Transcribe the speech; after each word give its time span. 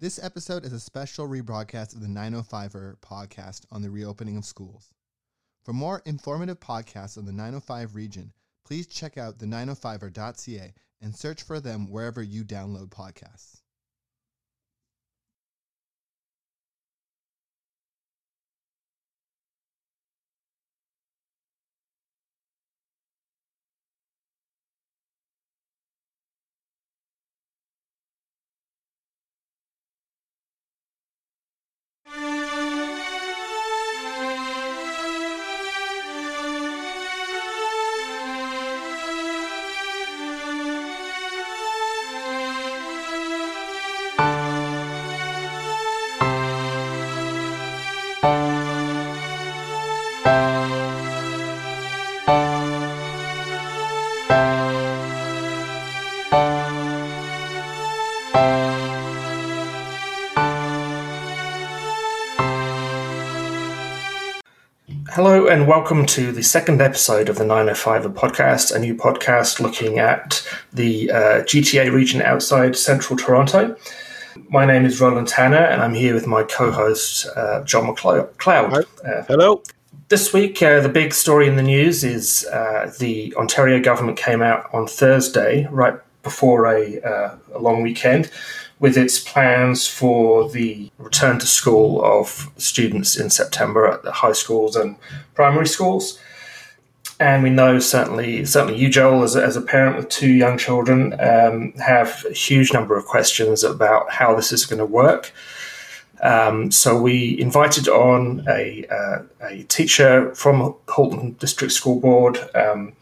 This 0.00 0.22
episode 0.22 0.64
is 0.64 0.72
a 0.72 0.78
special 0.78 1.26
rebroadcast 1.26 1.92
of 1.92 2.00
the 2.00 2.06
905er 2.06 2.98
podcast 2.98 3.62
on 3.72 3.82
the 3.82 3.90
reopening 3.90 4.36
of 4.36 4.44
schools. 4.44 4.92
For 5.64 5.72
more 5.72 6.02
informative 6.06 6.60
podcasts 6.60 7.18
on 7.18 7.24
the 7.24 7.32
905 7.32 7.96
region, 7.96 8.32
please 8.64 8.86
check 8.86 9.18
out 9.18 9.40
the 9.40 9.46
905er.ca 9.46 10.72
and 11.02 11.16
search 11.16 11.42
for 11.42 11.58
them 11.58 11.90
wherever 11.90 12.22
you 12.22 12.44
download 12.44 12.90
podcasts. 12.90 13.62
And 65.58 65.66
welcome 65.66 66.06
to 66.06 66.30
the 66.30 66.42
second 66.44 66.80
episode 66.80 67.28
of 67.28 67.36
the 67.36 67.44
905 67.44 68.04
podcast, 68.14 68.72
a 68.72 68.78
new 68.78 68.94
podcast 68.94 69.58
looking 69.58 69.98
at 69.98 70.48
the 70.72 71.10
uh, 71.10 71.42
GTA 71.42 71.92
region 71.92 72.22
outside 72.22 72.76
central 72.76 73.16
Toronto. 73.16 73.76
My 74.50 74.64
name 74.64 74.84
is 74.84 75.00
Roland 75.00 75.26
Tanner 75.26 75.56
and 75.56 75.82
I'm 75.82 75.94
here 75.94 76.14
with 76.14 76.28
my 76.28 76.44
co 76.44 76.70
host, 76.70 77.26
uh, 77.34 77.64
John 77.64 77.92
McLeod. 77.92 78.38
Uh, 79.04 79.24
Hello. 79.24 79.60
This 80.10 80.32
week, 80.32 80.62
uh, 80.62 80.78
the 80.78 80.88
big 80.88 81.12
story 81.12 81.48
in 81.48 81.56
the 81.56 81.64
news 81.64 82.04
is 82.04 82.46
uh, 82.52 82.92
the 83.00 83.34
Ontario 83.34 83.82
government 83.82 84.16
came 84.16 84.42
out 84.42 84.72
on 84.72 84.86
Thursday, 84.86 85.66
right 85.72 85.98
before 86.22 86.66
a, 86.66 87.00
uh, 87.02 87.36
a 87.52 87.58
long 87.58 87.82
weekend, 87.82 88.30
with 88.80 88.96
its 88.96 89.18
plans 89.18 89.86
for 89.86 90.48
the 90.50 90.90
return 90.98 91.38
to 91.38 91.46
school 91.46 92.04
of 92.04 92.50
students 92.56 93.18
in 93.18 93.30
September 93.30 93.86
at 93.86 94.02
the 94.02 94.12
high 94.12 94.32
schools 94.32 94.76
and 94.76 94.96
primary 95.34 95.66
schools. 95.66 96.18
And 97.20 97.42
we 97.42 97.50
know 97.50 97.80
certainly, 97.80 98.44
certainly 98.44 98.78
you, 98.78 98.88
Joel, 98.88 99.24
as 99.24 99.34
a, 99.34 99.44
as 99.44 99.56
a 99.56 99.60
parent 99.60 99.96
with 99.96 100.08
two 100.08 100.30
young 100.30 100.56
children, 100.56 101.14
um, 101.20 101.72
have 101.84 102.24
a 102.30 102.32
huge 102.32 102.72
number 102.72 102.96
of 102.96 103.06
questions 103.06 103.64
about 103.64 104.12
how 104.12 104.36
this 104.36 104.52
is 104.52 104.64
going 104.64 104.78
to 104.78 104.86
work. 104.86 105.32
Um, 106.20 106.70
so 106.70 107.00
we 107.00 107.40
invited 107.40 107.88
on 107.88 108.44
a, 108.48 108.86
uh, 108.90 109.22
a 109.40 109.62
teacher 109.64 110.32
from 110.34 110.76
Halton 110.88 111.32
District 111.34 111.72
School 111.72 112.00
Board 112.00 112.38
um, 112.54 112.92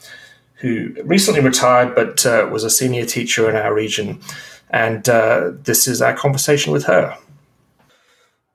who 0.56 0.94
recently 1.04 1.40
retired 1.40 1.94
but 1.94 2.24
uh, 2.24 2.48
was 2.50 2.64
a 2.64 2.70
senior 2.70 3.04
teacher 3.04 3.48
in 3.48 3.56
our 3.56 3.74
region 3.74 4.20
and 4.70 5.08
uh, 5.08 5.52
this 5.62 5.86
is 5.86 6.02
our 6.02 6.14
conversation 6.14 6.72
with 6.72 6.84
her. 6.84 7.16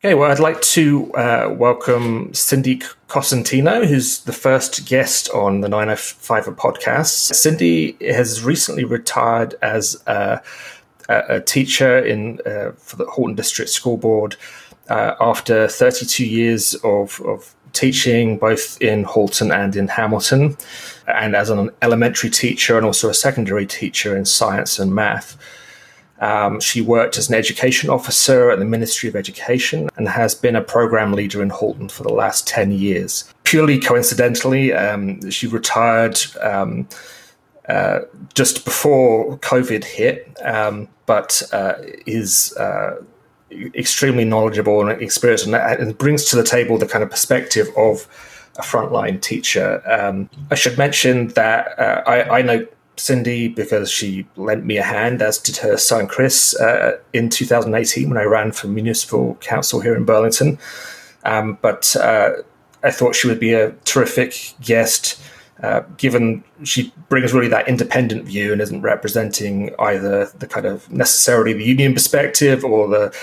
Okay, 0.04 0.16
well, 0.16 0.32
I'd 0.32 0.40
like 0.40 0.60
to 0.62 1.14
uh, 1.14 1.54
welcome 1.56 2.34
Cindy 2.34 2.82
Cosentino, 3.08 3.86
who's 3.86 4.22
the 4.22 4.34
first 4.34 4.88
guest 4.88 5.30
on 5.30 5.62
the 5.62 5.70
905 5.70 6.46
podcast. 6.56 7.36
Cindy 7.36 7.96
has 8.02 8.44
recently 8.44 8.84
retired 8.84 9.54
as 9.62 10.02
a, 10.08 10.42
a 11.08 11.40
teacher 11.42 12.00
in 12.00 12.40
uh, 12.48 12.72
for 12.78 12.96
the 12.96 13.06
Halton 13.06 13.36
District 13.36 13.70
School 13.70 13.98
Board 13.98 14.38
uh, 14.90 15.14
after 15.22 15.68
32 15.68 16.26
years 16.26 16.74
of, 16.84 17.22
of 17.22 17.54
teaching 17.74 18.40
both 18.40 18.82
in 18.82 19.04
Halton 19.04 19.52
and 19.52 19.76
in 19.76 19.88
Hamilton, 19.88 20.58
and 21.08 21.36
as 21.36 21.52
an 21.52 21.70
elementary 21.84 22.32
teacher 22.32 22.76
and 22.76 22.88
also 22.88 23.08
a 23.08 23.14
secondary 23.14 23.68
teacher 23.68 24.18
in 24.18 24.26
science 24.26 24.80
and 24.80 24.96
math. 24.96 25.38
Um, 26.22 26.60
she 26.60 26.82
worked 26.82 27.18
as 27.18 27.30
an 27.30 27.36
education 27.36 27.90
officer 27.90 28.52
at 28.52 28.60
the 28.60 28.66
Ministry 28.66 29.10
of 29.10 29.16
Education 29.16 29.90
and 29.98 30.08
has 30.08 30.36
been 30.36 30.56
a 30.56 30.62
program 30.62 31.14
leader 31.14 31.42
in 31.42 31.50
Halton 31.50 31.90
for 31.90 32.04
the 32.04 32.14
last 32.14 32.48
10 32.48 32.72
years. 32.72 33.32
Purely 33.44 33.80
coincidentally, 33.80 34.72
um, 34.72 35.30
she 35.32 35.48
retired 35.48 36.20
um, 36.42 36.88
uh, 37.68 38.02
just 38.34 38.66
before 38.66 39.38
COVID 39.40 39.84
hit, 39.84 40.38
um, 40.44 40.88
but 41.08 41.42
uh, 41.52 41.74
is 42.06 42.56
uh, 42.58 43.02
extremely 43.52 44.26
knowledgeable 44.26 44.82
and 44.82 45.02
experienced 45.02 45.46
and, 45.46 45.56
and, 45.56 45.98
brings 45.98 46.26
to 46.26 46.36
the 46.36 46.44
table 46.44 46.78
the 46.78 46.88
kind 46.88 47.04
of 47.04 47.10
perspective 47.10 47.68
of 47.76 48.08
a 48.58 48.62
frontline 48.62 49.22
teacher. 49.22 49.82
Um, 49.90 50.30
I 50.50 50.56
should 50.56 50.78
mention 50.78 51.30
that 51.30 51.78
uh, 51.80 52.04
I, 52.06 52.40
I 52.40 52.42
know 52.42 52.68
Cindy 52.98 53.48
because 53.48 53.90
she 53.90 54.28
lent 54.36 54.66
me 54.66 54.78
a 54.78 54.84
hand, 54.84 55.22
as 55.22 55.38
did 55.38 55.58
her 55.58 55.78
son 55.78 56.08
Chris, 56.08 56.56
uh, 56.60 56.98
in 57.14 57.30
2018 57.30 58.10
when 58.10 58.18
I 58.18 58.24
ran 58.24 58.52
for 58.52 58.68
municipal 58.68 59.36
council 59.36 59.80
here 59.80 59.96
in 59.96 60.06
Burlington. 60.06 60.60
Um, 61.24 61.58
but 61.62 61.96
uh, 61.96 62.34
I 62.84 62.92
thought 62.92 63.16
she 63.16 63.28
would 63.28 63.40
be 63.40 63.54
a 63.54 63.72
terrific 63.86 64.54
guest, 64.62 65.22
uh, 65.62 65.82
given 65.98 66.44
she 66.64 66.94
brings 67.10 67.34
really 67.34 67.48
that 67.50 67.68
independent 67.68 68.26
view 68.26 68.52
and 68.52 68.62
isn't 68.62 68.82
representing 68.82 69.74
either 69.80 70.26
the 70.38 70.48
kind 70.48 70.66
of 70.66 70.92
necessarily 70.92 71.54
the 71.54 71.64
union 71.64 71.94
perspective 71.94 72.64
or 72.66 72.88
the 72.88 73.16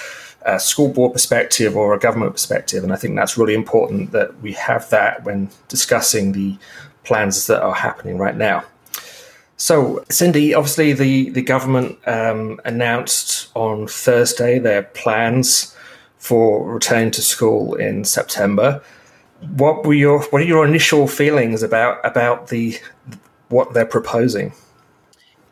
uh, 0.46 0.58
school 0.58 0.88
board 0.88 1.12
perspective 1.12 1.76
or 1.76 1.94
a 1.94 1.98
government 1.98 2.32
perspective. 2.32 2.84
And 2.84 2.92
I 2.92 2.96
think 2.96 3.16
that's 3.16 3.36
really 3.36 3.54
important 3.54 4.12
that 4.12 4.40
we 4.40 4.52
have 4.52 4.88
that 4.90 5.24
when 5.24 5.50
discussing 5.66 6.32
the 6.32 6.56
plans 7.04 7.46
that 7.48 7.62
are 7.62 7.74
happening 7.74 8.18
right 8.18 8.36
now. 8.36 8.64
So, 9.58 10.04
Cindy, 10.08 10.54
obviously, 10.54 10.92
the 10.92 11.30
the 11.30 11.42
government 11.42 11.98
um, 12.06 12.60
announced 12.64 13.50
on 13.54 13.88
Thursday 13.88 14.60
their 14.60 14.84
plans 14.84 15.74
for 16.18 16.64
returning 16.72 17.10
to 17.12 17.22
school 17.22 17.74
in 17.74 18.04
September. 18.04 18.80
What 19.56 19.84
were 19.84 19.94
your 19.94 20.22
what 20.30 20.42
are 20.42 20.46
your 20.46 20.64
initial 20.64 21.08
feelings 21.08 21.64
about 21.64 21.98
about 22.04 22.48
the 22.48 22.78
what 23.48 23.74
they're 23.74 23.84
proposing? 23.84 24.52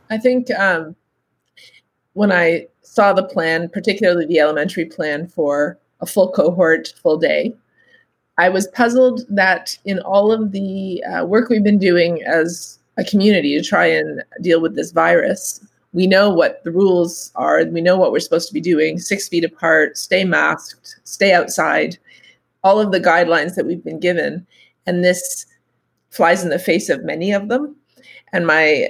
I 0.09 0.19
think 0.19 0.53
um, 0.53 0.94
when 2.12 2.31
I 2.31 2.69
saw 2.83 3.12
the 3.12 3.25
plan, 3.25 3.69
particularly 3.69 4.27
the 4.27 4.38
elementary 4.38 4.84
plan 4.84 5.27
for 5.27 5.78
a 6.00 6.06
full 6.06 6.31
cohort, 6.31 6.94
full 7.03 7.17
day, 7.17 7.56
I 8.38 8.50
was 8.50 8.69
puzzled 8.69 9.23
that 9.31 9.77
in 9.84 9.99
all 9.99 10.31
of 10.31 10.53
the 10.53 11.03
uh, 11.03 11.25
work 11.25 11.49
we've 11.49 11.65
been 11.65 11.81
doing 11.81 12.23
as 12.23 12.78
a 12.97 13.05
community 13.05 13.57
to 13.57 13.62
try 13.62 13.87
and 13.87 14.23
deal 14.43 14.61
with 14.61 14.75
this 14.75 14.93
virus. 14.93 15.61
We 15.93 16.07
know 16.07 16.31
what 16.31 16.62
the 16.65 16.73
rules 16.73 17.31
are. 17.37 17.65
We 17.65 17.81
know 17.81 17.97
what 17.97 18.12
we're 18.12 18.21
supposed 18.21 18.49
to 18.49 18.55
be 18.55 18.61
doing 18.61 18.99
six 18.99 19.29
feet 19.29 19.45
apart, 19.45 19.97
stay 19.97 20.25
masked, 20.25 20.99
stay 21.05 21.33
outside, 21.33 21.99
all 22.62 22.81
of 22.81 22.93
the 22.93 23.01
guidelines 23.01 23.55
that 23.55 23.67
we've 23.67 23.85
been 23.85 24.01
given. 24.01 24.47
And 24.87 25.05
this 25.05 25.47
flies 26.11 26.43
in 26.43 26.51
the 26.51 26.59
face 26.59 26.89
of 26.89 27.05
many 27.05 27.33
of 27.33 27.49
them. 27.49 27.77
And 28.33 28.47
my, 28.47 28.89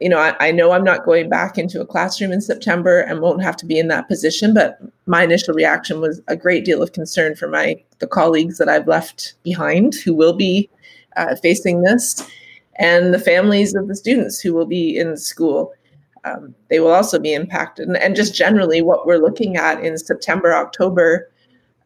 you 0.00 0.08
know, 0.08 0.18
I, 0.18 0.34
I 0.40 0.50
know 0.50 0.72
I'm 0.72 0.84
not 0.84 1.04
going 1.04 1.28
back 1.28 1.58
into 1.58 1.80
a 1.80 1.86
classroom 1.86 2.32
in 2.32 2.40
September 2.40 3.00
and 3.00 3.20
won't 3.20 3.42
have 3.42 3.56
to 3.58 3.66
be 3.66 3.78
in 3.78 3.88
that 3.88 4.08
position. 4.08 4.54
But 4.54 4.78
my 5.06 5.22
initial 5.24 5.54
reaction 5.54 6.00
was 6.00 6.20
a 6.28 6.36
great 6.36 6.64
deal 6.64 6.82
of 6.82 6.92
concern 6.92 7.36
for 7.36 7.48
my 7.48 7.82
the 7.98 8.06
colleagues 8.06 8.58
that 8.58 8.68
I've 8.68 8.88
left 8.88 9.34
behind 9.42 9.94
who 9.94 10.14
will 10.14 10.32
be 10.32 10.70
uh, 11.16 11.36
facing 11.36 11.82
this 11.82 12.26
and 12.76 13.12
the 13.12 13.18
families 13.18 13.74
of 13.74 13.88
the 13.88 13.96
students 13.96 14.40
who 14.40 14.54
will 14.54 14.66
be 14.66 14.96
in 14.96 15.16
school. 15.16 15.72
Um, 16.24 16.54
they 16.68 16.80
will 16.80 16.92
also 16.92 17.18
be 17.18 17.32
impacted. 17.32 17.88
And, 17.88 17.96
and, 17.96 18.14
just 18.14 18.34
generally, 18.34 18.82
what 18.82 19.06
we're 19.06 19.16
looking 19.16 19.56
at 19.56 19.82
in 19.82 19.96
September, 19.96 20.52
October, 20.52 21.30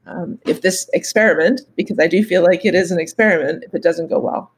um, 0.07 0.41
if 0.45 0.63
this 0.63 0.91
experiment, 0.93 1.61
because 1.77 2.01
I 2.01 2.09
do 2.09 2.25
feel 2.25 2.43
like 2.43 2.65
it 2.65 2.75
is 2.75 2.91
an 2.91 2.99
experiment, 2.99 3.63
if 3.63 3.73
it 3.75 3.83
doesn't 3.83 4.09
go 4.09 4.19
well. 4.19 4.51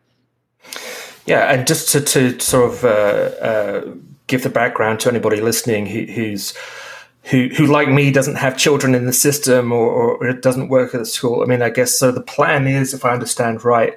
Yeah, 1.26 1.52
and 1.52 1.66
just 1.66 1.90
to, 1.90 2.00
to 2.00 2.40
sort 2.40 2.72
of 2.72 2.84
uh, 2.84 3.44
uh, 3.44 3.94
give 4.28 4.44
the 4.44 4.48
background 4.48 5.00
to 5.00 5.10
anybody 5.10 5.40
listening 5.40 5.86
who, 5.86 6.04
who's 6.04 6.54
who, 7.24 7.48
who 7.56 7.66
like 7.66 7.88
me 7.88 8.12
doesn't 8.12 8.36
have 8.36 8.56
children 8.56 8.94
in 8.94 9.06
the 9.06 9.12
system 9.12 9.72
or, 9.72 9.90
or 9.90 10.26
it 10.28 10.42
doesn't 10.42 10.68
work 10.68 10.94
at 10.94 10.98
the 10.98 11.06
school. 11.06 11.42
I 11.42 11.46
mean, 11.46 11.60
I 11.60 11.70
guess 11.70 11.98
so. 11.98 12.12
The 12.12 12.20
plan 12.20 12.68
is, 12.68 12.94
if 12.94 13.04
I 13.04 13.10
understand 13.10 13.64
right, 13.64 13.94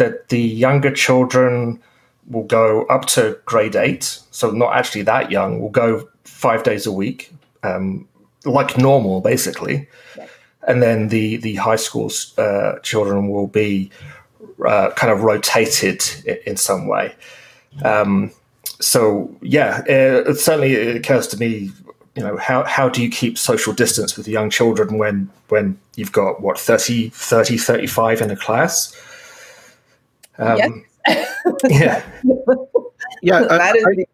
that 0.00 0.28
the 0.30 0.40
younger 0.40 0.90
children 0.90 1.78
will 2.26 2.44
go 2.44 2.84
up 2.86 3.04
to 3.04 3.38
grade 3.44 3.76
eight, 3.76 4.18
so 4.30 4.50
not 4.50 4.74
actually 4.74 5.02
that 5.02 5.30
young, 5.30 5.60
will 5.60 5.68
go 5.68 6.08
five 6.24 6.62
days 6.62 6.86
a 6.86 6.92
week, 6.92 7.32
um, 7.62 8.08
like 8.44 8.78
normal, 8.78 9.20
basically. 9.20 9.86
And 10.66 10.82
then 10.82 11.08
the 11.08 11.36
the 11.36 11.54
high 11.56 11.76
school 11.76 12.10
uh, 12.38 12.78
children 12.80 13.28
will 13.28 13.46
be 13.46 13.90
uh, 14.66 14.90
kind 14.90 15.12
of 15.12 15.22
rotated 15.22 16.02
in, 16.24 16.38
in 16.46 16.56
some 16.56 16.86
way. 16.86 17.14
Um, 17.84 18.32
so 18.80 19.34
yeah, 19.42 19.82
it, 19.86 20.38
certainly 20.38 20.72
it 20.72 20.96
occurs 20.96 21.26
to 21.28 21.36
me, 21.36 21.70
you 22.16 22.22
know, 22.22 22.36
how, 22.36 22.64
how 22.64 22.88
do 22.88 23.02
you 23.02 23.10
keep 23.10 23.38
social 23.38 23.72
distance 23.72 24.16
with 24.16 24.26
young 24.26 24.50
children 24.50 24.98
when, 24.98 25.30
when 25.48 25.78
you've 25.96 26.12
got 26.12 26.40
what, 26.40 26.58
30, 26.58 27.10
30, 27.10 27.56
35 27.56 28.20
in 28.20 28.30
a 28.30 28.36
class? 28.36 28.96
Um, 30.40 30.84
yes. 31.06 31.36
yeah. 31.68 32.02
Yeah. 33.22 33.46
I, 33.50 34.06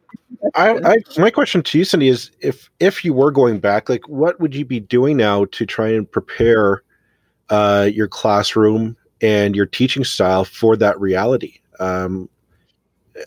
I, 0.54 0.92
I, 0.92 0.96
my 1.18 1.30
question 1.30 1.62
to 1.62 1.78
you, 1.78 1.84
Cindy, 1.84 2.08
is 2.08 2.30
if, 2.40 2.70
if 2.80 3.04
you 3.04 3.12
were 3.12 3.30
going 3.30 3.58
back, 3.58 3.88
like 3.88 4.08
what 4.08 4.38
would 4.40 4.54
you 4.54 4.64
be 4.64 4.80
doing 4.80 5.16
now 5.16 5.44
to 5.46 5.66
try 5.66 5.88
and 5.88 6.10
prepare 6.10 6.82
uh, 7.50 7.88
your 7.92 8.08
classroom 8.08 8.96
and 9.20 9.56
your 9.56 9.66
teaching 9.66 10.04
style 10.04 10.44
for 10.44 10.76
that 10.76 11.00
reality? 11.00 11.58
Um, 11.80 12.28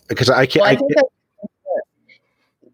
because 0.07 0.29
I 0.29 0.45
can't. 0.45 0.61
Well, 0.61 0.69
I, 0.69 0.73
I 0.73 0.75
can't 0.75 1.11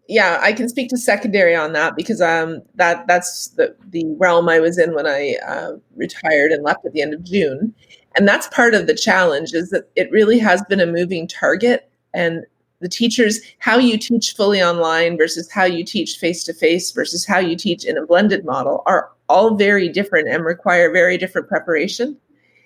yeah, 0.08 0.38
I 0.40 0.52
can 0.52 0.68
speak 0.68 0.88
to 0.90 0.96
secondary 0.96 1.54
on 1.54 1.72
that 1.72 1.96
because 1.96 2.20
um, 2.20 2.62
that 2.76 3.06
that's 3.06 3.48
the, 3.48 3.74
the 3.88 4.04
realm 4.18 4.48
I 4.48 4.60
was 4.60 4.78
in 4.78 4.94
when 4.94 5.06
I 5.06 5.36
uh, 5.46 5.72
retired 5.96 6.52
and 6.52 6.62
left 6.62 6.84
at 6.84 6.92
the 6.92 7.02
end 7.02 7.14
of 7.14 7.24
June, 7.24 7.74
and 8.16 8.26
that's 8.26 8.48
part 8.48 8.74
of 8.74 8.86
the 8.86 8.94
challenge 8.94 9.52
is 9.52 9.70
that 9.70 9.90
it 9.96 10.10
really 10.10 10.38
has 10.38 10.62
been 10.68 10.80
a 10.80 10.86
moving 10.86 11.28
target, 11.28 11.90
and 12.14 12.44
the 12.80 12.88
teachers 12.88 13.40
how 13.58 13.78
you 13.78 13.96
teach 13.98 14.34
fully 14.34 14.62
online 14.62 15.16
versus 15.16 15.50
how 15.50 15.64
you 15.64 15.84
teach 15.84 16.18
face 16.18 16.44
to 16.44 16.52
face 16.52 16.90
versus 16.90 17.24
how 17.24 17.38
you 17.38 17.56
teach 17.56 17.84
in 17.84 17.96
a 17.96 18.04
blended 18.06 18.44
model 18.44 18.82
are 18.86 19.10
all 19.28 19.54
very 19.54 19.88
different 19.88 20.28
and 20.28 20.44
require 20.44 20.92
very 20.92 21.16
different 21.16 21.48
preparation, 21.48 22.16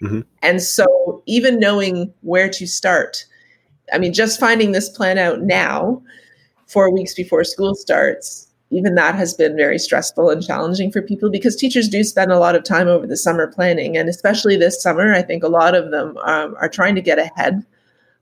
mm-hmm. 0.02 0.20
and 0.42 0.62
so 0.62 1.22
even 1.26 1.60
knowing 1.60 2.12
where 2.22 2.48
to 2.48 2.66
start, 2.66 3.24
I 3.92 3.98
mean, 3.98 4.12
just 4.12 4.40
finding 4.40 4.72
this 4.72 4.88
plan 4.88 5.18
out 5.18 5.42
now 5.42 6.02
four 6.66 6.92
weeks 6.92 7.14
before 7.14 7.44
school 7.44 7.74
starts, 7.74 8.46
even 8.70 8.94
that 8.94 9.16
has 9.16 9.34
been 9.34 9.56
very 9.56 9.78
stressful 9.78 10.30
and 10.30 10.44
challenging 10.44 10.92
for 10.92 11.02
people 11.02 11.28
because 11.28 11.56
teachers 11.56 11.88
do 11.88 12.04
spend 12.04 12.30
a 12.30 12.38
lot 12.38 12.54
of 12.54 12.62
time 12.62 12.86
over 12.86 13.06
the 13.06 13.16
summer 13.16 13.48
planning. 13.48 13.96
And 13.96 14.08
especially 14.08 14.56
this 14.56 14.80
summer, 14.80 15.12
I 15.12 15.22
think 15.22 15.42
a 15.42 15.48
lot 15.48 15.74
of 15.74 15.90
them 15.90 16.16
um, 16.18 16.54
are 16.58 16.68
trying 16.68 16.94
to 16.94 17.00
get 17.00 17.18
ahead 17.18 17.66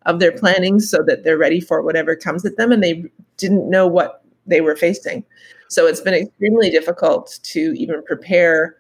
of 0.06 0.21
their 0.21 0.33
planning 0.33 0.81
so 0.81 1.03
that 1.06 1.23
they're 1.23 1.37
ready 1.37 1.61
for 1.61 1.83
whatever 1.83 2.17
comes 2.17 2.47
at 2.47 2.56
them 2.56 2.73
and 2.73 2.83
they 2.83 3.05
didn't 3.37 3.69
know 3.69 3.87
what 3.87 4.25
they 4.47 4.62
were 4.62 4.77
facing. 4.77 5.23
So 5.69 5.87
it's 5.87 6.00
been 6.00 6.15
extremely 6.15 6.71
difficult 6.71 7.39
to 7.43 7.61
even 7.77 8.03
prepare. 8.05 8.77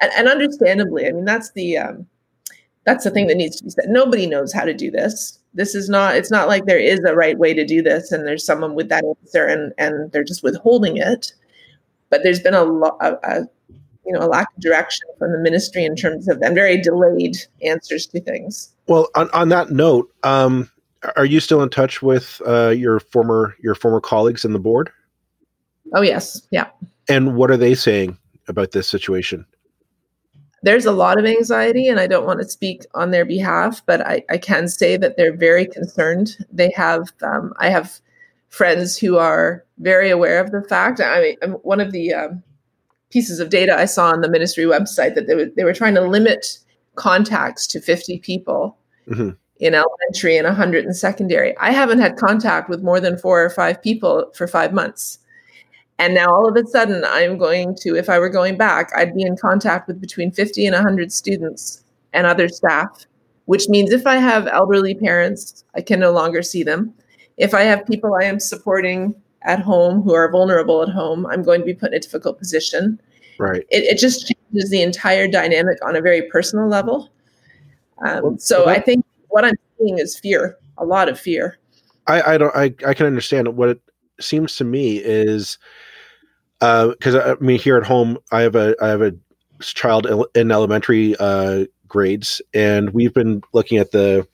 And, 0.00 0.10
and 0.16 0.28
understandably, 0.28 1.06
I 1.06 1.12
mean, 1.12 1.24
that's 1.24 1.52
the. 1.52 1.78
Um, 1.78 2.06
that's 2.84 3.04
the 3.04 3.10
thing 3.10 3.28
that 3.28 3.36
needs 3.36 3.54
to 3.56 3.64
be 3.64 3.70
said. 3.70 3.84
Nobody 3.88 4.26
knows 4.26 4.52
how 4.52 4.64
to 4.64 4.74
do 4.74 4.90
this 4.90 5.38
this 5.54 5.74
is 5.74 5.88
not 5.88 6.16
it's 6.16 6.30
not 6.30 6.48
like 6.48 6.64
there 6.64 6.78
is 6.78 7.00
a 7.00 7.14
right 7.14 7.38
way 7.38 7.54
to 7.54 7.64
do 7.64 7.82
this 7.82 8.12
and 8.12 8.26
there's 8.26 8.44
someone 8.44 8.74
with 8.74 8.88
that 8.88 9.04
answer 9.04 9.46
and 9.46 9.72
and 9.78 10.10
they're 10.12 10.24
just 10.24 10.42
withholding 10.42 10.96
it. 10.96 11.32
But 12.10 12.22
there's 12.22 12.40
been 12.40 12.54
a 12.54 12.64
lot 12.64 12.96
a, 13.00 13.42
you 14.06 14.12
know 14.12 14.20
a 14.20 14.28
lack 14.28 14.48
of 14.56 14.62
direction 14.62 15.06
from 15.18 15.32
the 15.32 15.38
ministry 15.38 15.84
in 15.84 15.96
terms 15.96 16.28
of 16.28 16.40
and 16.42 16.54
very 16.54 16.80
delayed 16.80 17.36
answers 17.62 18.06
to 18.08 18.20
things. 18.20 18.72
Well 18.86 19.08
on, 19.14 19.30
on 19.30 19.48
that 19.50 19.70
note 19.70 20.10
um 20.22 20.70
are 21.16 21.24
you 21.24 21.40
still 21.40 21.62
in 21.62 21.68
touch 21.68 22.00
with 22.00 22.40
uh, 22.46 22.68
your 22.68 23.00
former 23.00 23.56
your 23.60 23.74
former 23.74 24.00
colleagues 24.00 24.44
in 24.44 24.52
the 24.52 24.58
board? 24.58 24.90
Oh 25.94 26.02
yes. 26.02 26.46
Yeah. 26.50 26.68
And 27.08 27.34
what 27.36 27.50
are 27.50 27.56
they 27.56 27.74
saying 27.74 28.16
about 28.48 28.72
this 28.72 28.88
situation 28.88 29.44
there's 30.62 30.86
a 30.86 30.92
lot 30.92 31.18
of 31.18 31.24
anxiety, 31.24 31.88
and 31.88 31.98
I 31.98 32.06
don't 32.06 32.26
want 32.26 32.40
to 32.40 32.48
speak 32.48 32.86
on 32.94 33.10
their 33.10 33.24
behalf, 33.24 33.82
but 33.84 34.06
I, 34.06 34.24
I 34.30 34.38
can 34.38 34.68
say 34.68 34.96
that 34.96 35.16
they're 35.16 35.36
very 35.36 35.66
concerned. 35.66 36.36
They 36.52 36.70
have, 36.76 37.12
um, 37.22 37.52
I 37.58 37.68
have 37.68 38.00
friends 38.48 38.96
who 38.96 39.16
are 39.16 39.64
very 39.78 40.10
aware 40.10 40.40
of 40.40 40.52
the 40.52 40.62
fact. 40.62 41.00
I 41.00 41.20
mean, 41.20 41.36
um, 41.42 41.52
one 41.62 41.80
of 41.80 41.90
the 41.90 42.14
um, 42.14 42.42
pieces 43.10 43.40
of 43.40 43.50
data 43.50 43.74
I 43.76 43.86
saw 43.86 44.10
on 44.10 44.20
the 44.20 44.28
ministry 44.28 44.64
website 44.64 45.14
that 45.16 45.26
they 45.26 45.34
were, 45.34 45.46
they 45.56 45.64
were 45.64 45.74
trying 45.74 45.94
to 45.94 46.02
limit 46.02 46.58
contacts 46.94 47.66
to 47.68 47.80
50 47.80 48.18
people 48.20 48.76
mm-hmm. 49.08 49.30
in 49.58 49.74
elementary 49.74 50.36
and 50.36 50.46
100 50.46 50.84
in 50.84 50.94
secondary. 50.94 51.56
I 51.58 51.72
haven't 51.72 52.00
had 52.00 52.16
contact 52.16 52.68
with 52.68 52.82
more 52.82 53.00
than 53.00 53.18
four 53.18 53.42
or 53.42 53.50
five 53.50 53.82
people 53.82 54.30
for 54.34 54.46
five 54.46 54.72
months. 54.72 55.18
And 55.98 56.14
now 56.14 56.34
all 56.34 56.48
of 56.48 56.56
a 56.56 56.66
sudden, 56.66 57.04
I'm 57.06 57.38
going 57.38 57.76
to, 57.82 57.96
if 57.96 58.08
I 58.08 58.18
were 58.18 58.28
going 58.28 58.56
back, 58.56 58.90
I'd 58.96 59.14
be 59.14 59.22
in 59.22 59.36
contact 59.36 59.86
with 59.86 60.00
between 60.00 60.32
50 60.32 60.66
and 60.66 60.74
100 60.74 61.12
students 61.12 61.84
and 62.12 62.26
other 62.26 62.48
staff, 62.48 63.06
which 63.44 63.68
means 63.68 63.92
if 63.92 64.06
I 64.06 64.16
have 64.16 64.46
elderly 64.48 64.94
parents, 64.94 65.64
I 65.74 65.80
can 65.80 66.00
no 66.00 66.10
longer 66.10 66.42
see 66.42 66.62
them. 66.62 66.92
If 67.36 67.54
I 67.54 67.62
have 67.62 67.86
people 67.86 68.14
I 68.20 68.24
am 68.24 68.40
supporting 68.40 69.14
at 69.42 69.60
home 69.60 70.02
who 70.02 70.14
are 70.14 70.30
vulnerable 70.30 70.82
at 70.82 70.88
home, 70.88 71.26
I'm 71.26 71.42
going 71.42 71.60
to 71.60 71.66
be 71.66 71.74
put 71.74 71.90
in 71.90 71.96
a 71.96 72.00
difficult 72.00 72.38
position. 72.38 73.00
Right. 73.38 73.64
It, 73.70 73.84
it 73.84 73.98
just 73.98 74.26
changes 74.26 74.70
the 74.70 74.82
entire 74.82 75.28
dynamic 75.28 75.78
on 75.84 75.96
a 75.96 76.00
very 76.00 76.22
personal 76.22 76.68
level. 76.68 77.10
Um, 78.04 78.22
well, 78.22 78.38
so 78.38 78.66
well, 78.66 78.74
I 78.74 78.80
think 78.80 79.04
what 79.28 79.44
I'm 79.44 79.54
seeing 79.78 79.98
is 79.98 80.18
fear, 80.18 80.58
a 80.78 80.84
lot 80.84 81.08
of 81.08 81.18
fear. 81.18 81.58
I, 82.06 82.34
I 82.34 82.38
don't 82.38 82.54
I, 82.56 82.74
I 82.86 82.94
can 82.94 83.06
understand 83.06 83.56
what 83.56 83.68
it 83.68 83.80
seems 84.22 84.56
to 84.56 84.64
me 84.64 84.98
is 84.98 85.58
because 86.60 87.14
uh, 87.14 87.36
I 87.40 87.42
mean 87.42 87.58
here 87.58 87.76
at 87.76 87.84
home 87.84 88.18
I 88.30 88.42
have 88.42 88.54
a 88.54 88.74
I 88.80 88.88
have 88.88 89.02
a 89.02 89.12
child 89.60 90.06
in 90.34 90.50
elementary 90.50 91.16
uh, 91.18 91.66
grades, 91.88 92.40
and 92.54 92.90
we've 92.90 93.14
been 93.14 93.42
looking 93.52 93.78
at 93.78 93.92
the 93.92 94.26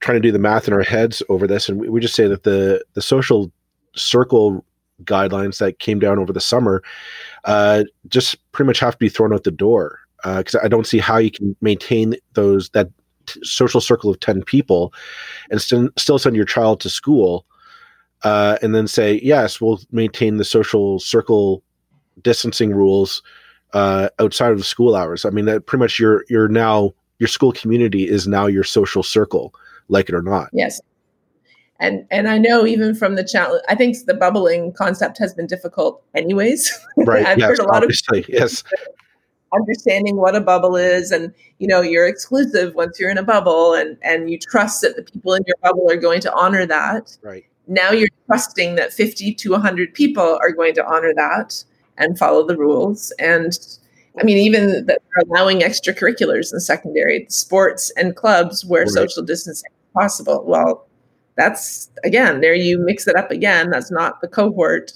trying 0.00 0.16
to 0.16 0.20
do 0.20 0.32
the 0.32 0.38
math 0.38 0.68
in 0.68 0.74
our 0.74 0.82
heads 0.82 1.22
over 1.28 1.46
this, 1.46 1.68
and 1.68 1.80
we, 1.80 1.88
we 1.88 2.00
just 2.00 2.14
say 2.14 2.28
that 2.28 2.44
the 2.44 2.84
the 2.94 3.02
social 3.02 3.50
circle 3.94 4.64
guidelines 5.04 5.58
that 5.58 5.78
came 5.78 5.98
down 5.98 6.18
over 6.18 6.32
the 6.32 6.40
summer 6.40 6.82
uh, 7.44 7.84
just 8.08 8.36
pretty 8.52 8.66
much 8.66 8.78
have 8.78 8.94
to 8.94 8.98
be 8.98 9.08
thrown 9.08 9.32
out 9.32 9.44
the 9.44 9.50
door 9.50 10.00
because 10.24 10.54
uh, 10.54 10.60
I 10.62 10.68
don't 10.68 10.86
see 10.86 10.98
how 10.98 11.18
you 11.18 11.30
can 11.30 11.54
maintain 11.60 12.14
those 12.32 12.70
that 12.70 12.88
t- 13.26 13.40
social 13.42 13.80
circle 13.80 14.10
of 14.10 14.20
ten 14.20 14.42
people 14.42 14.92
and 15.50 15.60
st- 15.60 15.98
still 15.98 16.18
send 16.18 16.36
your 16.36 16.44
child 16.44 16.80
to 16.80 16.90
school 16.90 17.46
uh, 18.26 18.58
and 18.60 18.74
then 18.74 18.88
say, 18.88 19.20
yes, 19.22 19.60
we'll 19.60 19.78
maintain 19.92 20.36
the 20.36 20.44
social 20.44 20.98
circle 20.98 21.62
distancing 22.22 22.74
rules 22.74 23.22
uh, 23.72 24.08
outside 24.18 24.50
of 24.50 24.58
the 24.58 24.64
school 24.64 24.96
hours. 24.96 25.24
I 25.24 25.30
mean, 25.30 25.44
that 25.44 25.66
pretty 25.66 25.78
much 25.84 26.00
your 26.00 26.24
your 26.28 26.48
now 26.48 26.92
your 27.20 27.28
school 27.28 27.52
community 27.52 28.08
is 28.08 28.26
now 28.26 28.46
your 28.46 28.64
social 28.64 29.04
circle, 29.04 29.54
like 29.86 30.08
it 30.08 30.14
or 30.16 30.22
not. 30.22 30.48
Yes. 30.52 30.80
And 31.78 32.04
and 32.10 32.26
I 32.26 32.36
know 32.38 32.66
even 32.66 32.96
from 32.96 33.14
the 33.14 33.22
challenge, 33.22 33.62
I 33.68 33.76
think 33.76 33.96
the 34.06 34.14
bubbling 34.14 34.72
concept 34.72 35.18
has 35.18 35.32
been 35.32 35.46
difficult, 35.46 36.02
anyways. 36.14 36.76
Right. 36.96 37.24
I've 37.24 37.38
yes, 37.38 37.50
heard 37.50 37.58
a 37.60 37.64
lot 37.64 37.84
obviously. 37.84 38.20
of 38.20 38.28
yes. 38.28 38.64
Understanding 39.54 40.16
what 40.16 40.34
a 40.34 40.40
bubble 40.40 40.74
is, 40.74 41.12
and 41.12 41.32
you 41.60 41.68
know 41.68 41.80
you're 41.80 42.08
exclusive 42.08 42.74
once 42.74 42.98
you're 42.98 43.10
in 43.10 43.18
a 43.18 43.22
bubble, 43.22 43.74
and 43.74 43.96
and 44.02 44.28
you 44.28 44.36
trust 44.36 44.80
that 44.80 44.96
the 44.96 45.04
people 45.04 45.34
in 45.34 45.44
your 45.46 45.56
bubble 45.62 45.88
are 45.88 45.96
going 45.96 46.20
to 46.22 46.34
honor 46.34 46.66
that. 46.66 47.16
Right 47.22 47.44
now 47.66 47.90
you're 47.90 48.08
trusting 48.26 48.76
that 48.76 48.92
50 48.92 49.34
to 49.34 49.50
100 49.52 49.94
people 49.94 50.38
are 50.40 50.52
going 50.52 50.74
to 50.74 50.86
honor 50.86 51.12
that 51.14 51.64
and 51.98 52.18
follow 52.18 52.46
the 52.46 52.56
rules. 52.56 53.12
And 53.18 53.58
i 54.18 54.24
mean 54.24 54.38
even 54.38 54.86
that 54.86 54.86
they're 54.86 55.24
allowing 55.28 55.60
extracurriculars 55.60 56.52
in 56.52 56.60
secondary 56.60 57.26
sports 57.28 57.92
and 57.98 58.16
clubs 58.16 58.64
where 58.64 58.82
right. 58.82 58.90
social 58.90 59.22
distancing 59.22 59.70
is 59.70 59.92
possible. 59.94 60.44
Well 60.46 60.86
that's 61.36 61.90
again 62.04 62.40
there 62.40 62.54
you 62.54 62.78
mix 62.78 63.06
it 63.06 63.16
up 63.16 63.30
again. 63.30 63.70
That's 63.70 63.90
not 63.90 64.20
the 64.20 64.28
cohort. 64.28 64.92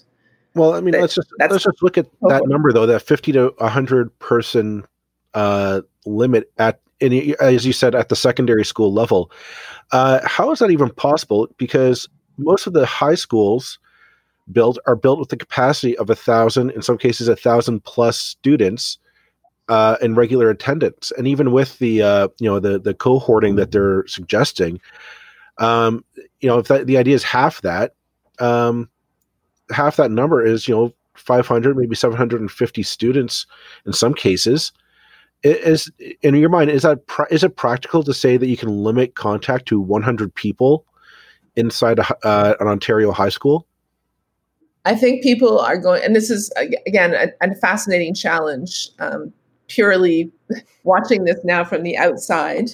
Well 0.54 0.74
i 0.74 0.80
mean 0.80 0.92
that, 0.92 1.02
let's 1.02 1.14
just 1.14 1.28
let's 1.38 1.64
just 1.64 1.82
look 1.82 1.98
at 1.98 2.06
cohort. 2.20 2.42
that 2.42 2.48
number 2.48 2.72
though 2.72 2.86
that 2.86 3.00
50 3.00 3.32
to 3.32 3.54
100 3.58 4.18
person 4.18 4.86
uh, 5.34 5.82
limit 6.06 6.50
at 6.58 6.80
any 7.00 7.38
as 7.40 7.66
you 7.66 7.72
said 7.72 7.94
at 7.94 8.08
the 8.08 8.16
secondary 8.16 8.64
school 8.64 8.92
level. 8.92 9.30
Uh, 9.92 10.20
how 10.24 10.50
is 10.52 10.60
that 10.60 10.70
even 10.70 10.90
possible? 10.90 11.48
Because 11.56 12.08
most 12.40 12.66
of 12.66 12.72
the 12.72 12.86
high 12.86 13.14
schools 13.14 13.78
built 14.52 14.78
are 14.86 14.96
built 14.96 15.18
with 15.18 15.28
the 15.28 15.36
capacity 15.36 15.96
of 15.98 16.10
a 16.10 16.16
thousand, 16.16 16.70
in 16.70 16.82
some 16.82 16.98
cases, 16.98 17.28
a 17.28 17.36
thousand 17.36 17.84
plus 17.84 18.18
students 18.18 18.98
uh, 19.68 19.96
in 20.02 20.14
regular 20.14 20.50
attendance. 20.50 21.12
And 21.16 21.26
even 21.28 21.52
with 21.52 21.78
the 21.78 22.02
uh, 22.02 22.28
you 22.38 22.48
know 22.48 22.58
the 22.58 22.78
the 22.78 22.94
cohorting 22.94 23.56
that 23.56 23.70
they're 23.70 24.06
suggesting, 24.06 24.80
um, 25.58 26.04
you 26.40 26.48
know, 26.48 26.58
if 26.58 26.68
that, 26.68 26.86
the 26.86 26.98
idea 26.98 27.14
is 27.14 27.22
half 27.22 27.62
that, 27.62 27.94
um, 28.38 28.88
half 29.70 29.96
that 29.96 30.10
number 30.10 30.44
is 30.44 30.66
you 30.66 30.74
know 30.74 30.92
500, 31.14 31.76
maybe 31.76 31.94
750 31.94 32.82
students 32.82 33.46
in 33.86 33.92
some 33.92 34.14
cases. 34.14 34.72
Is 35.42 35.90
in 36.20 36.34
your 36.34 36.50
mind 36.50 36.68
is 36.68 36.82
that 36.82 36.98
is 37.30 37.42
it 37.42 37.56
practical 37.56 38.02
to 38.02 38.12
say 38.12 38.36
that 38.36 38.48
you 38.48 38.58
can 38.58 38.68
limit 38.68 39.14
contact 39.14 39.66
to 39.68 39.80
100 39.80 40.34
people 40.34 40.84
inside 41.56 41.98
a, 41.98 42.26
uh, 42.26 42.54
an 42.60 42.68
Ontario 42.68 43.12
high 43.12 43.28
school? 43.28 43.66
I 44.84 44.94
think 44.94 45.22
people 45.22 45.58
are 45.58 45.76
going, 45.76 46.02
and 46.02 46.16
this 46.16 46.30
is 46.30 46.50
again 46.86 47.14
a, 47.14 47.28
a 47.46 47.54
fascinating 47.56 48.14
challenge. 48.14 48.88
Um, 48.98 49.32
purely 49.68 50.32
watching 50.82 51.24
this 51.24 51.38
now 51.44 51.62
from 51.62 51.84
the 51.84 51.96
outside, 51.96 52.70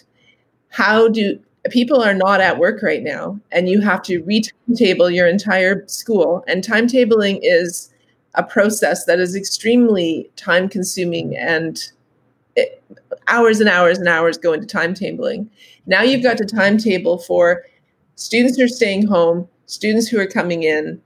how 0.70 1.08
do 1.08 1.38
people 1.70 2.00
are 2.00 2.14
not 2.14 2.40
at 2.40 2.58
work 2.58 2.82
right 2.82 3.02
now, 3.02 3.38
and 3.52 3.68
you 3.68 3.80
have 3.80 4.02
to 4.02 4.22
retable 4.22 5.14
your 5.14 5.26
entire 5.26 5.86
school, 5.88 6.44
and 6.46 6.64
timetabling 6.64 7.40
is 7.42 7.92
a 8.34 8.42
process 8.42 9.04
that 9.06 9.18
is 9.18 9.34
extremely 9.34 10.30
time 10.36 10.68
consuming 10.68 11.36
and 11.36 11.90
it, 12.54 12.82
hours 13.28 13.60
and 13.60 13.68
hours 13.68 13.98
and 13.98 14.08
hours 14.08 14.38
go 14.38 14.52
into 14.52 14.66
timetabling. 14.66 15.48
Now 15.86 16.02
you've 16.02 16.22
got 16.22 16.38
to 16.38 16.44
timetable 16.44 17.18
for 17.18 17.64
students 18.16 18.58
are 18.58 18.68
staying 18.68 19.06
home, 19.06 19.48
students 19.66 20.08
who 20.08 20.18
are 20.18 20.26
coming 20.26 20.64
in. 20.64 21.00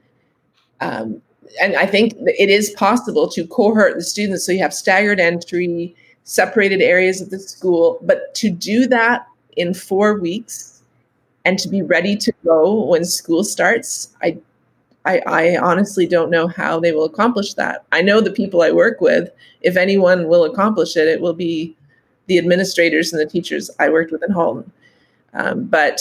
Um, 0.81 1.21
and 1.61 1.77
I 1.77 1.85
think 1.85 2.15
it 2.17 2.49
is 2.49 2.71
possible 2.71 3.29
to 3.29 3.47
cohort 3.47 3.97
the 3.97 4.05
students 4.05 4.47
so 4.47 4.53
you 4.53 4.61
have 4.61 4.73
staggered 4.73 5.21
entry, 5.21 5.95
separated 6.25 6.81
areas 6.81 7.21
of 7.21 7.31
the 7.31 7.39
school. 7.39 7.99
But 8.03 8.35
to 8.37 8.51
do 8.51 8.87
that 8.87 9.27
in 9.57 9.75
four 9.75 10.19
weeks 10.19 10.83
and 11.45 11.59
to 11.59 11.69
be 11.69 11.83
ready 11.83 12.17
to 12.17 12.33
go 12.45 12.85
when 12.85 13.05
school 13.05 13.43
starts, 13.43 14.15
I, 14.23 14.39
I, 15.05 15.21
I 15.27 15.57
honestly 15.59 16.07
don't 16.07 16.31
know 16.31 16.47
how 16.47 16.79
they 16.79 16.93
will 16.93 17.05
accomplish 17.05 17.55
that. 17.55 17.85
I 17.91 18.03
know 18.03 18.21
the 18.21 18.31
people 18.31 18.63
I 18.63 18.71
work 18.71 19.01
with, 19.01 19.31
if 19.63 19.77
anyone 19.77 20.29
will 20.29 20.45
accomplish 20.45 20.97
it, 20.97 21.09
it 21.09 21.21
will 21.21 21.35
be 21.35 21.75
the 22.27 22.39
administrators 22.39 23.13
and 23.13 23.21
the 23.21 23.31
teachers 23.31 23.71
I 23.81 23.89
worked 23.89 24.13
with 24.13 24.23
in 24.23 24.31
Halton. 24.31 24.71
Um, 25.35 25.65
but 25.65 26.01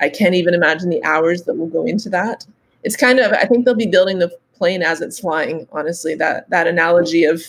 I 0.00 0.08
can't 0.08 0.34
even 0.34 0.54
imagine 0.54 0.90
the 0.90 1.02
hours 1.04 1.42
that 1.42 1.54
will 1.54 1.68
go 1.68 1.84
into 1.86 2.10
that. 2.10 2.46
It's 2.82 2.96
kind 2.96 3.18
of, 3.18 3.32
I 3.32 3.44
think 3.44 3.64
they'll 3.64 3.74
be 3.74 3.86
building 3.86 4.18
the 4.18 4.36
plane 4.56 4.82
as 4.82 5.00
it's 5.00 5.20
flying, 5.20 5.66
honestly. 5.72 6.14
That 6.14 6.48
that 6.50 6.66
analogy 6.66 7.24
of 7.24 7.42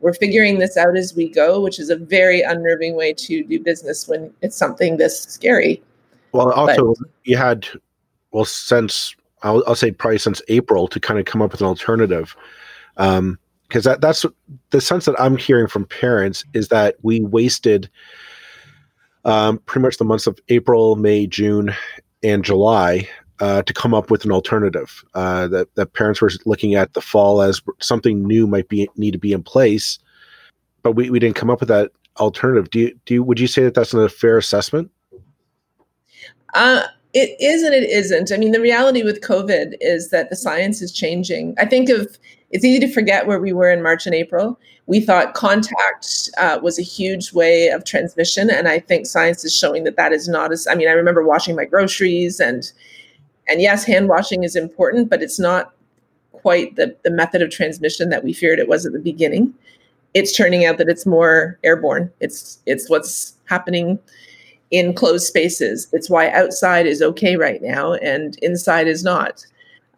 we're 0.00 0.14
figuring 0.14 0.58
this 0.58 0.76
out 0.76 0.96
as 0.96 1.14
we 1.14 1.28
go, 1.28 1.60
which 1.60 1.78
is 1.78 1.88
a 1.88 1.96
very 1.96 2.42
unnerving 2.42 2.94
way 2.96 3.12
to 3.14 3.44
do 3.44 3.60
business 3.60 4.08
when 4.08 4.32
it's 4.42 4.56
something 4.56 4.96
this 4.96 5.22
scary. 5.22 5.82
Well, 6.32 6.52
also 6.52 6.94
but, 6.94 7.08
you 7.24 7.36
had 7.36 7.68
well 8.32 8.44
since 8.44 9.14
I'll, 9.42 9.62
I'll, 9.66 9.74
say 9.74 9.90
probably 9.90 10.18
since 10.18 10.42
April 10.48 10.88
to 10.88 11.00
kind 11.00 11.18
of 11.18 11.26
come 11.26 11.42
up 11.42 11.52
with 11.52 11.60
an 11.60 11.66
alternative, 11.66 12.36
because 12.96 13.18
um, 13.18 13.38
that 13.70 14.00
that's 14.00 14.24
the 14.70 14.80
sense 14.80 15.04
that 15.04 15.20
I'm 15.20 15.36
hearing 15.36 15.68
from 15.68 15.84
parents 15.86 16.44
is 16.52 16.68
that 16.68 16.96
we 17.02 17.20
wasted 17.20 17.88
um, 19.24 19.58
pretty 19.66 19.82
much 19.82 19.98
the 19.98 20.04
months 20.04 20.26
of 20.26 20.38
April, 20.48 20.96
May, 20.96 21.26
June, 21.26 21.74
and 22.22 22.44
July 22.44 23.08
uh, 23.40 23.62
to 23.62 23.72
come 23.72 23.94
up 23.94 24.10
with 24.10 24.24
an 24.24 24.32
alternative. 24.32 25.04
Uh, 25.14 25.48
that 25.48 25.74
that 25.74 25.92
parents 25.94 26.20
were 26.20 26.30
looking 26.46 26.74
at 26.74 26.94
the 26.94 27.00
fall 27.00 27.42
as 27.42 27.60
something 27.80 28.26
new 28.26 28.46
might 28.46 28.68
be 28.68 28.88
need 28.96 29.12
to 29.12 29.18
be 29.18 29.32
in 29.32 29.42
place, 29.42 29.98
but 30.82 30.92
we, 30.92 31.10
we 31.10 31.18
didn't 31.18 31.36
come 31.36 31.50
up 31.50 31.60
with 31.60 31.68
that 31.68 31.90
alternative. 32.18 32.70
Do 32.70 32.78
you 32.80 32.98
do 33.04 33.14
you, 33.14 33.22
would 33.22 33.40
you 33.40 33.46
say 33.46 33.62
that 33.64 33.74
that's 33.74 33.94
a 33.94 34.08
fair 34.08 34.38
assessment? 34.38 34.90
Uh, 36.54 36.82
it 37.14 37.36
is 37.40 37.62
and 37.62 37.74
it 37.74 37.84
isn't. 37.84 38.32
I 38.32 38.36
mean, 38.36 38.52
the 38.52 38.60
reality 38.60 39.02
with 39.02 39.20
COVID 39.20 39.74
is 39.80 40.10
that 40.10 40.30
the 40.30 40.36
science 40.36 40.80
is 40.80 40.92
changing. 40.92 41.54
I 41.58 41.66
think 41.66 41.90
of 41.90 42.18
it's 42.50 42.64
easy 42.64 42.80
to 42.80 42.92
forget 42.92 43.26
where 43.26 43.40
we 43.40 43.52
were 43.52 43.70
in 43.70 43.82
March 43.82 44.06
and 44.06 44.14
April. 44.14 44.58
We 44.86 45.00
thought 45.00 45.34
contact 45.34 46.30
uh, 46.38 46.58
was 46.62 46.78
a 46.78 46.82
huge 46.82 47.32
way 47.32 47.68
of 47.68 47.84
transmission, 47.84 48.50
and 48.50 48.66
I 48.66 48.78
think 48.78 49.06
science 49.06 49.44
is 49.44 49.56
showing 49.56 49.84
that 49.84 49.96
that 49.96 50.12
is 50.12 50.28
not 50.28 50.52
as. 50.52 50.66
I 50.66 50.74
mean, 50.74 50.88
I 50.88 50.92
remember 50.92 51.22
washing 51.22 51.54
my 51.54 51.64
groceries, 51.64 52.40
and 52.40 52.70
and 53.48 53.60
yes, 53.60 53.84
hand 53.84 54.08
washing 54.08 54.42
is 54.42 54.56
important, 54.56 55.10
but 55.10 55.22
it's 55.22 55.38
not 55.38 55.72
quite 56.32 56.76
the 56.76 56.96
the 57.04 57.10
method 57.10 57.42
of 57.42 57.50
transmission 57.50 58.08
that 58.08 58.24
we 58.24 58.32
feared 58.32 58.58
it 58.58 58.68
was 58.68 58.86
at 58.86 58.92
the 58.92 58.98
beginning. 58.98 59.54
It's 60.14 60.36
turning 60.36 60.64
out 60.64 60.78
that 60.78 60.88
it's 60.88 61.06
more 61.06 61.58
airborne. 61.62 62.10
It's 62.20 62.58
it's 62.66 62.88
what's 62.88 63.34
happening 63.46 63.98
in 64.72 64.94
closed 64.94 65.26
spaces. 65.26 65.86
It's 65.92 66.10
why 66.10 66.30
outside 66.30 66.86
is 66.86 67.02
okay 67.02 67.36
right 67.36 67.62
now 67.62 67.92
and 67.94 68.36
inside 68.42 68.88
is 68.88 69.04
not. 69.04 69.46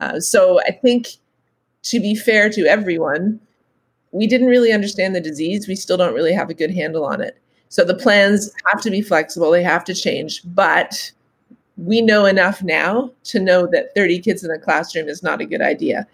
Uh, 0.00 0.20
so 0.20 0.60
I 0.62 0.72
think 0.72 1.08
to 1.84 2.00
be 2.00 2.14
fair 2.14 2.50
to 2.50 2.66
everyone, 2.66 3.40
we 4.10 4.26
didn't 4.26 4.48
really 4.48 4.72
understand 4.72 5.14
the 5.14 5.20
disease. 5.20 5.66
We 5.66 5.76
still 5.76 5.96
don't 5.96 6.14
really 6.14 6.32
have 6.32 6.50
a 6.50 6.54
good 6.54 6.72
handle 6.72 7.04
on 7.04 7.20
it. 7.20 7.38
So 7.68 7.84
the 7.84 7.94
plans 7.94 8.50
have 8.66 8.80
to 8.82 8.90
be 8.90 9.00
flexible, 9.00 9.50
they 9.50 9.62
have 9.62 9.84
to 9.84 9.94
change. 9.94 10.42
But 10.44 11.10
we 11.76 12.02
know 12.02 12.26
enough 12.26 12.62
now 12.62 13.10
to 13.24 13.40
know 13.40 13.66
that 13.68 13.94
30 13.94 14.20
kids 14.20 14.44
in 14.44 14.50
a 14.50 14.58
classroom 14.58 15.08
is 15.08 15.22
not 15.22 15.40
a 15.40 15.46
good 15.46 15.62
idea. 15.62 16.06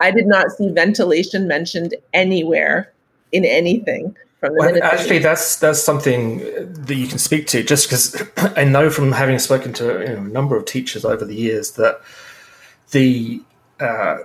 I 0.00 0.10
did 0.10 0.26
not 0.26 0.50
see 0.52 0.70
ventilation 0.70 1.46
mentioned 1.46 1.94
anywhere 2.12 2.92
in 3.32 3.44
anything 3.44 4.16
well, 4.52 4.82
Actually, 4.82 5.18
that's 5.18 5.56
that's 5.56 5.82
something 5.82 6.38
that 6.38 6.94
you 6.94 7.06
can 7.06 7.18
speak 7.18 7.46
to, 7.48 7.62
just 7.62 7.88
because 7.88 8.22
I 8.56 8.64
know 8.64 8.90
from 8.90 9.12
having 9.12 9.38
spoken 9.38 9.72
to 9.74 9.84
you 10.00 10.08
know, 10.08 10.16
a 10.16 10.20
number 10.20 10.56
of 10.56 10.64
teachers 10.64 11.04
over 11.04 11.24
the 11.24 11.34
years 11.34 11.72
that 11.72 12.00
the 12.90 13.42
uh, 13.80 14.18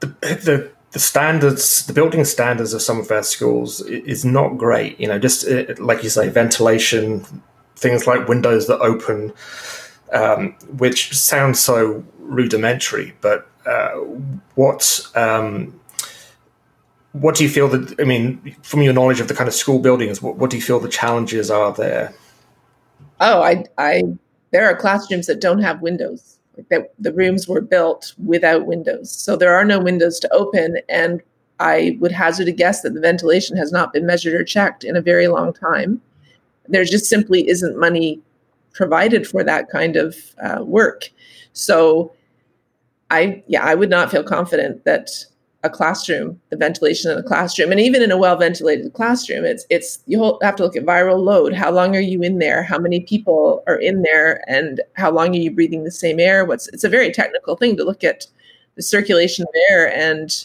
the, 0.00 0.06
the 0.20 0.70
the 0.92 0.98
standards, 0.98 1.86
the 1.86 1.92
building 1.92 2.24
standards 2.24 2.74
of 2.74 2.82
some 2.82 3.00
of 3.00 3.10
our 3.10 3.22
schools 3.22 3.80
is 3.82 4.24
not 4.24 4.58
great. 4.58 5.00
You 5.00 5.08
know, 5.08 5.18
just 5.18 5.48
uh, 5.48 5.74
like 5.78 6.02
you 6.02 6.10
say, 6.10 6.28
ventilation, 6.28 7.24
things 7.76 8.06
like 8.06 8.28
windows 8.28 8.66
that 8.66 8.78
open, 8.80 9.32
um, 10.12 10.52
which 10.76 11.16
sounds 11.16 11.60
so 11.60 12.04
rudimentary. 12.18 13.14
But 13.22 13.48
uh, 13.66 13.92
what 14.54 15.06
um, 15.14 15.80
what 17.12 17.34
do 17.34 17.44
you 17.44 17.50
feel 17.50 17.68
that? 17.68 18.00
I 18.00 18.04
mean, 18.04 18.56
from 18.62 18.82
your 18.82 18.92
knowledge 18.92 19.20
of 19.20 19.28
the 19.28 19.34
kind 19.34 19.48
of 19.48 19.54
school 19.54 19.78
buildings, 19.78 20.22
what, 20.22 20.36
what 20.36 20.50
do 20.50 20.56
you 20.56 20.62
feel 20.62 20.80
the 20.80 20.88
challenges 20.88 21.50
are 21.50 21.72
there? 21.72 22.14
Oh, 23.20 23.42
I, 23.42 23.64
I, 23.78 24.02
there 24.50 24.66
are 24.66 24.76
classrooms 24.76 25.26
that 25.26 25.40
don't 25.40 25.60
have 25.60 25.82
windows 25.82 26.32
like 26.56 26.68
that 26.68 26.92
the 26.98 27.12
rooms 27.12 27.48
were 27.48 27.60
built 27.60 28.14
without 28.24 28.66
windows. 28.66 29.10
So 29.10 29.36
there 29.36 29.54
are 29.54 29.64
no 29.64 29.78
windows 29.78 30.18
to 30.20 30.32
open. 30.32 30.78
And 30.88 31.22
I 31.60 31.96
would 32.00 32.12
hazard 32.12 32.48
a 32.48 32.52
guess 32.52 32.82
that 32.82 32.94
the 32.94 33.00
ventilation 33.00 33.56
has 33.56 33.72
not 33.72 33.92
been 33.92 34.06
measured 34.06 34.34
or 34.34 34.44
checked 34.44 34.84
in 34.84 34.96
a 34.96 35.02
very 35.02 35.28
long 35.28 35.52
time. 35.52 36.00
There 36.68 36.84
just 36.84 37.06
simply 37.06 37.48
isn't 37.48 37.78
money 37.78 38.20
provided 38.72 39.26
for 39.26 39.44
that 39.44 39.68
kind 39.68 39.96
of 39.96 40.16
uh, 40.42 40.62
work. 40.62 41.10
So 41.52 42.12
I, 43.10 43.42
yeah, 43.46 43.64
I 43.64 43.74
would 43.74 43.90
not 43.90 44.10
feel 44.10 44.22
confident 44.22 44.84
that 44.84 45.10
a 45.64 45.70
classroom, 45.70 46.40
the 46.50 46.56
ventilation 46.56 47.10
in 47.10 47.18
a 47.18 47.22
classroom, 47.22 47.70
and 47.70 47.80
even 47.80 48.02
in 48.02 48.10
a 48.10 48.18
well 48.18 48.36
ventilated 48.36 48.92
classroom, 48.94 49.44
it's 49.44 49.64
it's 49.70 50.00
you 50.06 50.38
have 50.42 50.56
to 50.56 50.62
look 50.64 50.76
at 50.76 50.84
viral 50.84 51.22
load. 51.22 51.54
How 51.54 51.70
long 51.70 51.94
are 51.94 52.00
you 52.00 52.22
in 52.22 52.38
there? 52.38 52.62
How 52.62 52.78
many 52.78 53.00
people 53.00 53.62
are 53.66 53.76
in 53.76 54.02
there? 54.02 54.42
And 54.48 54.80
how 54.94 55.10
long 55.10 55.30
are 55.30 55.38
you 55.38 55.50
breathing 55.50 55.84
the 55.84 55.90
same 55.90 56.18
air? 56.18 56.44
What's 56.44 56.68
it's 56.68 56.84
a 56.84 56.88
very 56.88 57.12
technical 57.12 57.56
thing 57.56 57.76
to 57.76 57.84
look 57.84 58.02
at 58.02 58.26
the 58.74 58.82
circulation 58.82 59.44
of 59.44 59.54
air 59.70 59.94
and 59.94 60.44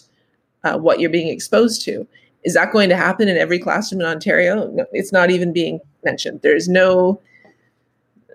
uh, 0.63 0.77
what 0.77 0.99
you're 0.99 1.09
being 1.09 1.29
exposed 1.29 1.83
to. 1.85 2.07
Is 2.43 2.53
that 2.53 2.71
going 2.71 2.89
to 2.89 2.95
happen 2.95 3.27
in 3.27 3.37
every 3.37 3.59
classroom 3.59 4.01
in 4.01 4.07
Ontario? 4.07 4.69
No, 4.71 4.85
it's 4.91 5.11
not 5.11 5.31
even 5.31 5.51
being 5.51 5.79
mentioned. 6.03 6.41
There 6.41 6.55
is 6.55 6.67
no, 6.67 7.19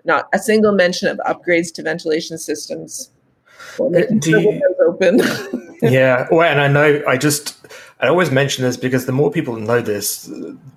not 0.05 0.29
a 0.33 0.39
single 0.39 0.73
mention 0.73 1.07
of 1.07 1.19
upgrades 1.19 1.73
to 1.75 1.83
ventilation 1.83 2.37
systems. 2.37 3.11
Do 3.77 4.41
you, 4.41 4.61
open. 4.85 5.21
yeah, 5.91 6.27
well, 6.31 6.49
and 6.49 6.59
I 6.59 6.67
know 6.67 7.03
I 7.07 7.17
just 7.17 7.57
I 7.99 8.07
always 8.07 8.31
mention 8.31 8.63
this 8.63 8.77
because 8.77 9.05
the 9.05 9.11
more 9.11 9.31
people 9.31 9.55
know 9.55 9.81
this, 9.81 10.23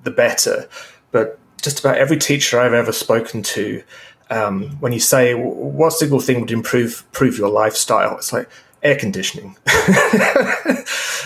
the 0.04 0.10
better. 0.10 0.68
But 1.10 1.38
just 1.62 1.80
about 1.80 1.96
every 1.96 2.18
teacher 2.18 2.60
I've 2.60 2.74
ever 2.74 2.92
spoken 2.92 3.42
to, 3.42 3.82
um, 4.30 4.70
when 4.80 4.92
you 4.92 5.00
say 5.00 5.34
what 5.34 5.92
single 5.92 6.20
thing 6.20 6.40
would 6.40 6.50
improve 6.50 7.04
improve 7.08 7.38
your 7.38 7.48
lifestyle, 7.48 8.16
it's 8.16 8.32
like 8.32 8.48
air 8.82 8.96
conditioning. 8.96 9.56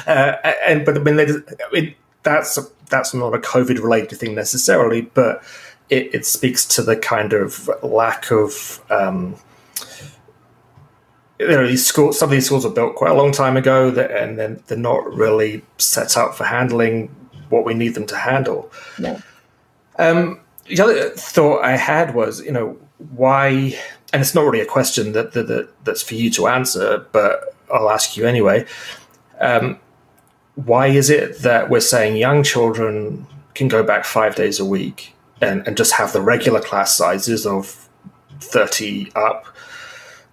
uh, 0.07 0.37
and 0.67 0.85
but 0.85 0.97
I 0.97 1.01
mean, 1.01 1.21
I 1.21 1.73
mean, 1.73 1.95
that's 2.23 2.59
that's 2.89 3.15
not 3.15 3.35
a 3.35 3.39
COVID 3.39 3.83
related 3.83 4.19
thing 4.19 4.35
necessarily, 4.35 5.03
but 5.03 5.43
it, 5.89 6.15
it, 6.15 6.27
speaks 6.27 6.65
to 6.67 6.83
the 6.83 6.97
kind 6.97 7.33
of 7.33 7.71
lack 7.83 8.31
of 8.31 8.81
um, 8.91 9.37
you 11.41 11.49
know, 11.49 11.67
these 11.67 11.87
schools, 11.87 12.19
some 12.19 12.29
of 12.29 12.33
these 12.33 12.45
schools 12.45 12.65
were 12.65 12.71
built 12.71 12.97
quite 12.97 13.11
a 13.11 13.15
long 13.15 13.33
time 13.33 13.57
ago, 13.57 13.91
that, 13.91 14.11
and 14.11 14.39
then 14.39 14.63
they're 14.67 14.77
not 14.77 15.11
really 15.13 15.63
set 15.79 16.17
up 16.17 16.35
for 16.35 16.45
handling 16.45 17.09
what 17.49 17.65
we 17.65 17.73
need 17.73 17.95
them 17.95 18.07
to 18.07 18.17
handle. 18.17 18.71
No. 18.99 19.21
Um, 19.99 20.41
the 20.67 20.81
other 20.83 21.11
thought 21.11 21.65
I 21.65 21.77
had 21.77 22.15
was, 22.15 22.43
you 22.43 22.53
know, 22.53 22.77
why, 23.17 23.75
and 24.13 24.21
it's 24.21 24.35
not 24.35 24.43
really 24.43 24.61
a 24.61 24.67
question 24.67 25.13
that, 25.13 25.33
that, 25.33 25.47
that 25.49 25.85
that's 25.85 26.03
for 26.03 26.15
you 26.15 26.31
to 26.33 26.47
answer, 26.47 27.07
but 27.11 27.57
I'll 27.73 27.91
ask 27.91 28.19
you 28.19 28.27
anyway. 28.27 28.67
Um, 29.41 29.81
why 30.57 30.89
is 30.89 31.09
it 31.09 31.39
that 31.39 31.71
we're 31.71 31.81
saying 31.81 32.19
young 32.19 32.43
children 32.43 33.27
can 33.55 33.69
go 33.69 33.83
back 33.83 34.05
five 34.05 34.35
days 34.35 34.61
a 34.61 34.65
week 34.65 35.15
and, 35.41 35.67
and 35.67 35.75
just 35.75 35.95
have 35.95 36.13
the 36.13 36.21
regular 36.21 36.61
class 36.61 36.95
sizes 36.95 37.47
of 37.47 37.89
30 38.41 39.11
up? 39.17 39.47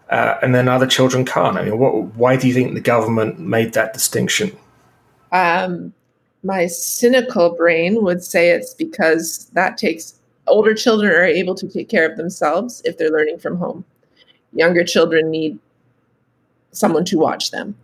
Uh, 0.09 0.35
and 0.41 0.55
then 0.55 0.67
other 0.67 0.87
children 0.87 1.25
can't? 1.25 1.57
I 1.57 1.63
mean, 1.63 1.77
what, 1.77 1.93
why 2.15 2.35
do 2.37 2.47
you 2.47 2.53
think 2.53 2.73
the 2.73 2.81
government 2.81 3.39
made 3.39 3.73
that 3.73 3.93
distinction? 3.93 4.55
Um, 5.31 5.93
my 6.43 6.67
cynical 6.67 7.55
brain 7.55 8.03
would 8.03 8.23
say 8.23 8.49
it's 8.49 8.73
because 8.73 9.49
that 9.53 9.77
takes 9.77 10.17
older 10.47 10.73
children 10.73 11.11
are 11.11 11.25
able 11.25 11.55
to 11.55 11.67
take 11.67 11.89
care 11.89 12.09
of 12.09 12.17
themselves 12.17 12.81
if 12.85 12.97
they're 12.97 13.11
learning 13.11 13.37
from 13.37 13.57
home. 13.57 13.83
Younger 14.53 14.83
children 14.83 15.29
need 15.29 15.59
someone 16.71 17.05
to 17.05 17.17
watch 17.17 17.51
them. 17.51 17.75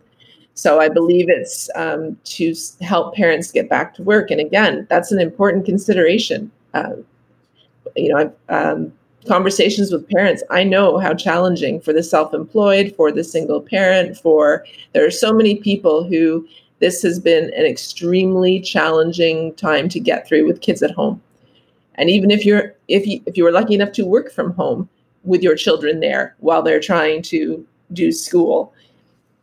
So 0.54 0.80
I 0.80 0.88
believe 0.88 1.28
it's 1.28 1.68
um, 1.74 2.16
to 2.24 2.54
help 2.80 3.14
parents 3.14 3.50
get 3.50 3.68
back 3.68 3.94
to 3.94 4.02
work. 4.02 4.30
And 4.30 4.40
again, 4.40 4.86
that's 4.88 5.10
an 5.12 5.20
important 5.20 5.66
consideration. 5.66 6.50
Uh, 6.72 6.94
you 7.96 8.14
know, 8.14 8.32
um, 8.48 8.92
conversations 9.26 9.92
with 9.92 10.08
parents. 10.08 10.42
I 10.50 10.64
know 10.64 10.98
how 10.98 11.14
challenging 11.14 11.80
for 11.80 11.92
the 11.92 12.02
self-employed, 12.02 12.94
for 12.96 13.10
the 13.10 13.24
single 13.24 13.60
parent, 13.60 14.16
for 14.18 14.66
there 14.92 15.06
are 15.06 15.10
so 15.10 15.32
many 15.32 15.56
people 15.56 16.04
who 16.04 16.46
this 16.80 17.02
has 17.02 17.18
been 17.18 17.44
an 17.54 17.64
extremely 17.64 18.60
challenging 18.60 19.54
time 19.54 19.88
to 19.88 20.00
get 20.00 20.26
through 20.26 20.46
with 20.46 20.60
kids 20.60 20.82
at 20.82 20.90
home. 20.90 21.22
And 21.94 22.10
even 22.10 22.30
if 22.30 22.44
you're 22.44 22.74
if 22.88 23.06
you 23.06 23.22
if 23.26 23.36
you 23.36 23.44
were 23.44 23.52
lucky 23.52 23.74
enough 23.74 23.92
to 23.92 24.04
work 24.04 24.32
from 24.32 24.52
home 24.54 24.88
with 25.22 25.42
your 25.42 25.56
children 25.56 26.00
there 26.00 26.34
while 26.40 26.62
they're 26.62 26.80
trying 26.80 27.22
to 27.22 27.64
do 27.92 28.12
school, 28.12 28.74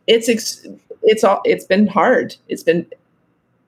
it's 0.06 0.28
ex- 0.28 0.66
it's 1.02 1.24
all 1.24 1.40
it's 1.44 1.64
been 1.64 1.86
hard. 1.86 2.36
It's 2.48 2.62
been 2.62 2.86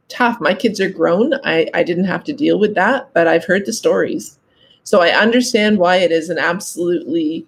tough. 0.08 0.40
My 0.40 0.54
kids 0.54 0.80
are 0.80 0.90
grown. 0.90 1.34
I, 1.44 1.68
I 1.74 1.82
didn't 1.82 2.04
have 2.04 2.24
to 2.24 2.32
deal 2.32 2.58
with 2.58 2.74
that, 2.74 3.12
but 3.14 3.26
I've 3.26 3.44
heard 3.44 3.66
the 3.66 3.72
stories. 3.72 4.38
So 4.84 5.00
I 5.00 5.10
understand 5.10 5.78
why 5.78 5.96
it 5.96 6.12
is 6.12 6.30
an 6.30 6.38
absolutely 6.38 7.46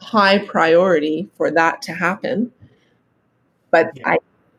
high 0.00 0.38
priority 0.38 1.28
for 1.36 1.50
that 1.50 1.82
to 1.82 1.92
happen. 1.92 2.52
But 3.70 3.92
yeah. 3.96 4.10
I 4.10 4.18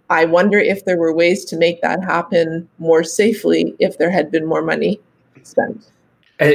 I 0.09 0.25
wonder 0.25 0.57
if 0.57 0.85
there 0.85 0.97
were 0.97 1.13
ways 1.13 1.45
to 1.45 1.57
make 1.57 1.81
that 1.81 2.03
happen 2.03 2.67
more 2.79 3.03
safely 3.03 3.75
if 3.77 3.97
there 3.99 4.09
had 4.09 4.31
been 4.31 4.45
more 4.45 4.63
money 4.63 4.99
spent. 5.43 5.91
Uh, 6.39 6.51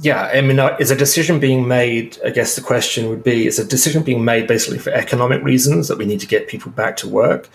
yeah, 0.00 0.30
I 0.32 0.40
mean, 0.40 0.58
uh, 0.58 0.76
is 0.78 0.90
a 0.90 0.96
decision 0.96 1.40
being 1.40 1.66
made? 1.66 2.16
I 2.24 2.30
guess 2.30 2.54
the 2.54 2.62
question 2.62 3.08
would 3.08 3.24
be: 3.24 3.46
Is 3.46 3.58
a 3.58 3.64
decision 3.64 4.04
being 4.04 4.24
made 4.24 4.46
basically 4.46 4.78
for 4.78 4.90
economic 4.90 5.42
reasons 5.42 5.88
that 5.88 5.98
we 5.98 6.06
need 6.06 6.20
to 6.20 6.26
get 6.26 6.46
people 6.48 6.70
back 6.70 6.96
to 6.98 7.08
work, 7.08 7.50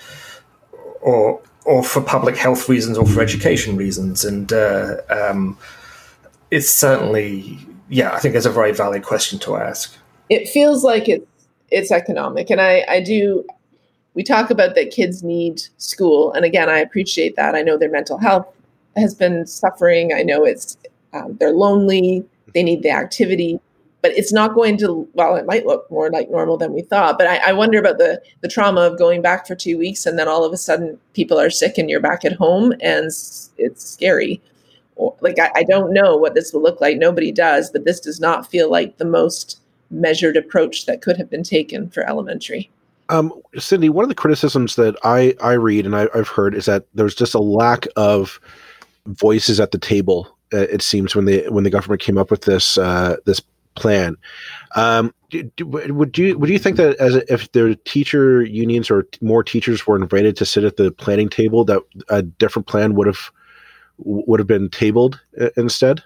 or 1.01 1.41
or 1.63 1.84
for 1.84 2.01
public 2.01 2.36
health 2.36 2.67
reasons, 2.67 2.98
or 2.98 3.08
for 3.08 3.22
education 3.22 3.77
reasons? 3.77 4.25
And 4.25 4.51
uh, 4.51 4.98
um, 5.10 5.58
it's 6.51 6.70
certainly, 6.70 7.60
yeah, 7.89 8.12
I 8.12 8.20
think 8.20 8.36
it's 8.36 8.46
a 8.46 8.51
very 8.51 8.72
valid 8.72 9.03
question 9.03 9.39
to 9.39 9.56
ask. 9.56 9.96
It 10.29 10.48
feels 10.48 10.84
like 10.84 11.10
it's 11.10 11.25
it's 11.72 11.91
economic, 11.91 12.50
and 12.50 12.62
I 12.62 12.86
I 12.88 13.01
do. 13.01 13.46
We 14.15 14.24
talk 14.24 14.50
about 14.50 14.75
that 14.75 14.91
kids 14.91 15.24
need 15.24 15.62
school, 15.77 16.32
and 16.34 16.46
again, 16.46 16.70
I 16.70 16.79
appreciate 16.79 17.36
that. 17.36 17.56
I 17.56 17.62
know 17.62 17.77
their 17.77 17.91
mental 17.91 18.18
health 18.18 18.48
has 18.96 19.13
been 19.13 19.46
suffering. 19.46 20.13
I 20.13 20.24
know 20.24 20.44
it's 20.44 20.77
um, 21.13 21.38
they're 21.39 21.51
lonely, 21.51 22.25
they 22.53 22.63
need 22.63 22.84
the 22.84 22.91
activity, 22.91 23.60
but 24.01 24.12
it's 24.12 24.34
not 24.34 24.56
going 24.56 24.77
to. 24.77 25.08
Well, 25.13 25.36
it 25.36 25.46
might 25.46 25.65
look 25.65 25.89
more 25.89 26.10
like 26.10 26.29
normal 26.29 26.58
than 26.58 26.74
we 26.74 26.82
thought, 26.82 27.18
but 27.18 27.27
I, 27.27 27.38
I 27.50 27.53
wonder 27.53 27.79
about 27.79 27.98
the 27.98 28.22
the 28.41 28.48
trauma 28.48 28.82
of 28.82 28.98
going 28.98 29.22
back 29.22 29.48
for 29.48 29.56
two 29.56 29.77
weeks 29.77 30.06
and 30.06 30.18
then 30.18 30.27
all 30.27 30.44
of 30.44 30.53
a 30.53 30.58
sudden 30.58 31.00
people 31.13 31.39
are 31.39 31.50
sick 31.50 31.77
and 31.77 31.89
you're 31.89 32.00
back 32.00 32.25
at 32.25 32.34
home 32.34 32.74
and 32.82 33.06
it's 33.06 33.50
scary. 33.75 34.41
Like 35.22 35.39
I, 35.39 35.51
I 35.56 35.63
don't 35.63 35.94
know 35.94 36.18
what 36.18 36.36
this 36.36 36.53
will 36.53 36.62
look 36.62 36.82
like. 36.82 36.98
Nobody 36.98 37.32
does, 37.32 37.72
but 37.72 37.86
this 37.86 38.00
does 38.00 38.20
not 38.20 38.50
feel 38.50 38.70
like 38.70 38.98
the 38.98 39.06
most 39.06 39.60
measured 39.91 40.38
approach 40.38 40.86
that 40.86 41.01
could 41.01 41.18
have 41.18 41.29
been 41.29 41.44
taken 41.44 41.89
for 41.89 42.08
elementary. 42.08 42.70
Um, 43.10 43.34
Cindy, 43.58 43.89
one 43.89 44.03
of 44.03 44.10
the 44.10 44.15
criticisms 44.15 44.75
that 44.75 44.96
I, 45.03 45.36
I 45.41 45.53
read 45.53 45.86
and 45.86 45.96
I, 45.96 46.08
have 46.13 46.27
heard 46.27 46.53
is 46.53 46.65
that 46.65 46.86
there's 46.94 47.15
just 47.15 47.34
a 47.34 47.39
lack 47.39 47.88
of 47.96 48.39
voices 49.08 49.60
at 49.60 49.72
the 49.72 49.79
table. 49.79 50.27
Uh, 50.53 50.58
it 50.58 50.82
seems 50.82 51.15
when 51.15 51.25
the 51.25 51.48
when 51.50 51.63
the 51.63 51.70
government 51.70 52.01
came 52.01 52.17
up 52.17 52.30
with 52.30 52.41
this 52.41 52.78
uh, 52.78 53.17
this 53.26 53.41
plan. 53.76 54.15
Um, 54.76 55.13
do, 55.30 55.50
would 55.65 56.17
you 56.17 56.38
would 56.38 56.50
you 56.50 56.60
think 56.60 56.78
that 56.78 56.97
as 56.97 57.15
if 57.15 57.52
the 57.52 57.76
teacher 57.86 58.43
unions 58.43 58.91
or 58.91 59.08
more 59.21 59.43
teachers 59.43 59.86
were 59.88 59.95
invited 59.95 60.36
to 60.38 60.45
sit 60.45 60.63
at 60.63 60.78
the 60.78 60.91
planning 60.91 61.30
table, 61.30 61.63
that 61.65 61.82
a 62.10 62.21
different 62.21 62.67
plan 62.67 62.95
would 62.95 63.08
have 63.08 63.32
would 64.00 64.40
have 64.40 64.48
been 64.48 64.70
tabled 64.70 65.20
uh, 65.40 65.50
instead? 65.58 66.04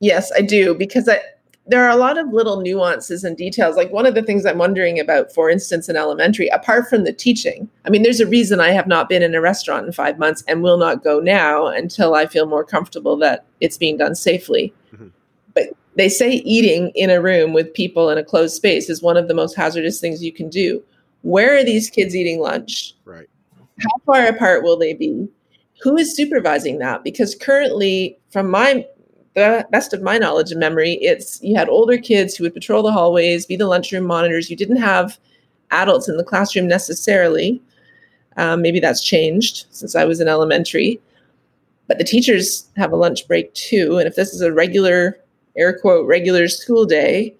Yes, 0.00 0.30
I 0.36 0.42
do 0.42 0.74
because 0.74 1.08
I, 1.08 1.20
there 1.66 1.84
are 1.84 1.90
a 1.90 1.96
lot 1.96 2.16
of 2.16 2.32
little 2.32 2.60
nuances 2.60 3.24
and 3.24 3.36
details. 3.36 3.76
Like 3.76 3.92
one 3.92 4.06
of 4.06 4.14
the 4.14 4.22
things 4.22 4.46
I'm 4.46 4.58
wondering 4.58 4.98
about, 4.98 5.32
for 5.32 5.50
instance, 5.50 5.88
in 5.88 5.96
elementary, 5.96 6.48
apart 6.48 6.88
from 6.88 7.04
the 7.04 7.12
teaching, 7.12 7.68
I 7.84 7.90
mean, 7.90 8.02
there's 8.02 8.20
a 8.20 8.26
reason 8.26 8.58
I 8.58 8.70
have 8.70 8.86
not 8.86 9.08
been 9.08 9.22
in 9.22 9.34
a 9.34 9.40
restaurant 9.40 9.86
in 9.86 9.92
five 9.92 10.18
months 10.18 10.42
and 10.48 10.62
will 10.62 10.78
not 10.78 11.04
go 11.04 11.20
now 11.20 11.66
until 11.66 12.14
I 12.14 12.26
feel 12.26 12.46
more 12.46 12.64
comfortable 12.64 13.16
that 13.18 13.44
it's 13.60 13.76
being 13.76 13.98
done 13.98 14.14
safely. 14.14 14.72
Mm-hmm. 14.94 15.08
But 15.54 15.64
they 15.96 16.08
say 16.08 16.30
eating 16.30 16.90
in 16.94 17.10
a 17.10 17.20
room 17.20 17.52
with 17.52 17.74
people 17.74 18.08
in 18.08 18.18
a 18.18 18.24
closed 18.24 18.54
space 18.54 18.88
is 18.88 19.02
one 19.02 19.18
of 19.18 19.28
the 19.28 19.34
most 19.34 19.54
hazardous 19.54 20.00
things 20.00 20.24
you 20.24 20.32
can 20.32 20.48
do. 20.48 20.82
Where 21.22 21.56
are 21.56 21.64
these 21.64 21.90
kids 21.90 22.16
eating 22.16 22.40
lunch? 22.40 22.94
Right. 23.04 23.28
How 23.80 23.98
far 24.06 24.26
apart 24.26 24.62
will 24.62 24.78
they 24.78 24.94
be? 24.94 25.28
Who 25.82 25.96
is 25.96 26.14
supervising 26.14 26.78
that? 26.78 27.04
Because 27.04 27.34
currently, 27.34 28.18
from 28.30 28.50
my 28.50 28.84
the 29.34 29.66
best 29.70 29.92
of 29.92 30.02
my 30.02 30.18
knowledge 30.18 30.50
and 30.50 30.58
memory, 30.58 30.94
it's 30.94 31.40
you 31.42 31.54
had 31.54 31.68
older 31.68 31.96
kids 31.96 32.34
who 32.34 32.44
would 32.44 32.54
patrol 32.54 32.82
the 32.82 32.92
hallways, 32.92 33.46
be 33.46 33.56
the 33.56 33.68
lunchroom 33.68 34.04
monitors. 34.04 34.50
You 34.50 34.56
didn't 34.56 34.78
have 34.78 35.18
adults 35.70 36.08
in 36.08 36.16
the 36.16 36.24
classroom 36.24 36.66
necessarily. 36.66 37.62
Um, 38.36 38.62
maybe 38.62 38.80
that's 38.80 39.04
changed 39.04 39.66
since 39.70 39.94
I 39.94 40.04
was 40.04 40.20
in 40.20 40.28
elementary. 40.28 41.00
But 41.86 41.98
the 41.98 42.04
teachers 42.04 42.68
have 42.76 42.92
a 42.92 42.96
lunch 42.96 43.26
break 43.26 43.52
too. 43.54 43.98
And 43.98 44.06
if 44.06 44.14
this 44.14 44.34
is 44.34 44.40
a 44.40 44.52
regular, 44.52 45.18
air 45.56 45.78
quote, 45.78 46.06
regular 46.06 46.48
school 46.48 46.84
day, 46.84 47.34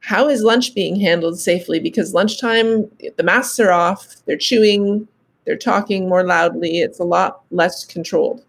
how 0.00 0.28
is 0.28 0.42
lunch 0.42 0.74
being 0.74 0.98
handled 1.00 1.38
safely? 1.38 1.78
Because 1.78 2.14
lunchtime, 2.14 2.90
the 3.16 3.22
masks 3.22 3.60
are 3.60 3.72
off, 3.72 4.16
they're 4.26 4.36
chewing, 4.36 5.06
they're 5.44 5.56
talking 5.56 6.08
more 6.08 6.24
loudly, 6.24 6.80
it's 6.80 6.98
a 6.98 7.04
lot 7.04 7.42
less 7.50 7.84
controlled. 7.84 8.42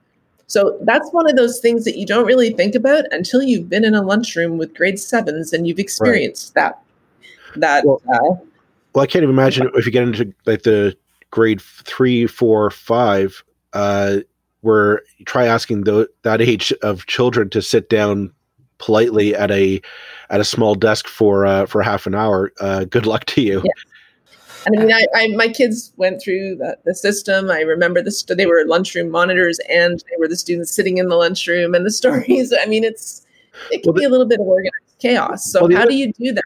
So 0.47 0.77
that's 0.81 1.09
one 1.11 1.27
of 1.29 1.35
those 1.35 1.59
things 1.59 1.83
that 1.85 1.97
you 1.97 2.05
don't 2.05 2.25
really 2.25 2.51
think 2.51 2.75
about 2.75 3.05
until 3.11 3.41
you've 3.41 3.69
been 3.69 3.83
in 3.83 3.95
a 3.95 4.01
lunchroom 4.01 4.57
with 4.57 4.75
grade 4.75 4.99
sevens 4.99 5.53
and 5.53 5.67
you've 5.67 5.79
experienced 5.79 6.53
right. 6.55 6.73
that. 7.55 7.59
That. 7.59 7.85
Well, 7.85 8.01
uh, 8.13 8.35
well, 8.93 9.03
I 9.03 9.07
can't 9.07 9.23
even 9.23 9.33
imagine 9.33 9.69
if 9.73 9.85
you 9.85 9.91
get 9.91 10.03
into 10.03 10.33
like 10.45 10.63
the 10.63 10.95
grade 11.31 11.61
three, 11.61 12.27
four, 12.27 12.69
five, 12.69 13.43
uh, 13.73 14.17
where 14.61 15.01
you 15.17 15.25
try 15.25 15.45
asking 15.45 15.85
the, 15.85 16.07
that 16.21 16.41
age 16.41 16.71
of 16.83 17.05
children 17.07 17.49
to 17.49 17.61
sit 17.61 17.89
down 17.89 18.31
politely 18.77 19.33
at 19.35 19.49
a 19.49 19.81
at 20.29 20.41
a 20.41 20.43
small 20.43 20.75
desk 20.75 21.07
for 21.07 21.45
uh, 21.45 21.65
for 21.65 21.81
half 21.81 22.05
an 22.05 22.13
hour. 22.15 22.51
Uh, 22.59 22.83
good 22.85 23.05
luck 23.05 23.25
to 23.25 23.41
you. 23.41 23.61
Yeah. 23.63 23.71
I 24.65 24.69
mean, 24.69 24.91
I, 24.91 25.05
I, 25.13 25.27
my 25.29 25.47
kids 25.47 25.93
went 25.97 26.21
through 26.21 26.55
the, 26.55 26.77
the 26.85 26.95
system. 26.95 27.49
I 27.49 27.61
remember 27.61 28.01
this. 28.01 28.23
They 28.23 28.45
were 28.45 28.63
lunchroom 28.65 29.09
monitors, 29.09 29.59
and 29.69 29.99
they 29.99 30.17
were 30.19 30.27
the 30.27 30.37
students 30.37 30.73
sitting 30.73 30.97
in 30.97 31.09
the 31.09 31.15
lunchroom, 31.15 31.73
and 31.75 31.85
the 31.85 31.91
stories. 32.01 32.53
I 32.59 32.65
mean, 32.65 32.83
it's 32.83 33.25
it 33.71 33.83
can 33.83 33.93
well, 33.93 33.99
be 33.99 34.05
a 34.05 34.09
little 34.09 34.25
bit 34.25 34.39
of 34.39 34.47
organized 34.47 34.99
chaos. 34.99 35.51
So, 35.51 35.61
well, 35.61 35.71
how 35.75 35.83
other, 35.83 35.91
do 35.91 35.97
you 35.97 36.13
do 36.13 36.31
that? 36.33 36.43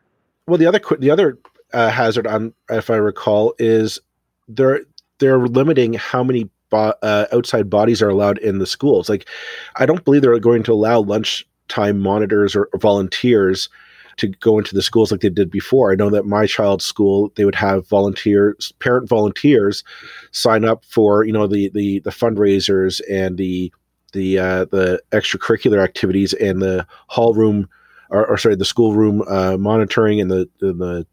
Well, 0.48 0.58
the 0.58 0.66
other 0.66 0.82
the 1.00 1.12
other 1.12 1.38
uh, 1.74 1.90
hazard, 1.90 2.28
on 2.28 2.54
if 2.70 2.90
I 2.90 2.96
recall, 2.96 3.54
is 3.60 4.00
they're 4.48 4.82
they're 5.20 5.48
limiting 5.48 5.94
how 5.94 6.24
many 6.24 6.50
bo- 6.70 6.94
uh, 7.02 7.26
outside 7.32 7.70
bodies 7.70 8.02
are 8.02 8.10
allowed 8.10 8.38
in 8.40 8.60
the 8.60 8.68
schools. 8.68 9.10
Like, 9.10 9.28
I 9.76 9.86
don't 9.86 10.04
believe 10.04 10.22
they're 10.22 10.40
going 10.40 10.64
to 10.64 10.74
allow 10.74 11.00
lunchtime 11.00 12.00
monitors 12.00 12.56
or, 12.56 12.70
or 12.74 12.80
volunteers 12.80 13.70
to 14.18 14.28
go 14.28 14.58
into 14.58 14.76
the 14.76 14.82
schools 14.82 15.12
like 15.12 15.22
they 15.22 15.30
did 15.30 15.50
before. 15.50 15.92
I 15.92 15.96
know 15.96 16.10
that 16.10 16.26
my 16.26 16.46
child's 16.46 16.86
school 16.86 17.32
they 17.36 17.46
would 17.46 17.56
have 17.56 17.88
volunteers, 17.88 18.74
parent 18.80 19.08
volunteers, 19.08 19.84
sign 20.32 20.66
up 20.66 20.84
for 20.86 21.24
you 21.24 21.34
know 21.34 21.48
the 21.48 21.70
the 21.70 22.00
the 22.00 22.10
fundraisers 22.10 23.02
and 23.10 23.38
the 23.38 23.72
the 24.14 24.40
uh, 24.40 24.66
the 24.66 25.02
extracurricular 25.12 25.84
activities 25.84 26.34
and 26.34 26.62
the 26.62 26.86
hall 27.08 27.34
room 27.34 27.70
or, 28.10 28.26
or 28.26 28.38
sorry 28.38 28.56
the 28.56 28.66
school 28.66 28.94
room 28.94 29.24
uh, 29.28 29.58
monitoring 29.58 30.22
and 30.22 30.32
the, 30.32 30.50
and 30.62 30.80
the 30.80 31.06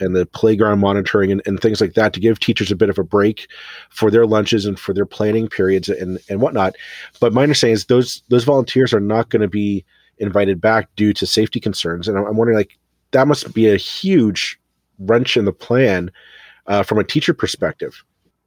and 0.00 0.16
the 0.16 0.26
playground 0.26 0.80
monitoring 0.80 1.30
and, 1.30 1.42
and 1.46 1.60
things 1.60 1.80
like 1.80 1.94
that 1.94 2.12
to 2.12 2.20
give 2.20 2.40
teachers 2.40 2.72
a 2.72 2.76
bit 2.76 2.90
of 2.90 2.98
a 2.98 3.04
break 3.04 3.46
for 3.90 4.10
their 4.10 4.26
lunches 4.26 4.66
and 4.66 4.78
for 4.78 4.92
their 4.92 5.06
planning 5.06 5.48
periods 5.48 5.88
and, 5.88 6.18
and 6.28 6.40
whatnot. 6.40 6.74
But 7.20 7.32
my 7.32 7.42
understanding 7.42 7.74
is 7.74 7.86
those 7.86 8.22
those 8.28 8.44
volunteers 8.44 8.92
are 8.92 9.00
not 9.00 9.28
going 9.28 9.42
to 9.42 9.48
be 9.48 9.84
invited 10.18 10.60
back 10.60 10.88
due 10.96 11.12
to 11.12 11.26
safety 11.26 11.60
concerns. 11.60 12.08
And 12.08 12.16
I'm 12.16 12.36
wondering, 12.36 12.56
like, 12.56 12.78
that 13.10 13.26
must 13.26 13.52
be 13.54 13.68
a 13.68 13.76
huge 13.76 14.58
wrench 14.98 15.36
in 15.36 15.44
the 15.44 15.52
plan 15.52 16.10
uh, 16.66 16.82
from 16.82 16.98
a 16.98 17.04
teacher 17.04 17.34
perspective. 17.34 18.04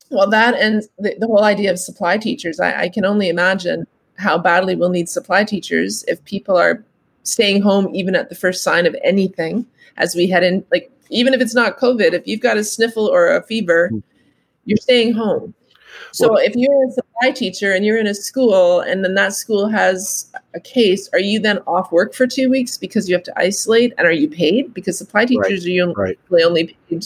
Well, 0.09 0.29
that 0.29 0.55
and 0.55 0.83
the, 0.99 1.15
the 1.19 1.27
whole 1.27 1.43
idea 1.43 1.71
of 1.71 1.79
supply 1.79 2.17
teachers, 2.17 2.59
I, 2.59 2.81
I 2.83 2.89
can 2.89 3.05
only 3.05 3.29
imagine 3.29 3.87
how 4.17 4.37
badly 4.37 4.75
we'll 4.75 4.89
need 4.89 5.09
supply 5.09 5.43
teachers 5.43 6.05
if 6.07 6.23
people 6.25 6.55
are 6.57 6.83
staying 7.23 7.61
home 7.61 7.93
even 7.93 8.15
at 8.15 8.29
the 8.29 8.35
first 8.35 8.63
sign 8.63 8.85
of 8.85 8.95
anything 9.03 9.65
as 9.97 10.15
we 10.15 10.27
head 10.27 10.43
in. 10.43 10.63
Like, 10.71 10.91
even 11.09 11.33
if 11.33 11.41
it's 11.41 11.55
not 11.55 11.77
COVID, 11.77 12.13
if 12.13 12.25
you've 12.25 12.39
got 12.39 12.57
a 12.57 12.63
sniffle 12.63 13.07
or 13.07 13.35
a 13.35 13.43
fever, 13.43 13.89
mm-hmm. 13.89 13.99
you're 14.65 14.77
staying 14.77 15.13
home. 15.13 15.53
So 16.11 16.29
well, 16.29 16.37
if 16.37 16.55
you're 16.55 16.87
a 16.87 16.91
supply 17.15 17.31
teacher 17.31 17.71
and 17.71 17.85
you're 17.85 17.97
in 17.97 18.07
a 18.07 18.13
school 18.13 18.79
and 18.81 19.03
then 19.03 19.15
that 19.15 19.33
school 19.33 19.67
has 19.67 20.29
a 20.53 20.59
case, 20.59 21.09
are 21.13 21.19
you 21.19 21.39
then 21.39 21.59
off 21.59 21.91
work 21.91 22.13
for 22.13 22.27
two 22.27 22.49
weeks 22.49 22.77
because 22.77 23.07
you 23.07 23.15
have 23.15 23.23
to 23.23 23.39
isolate? 23.39 23.93
And 23.97 24.07
are 24.07 24.11
you 24.11 24.29
paid? 24.29 24.73
Because 24.73 24.97
supply 24.97 25.25
teachers 25.25 25.41
right, 25.41 25.51
are 25.51 25.53
usually 25.53 25.93
right. 25.93 26.17
only 26.43 26.77
paid. 26.89 27.05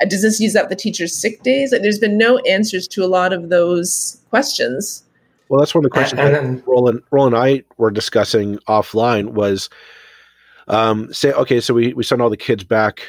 Uh, 0.00 0.06
does 0.06 0.22
this 0.22 0.40
use 0.40 0.56
up 0.56 0.68
the 0.68 0.76
teacher's 0.76 1.14
sick 1.14 1.42
days? 1.42 1.70
There's 1.70 1.98
been 1.98 2.18
no 2.18 2.38
answers 2.40 2.88
to 2.88 3.04
a 3.04 3.06
lot 3.06 3.32
of 3.32 3.48
those 3.48 4.20
questions. 4.30 5.04
Well, 5.48 5.60
that's 5.60 5.74
one 5.74 5.84
of 5.84 5.90
the 5.90 5.94
questions 5.94 6.20
and, 6.20 6.34
and 6.34 6.58
that 6.58 6.66
Roland, 6.66 7.02
Roland 7.10 7.36
and 7.36 7.44
I 7.44 7.62
were 7.76 7.90
discussing 7.90 8.58
offline 8.68 9.30
was 9.30 9.70
um, 10.68 11.12
say, 11.12 11.32
okay, 11.32 11.60
so 11.60 11.72
we, 11.72 11.92
we 11.94 12.02
send 12.02 12.20
all 12.20 12.30
the 12.30 12.36
kids 12.36 12.64
back 12.64 13.02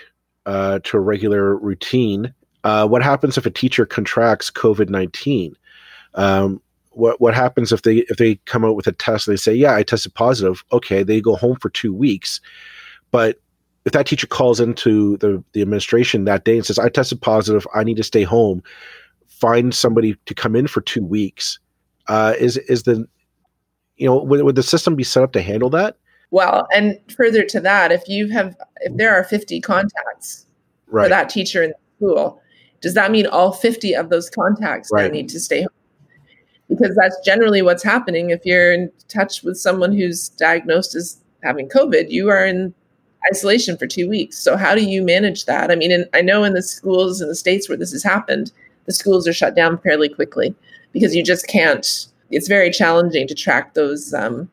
uh, 0.45 0.79
to 0.83 0.97
a 0.97 0.99
regular 0.99 1.57
routine 1.57 2.33
uh, 2.67 2.85
what 2.85 3.01
happens 3.01 3.37
if 3.37 3.45
a 3.45 3.49
teacher 3.49 3.85
contracts 3.85 4.51
COVID 4.51 4.89
nineteen? 4.89 5.55
Um, 6.13 6.61
what 6.91 7.21
what 7.21 7.33
happens 7.33 7.71
if 7.71 7.83
they 7.83 7.97
if 8.09 8.17
they 8.17 8.35
come 8.45 8.65
out 8.65 8.75
with 8.75 8.87
a 8.87 8.91
test 8.91 9.27
and 9.27 9.33
they 9.33 9.37
say, 9.37 9.53
"Yeah, 9.53 9.75
I 9.75 9.83
tested 9.83 10.13
positive." 10.15 10.63
Okay, 10.71 11.03
they 11.03 11.21
go 11.21 11.35
home 11.35 11.57
for 11.57 11.69
two 11.69 11.93
weeks, 11.93 12.41
but 13.11 13.39
if 13.85 13.93
that 13.93 14.07
teacher 14.07 14.27
calls 14.27 14.59
into 14.59 15.17
the 15.17 15.43
the 15.53 15.61
administration 15.61 16.25
that 16.25 16.43
day 16.43 16.57
and 16.57 16.65
says, 16.65 16.79
"I 16.79 16.89
tested 16.89 17.21
positive, 17.21 17.67
I 17.75 17.83
need 17.83 17.97
to 17.97 18.03
stay 18.03 18.23
home," 18.23 18.63
find 19.27 19.73
somebody 19.73 20.15
to 20.25 20.33
come 20.33 20.55
in 20.55 20.67
for 20.67 20.81
two 20.81 21.05
weeks. 21.05 21.59
Uh, 22.07 22.33
is 22.39 22.57
is 22.57 22.83
the 22.83 23.07
you 23.97 24.07
know 24.07 24.17
would, 24.17 24.41
would 24.41 24.55
the 24.55 24.63
system 24.63 24.95
be 24.95 25.03
set 25.03 25.23
up 25.23 25.33
to 25.33 25.41
handle 25.41 25.69
that? 25.69 25.97
Well, 26.31 26.67
and 26.73 26.99
further 27.15 27.43
to 27.45 27.59
that, 27.61 27.91
if 27.91 28.07
you 28.07 28.27
have 28.29 28.57
if 28.81 28.95
there 28.97 29.13
are 29.15 29.23
fifty 29.23 29.61
contacts 29.61 30.47
right. 30.87 31.05
for 31.05 31.09
that 31.09 31.29
teacher 31.29 31.61
in 31.61 31.69
the 31.69 31.75
school, 31.97 32.41
does 32.81 32.93
that 32.93 33.11
mean 33.11 33.27
all 33.27 33.51
50 33.51 33.95
of 33.95 34.09
those 34.09 34.29
contacts 34.29 34.89
right. 34.91 35.11
need 35.11 35.29
to 35.29 35.39
stay 35.39 35.61
home? 35.61 35.69
Because 36.69 36.95
that's 36.95 37.17
generally 37.25 37.61
what's 37.61 37.83
happening. 37.83 38.29
If 38.29 38.45
you're 38.45 38.73
in 38.73 38.91
touch 39.07 39.43
with 39.43 39.57
someone 39.57 39.93
who's 39.93 40.29
diagnosed 40.29 40.95
as 40.95 41.17
having 41.43 41.69
COVID, 41.69 42.09
you 42.11 42.29
are 42.29 42.45
in 42.45 42.73
isolation 43.31 43.77
for 43.77 43.87
two 43.87 44.09
weeks. 44.09 44.37
So 44.37 44.57
how 44.57 44.75
do 44.75 44.83
you 44.83 45.01
manage 45.01 45.45
that? 45.45 45.71
I 45.71 45.75
mean, 45.75 45.91
in, 45.91 46.05
I 46.13 46.21
know 46.21 46.43
in 46.43 46.53
the 46.53 46.61
schools 46.61 47.21
in 47.21 47.27
the 47.27 47.35
states 47.35 47.69
where 47.69 47.77
this 47.77 47.91
has 47.91 48.03
happened, 48.03 48.51
the 48.85 48.93
schools 48.93 49.27
are 49.27 49.33
shut 49.33 49.55
down 49.55 49.77
fairly 49.79 50.09
quickly 50.09 50.55
because 50.91 51.15
you 51.15 51.23
just 51.23 51.47
can't. 51.47 52.07
It's 52.31 52.47
very 52.47 52.69
challenging 52.69 53.27
to 53.27 53.35
track 53.35 53.73
those 53.73 54.13
um, 54.13 54.49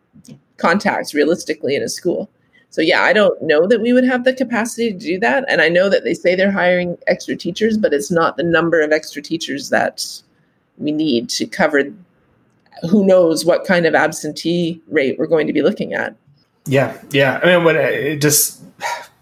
contacts 0.57 1.15
realistically 1.15 1.75
in 1.75 1.83
a 1.83 1.89
school. 1.89 2.31
So 2.71 2.81
yeah, 2.81 3.03
I 3.03 3.13
don't 3.13 3.41
know 3.43 3.69
that 3.69 3.81
we 3.81 3.93
would 3.93 4.05
have 4.05 4.25
the 4.25 4.33
capacity 4.33 4.93
to 4.93 4.99
do 4.99 5.19
that. 5.21 5.45
And 5.49 5.61
I 5.61 5.69
know 5.69 5.89
that 5.89 6.03
they 6.03 6.15
say 6.15 6.35
they're 6.35 6.51
hiring 6.51 6.99
extra 7.07 7.37
teachers, 7.37 7.79
but 7.79 7.95
it's 7.95 8.11
not 8.11 8.37
the 8.37 8.43
number 8.43 8.81
of 8.81 8.91
extra 8.91 9.23
teachers 9.23 9.71
that 9.71 10.05
we 10.79 10.93
need 10.93 11.29
to 11.31 11.47
cover 11.47 11.93
who 12.91 13.07
knows 13.07 13.45
what 13.45 13.65
kind 13.65 13.87
of 13.87 13.95
absentee 13.95 14.83
rate 14.89 15.19
we're 15.19 15.27
going 15.27 15.47
to 15.47 15.53
be 15.53 15.63
looking 15.63 15.95
at. 15.95 16.17
Yeah, 16.67 16.99
yeah. 17.11 17.41
I 17.43 17.47
mean, 17.47 17.65
when 17.65 17.77
it 17.77 18.21
just 18.21 18.63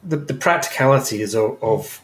the, 0.03 0.17
the 0.17 0.35
practicalities 0.35 1.35
of, 1.35 1.63
of 1.63 2.01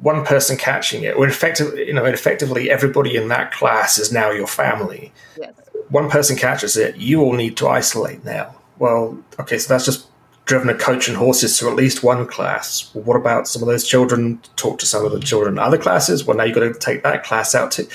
one 0.00 0.24
person 0.24 0.56
catching 0.56 1.04
it, 1.04 1.16
or 1.16 1.26
effectively, 1.26 1.86
you 1.86 1.92
know, 1.92 2.04
effectively 2.04 2.70
everybody 2.70 3.16
in 3.16 3.28
that 3.28 3.52
class 3.52 3.98
is 3.98 4.12
now 4.12 4.30
your 4.30 4.46
family. 4.46 5.12
Yes. 5.38 5.54
One 5.88 6.10
person 6.10 6.36
catches 6.36 6.76
it, 6.76 6.96
you 6.96 7.22
all 7.22 7.34
need 7.34 7.56
to 7.58 7.68
isolate 7.68 8.24
now. 8.24 8.54
Well, 8.78 9.18
okay, 9.40 9.58
so 9.58 9.72
that's 9.72 9.84
just 9.84 10.06
driven 10.46 10.68
a 10.68 10.74
coach 10.74 11.08
and 11.08 11.16
horses 11.16 11.58
to 11.58 11.68
at 11.68 11.74
least 11.74 12.02
one 12.02 12.26
class. 12.26 12.90
Well, 12.94 13.04
what 13.04 13.16
about 13.16 13.46
some 13.48 13.62
of 13.62 13.68
those 13.68 13.86
children? 13.86 14.40
Talk 14.54 14.78
to 14.78 14.86
some 14.86 15.04
of 15.04 15.12
the 15.12 15.20
children 15.20 15.54
in 15.54 15.58
other 15.58 15.76
classes. 15.76 16.24
Well, 16.24 16.36
now 16.36 16.44
you've 16.44 16.54
got 16.54 16.60
to 16.60 16.72
take 16.72 17.02
that 17.02 17.24
class 17.24 17.54
out 17.54 17.72
to. 17.72 17.82
I 17.82 17.86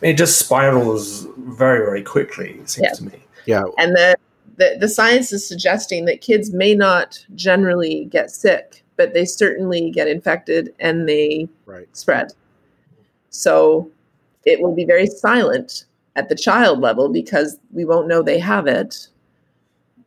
mean, 0.00 0.12
it 0.12 0.18
just 0.18 0.38
spirals 0.38 1.26
very, 1.38 1.84
very 1.84 2.02
quickly. 2.02 2.50
It 2.60 2.70
seems 2.70 2.86
yeah. 2.86 2.92
to 2.92 3.04
me. 3.04 3.24
Yeah, 3.46 3.64
and 3.78 3.96
the, 3.96 4.16
the 4.56 4.76
the 4.80 4.88
science 4.88 5.32
is 5.32 5.46
suggesting 5.46 6.04
that 6.04 6.20
kids 6.20 6.52
may 6.52 6.74
not 6.74 7.24
generally 7.34 8.04
get 8.06 8.30
sick, 8.30 8.84
but 8.96 9.14
they 9.14 9.24
certainly 9.24 9.90
get 9.90 10.06
infected 10.06 10.74
and 10.78 11.08
they 11.08 11.48
right. 11.66 11.88
spread. 11.96 12.32
So 13.30 13.90
it 14.44 14.60
will 14.60 14.74
be 14.74 14.84
very 14.84 15.06
silent 15.06 15.86
at 16.16 16.28
the 16.28 16.36
child 16.36 16.80
level 16.80 17.08
because 17.08 17.58
we 17.72 17.84
won't 17.84 18.08
know 18.08 18.22
they 18.22 18.38
have 18.38 18.66
it 18.66 19.08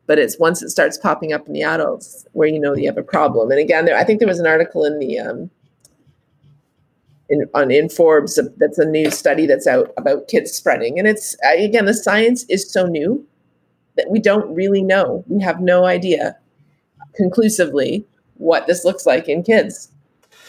but 0.08 0.18
it's 0.18 0.40
once 0.40 0.64
it 0.64 0.70
starts 0.70 0.98
popping 0.98 1.34
up 1.34 1.46
in 1.48 1.54
the 1.54 1.62
adults 1.62 2.26
where 2.32 2.48
you 2.48 2.60
know 2.60 2.74
you 2.74 2.88
have 2.88 2.98
a 2.98 3.04
problem. 3.04 3.52
And 3.52 3.60
again, 3.60 3.86
there, 3.86 3.98
I 3.98 4.04
think 4.04 4.20
there 4.20 4.28
was 4.28 4.40
an 4.40 4.48
article 4.48 4.86
in 4.86 4.98
the 5.00 5.20
um, 5.20 5.52
in, 7.30 7.46
on 7.54 7.70
in 7.70 7.90
Forbes 7.90 8.40
that's 8.58 8.80
a 8.80 8.86
new 8.86 9.12
study 9.12 9.46
that's 9.46 9.68
out 9.68 9.94
about 9.98 10.30
kids 10.30 10.52
spreading, 10.52 10.98
and 10.98 11.08
it's 11.08 11.36
again 11.54 11.86
the 11.86 11.94
science 11.94 12.46
is 12.50 12.72
so 12.72 12.88
new 12.88 13.26
that 13.98 14.10
we 14.10 14.20
don't 14.20 14.54
really 14.56 14.82
know. 14.82 15.24
We 15.28 15.42
have 15.44 15.60
no 15.62 15.86
idea 15.86 16.38
conclusively 17.16 18.06
what 18.36 18.68
this 18.68 18.86
looks 18.86 19.06
like 19.06 19.28
in 19.28 19.44
kids 19.44 19.92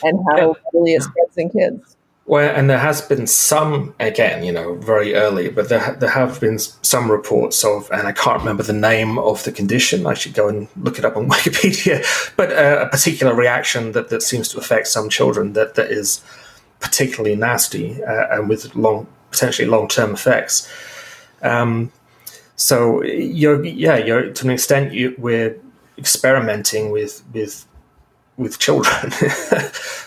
and 0.02 0.20
how 0.30 0.56
really 0.72 0.94
it 0.94 1.02
spreads 1.02 1.36
in 1.36 1.50
kids. 1.50 1.97
Well, 2.28 2.54
and 2.54 2.68
there 2.68 2.78
has 2.78 3.00
been 3.00 3.26
some, 3.26 3.94
again, 3.98 4.44
you 4.44 4.52
know, 4.52 4.74
very 4.74 5.14
early, 5.14 5.48
but 5.48 5.70
there, 5.70 5.96
there 5.98 6.10
have 6.10 6.38
been 6.40 6.58
some 6.58 7.10
reports 7.10 7.64
of, 7.64 7.90
and 7.90 8.06
I 8.06 8.12
can't 8.12 8.38
remember 8.40 8.62
the 8.62 8.74
name 8.74 9.18
of 9.18 9.42
the 9.44 9.50
condition. 9.50 10.06
I 10.06 10.12
should 10.12 10.34
go 10.34 10.46
and 10.46 10.68
look 10.76 10.98
it 10.98 11.06
up 11.06 11.16
on 11.16 11.26
Wikipedia, 11.30 12.04
but 12.36 12.52
uh, 12.52 12.84
a 12.84 12.88
particular 12.90 13.34
reaction 13.34 13.92
that, 13.92 14.10
that 14.10 14.22
seems 14.22 14.48
to 14.48 14.58
affect 14.58 14.88
some 14.88 15.08
children 15.08 15.54
that, 15.54 15.74
that 15.76 15.90
is 15.90 16.22
particularly 16.80 17.34
nasty 17.34 18.04
uh, 18.04 18.26
and 18.36 18.46
with 18.46 18.76
long, 18.76 19.06
potentially 19.30 19.66
long 19.66 19.88
term 19.88 20.12
effects. 20.12 20.70
Um, 21.40 21.90
so 22.56 23.02
you're, 23.04 23.64
yeah, 23.64 23.96
you're 23.96 24.34
to 24.34 24.44
an 24.44 24.50
extent 24.50 24.92
you, 24.92 25.14
we're 25.16 25.58
experimenting 25.96 26.90
with 26.90 27.24
with 27.32 27.64
with 28.36 28.58
children, 28.58 29.12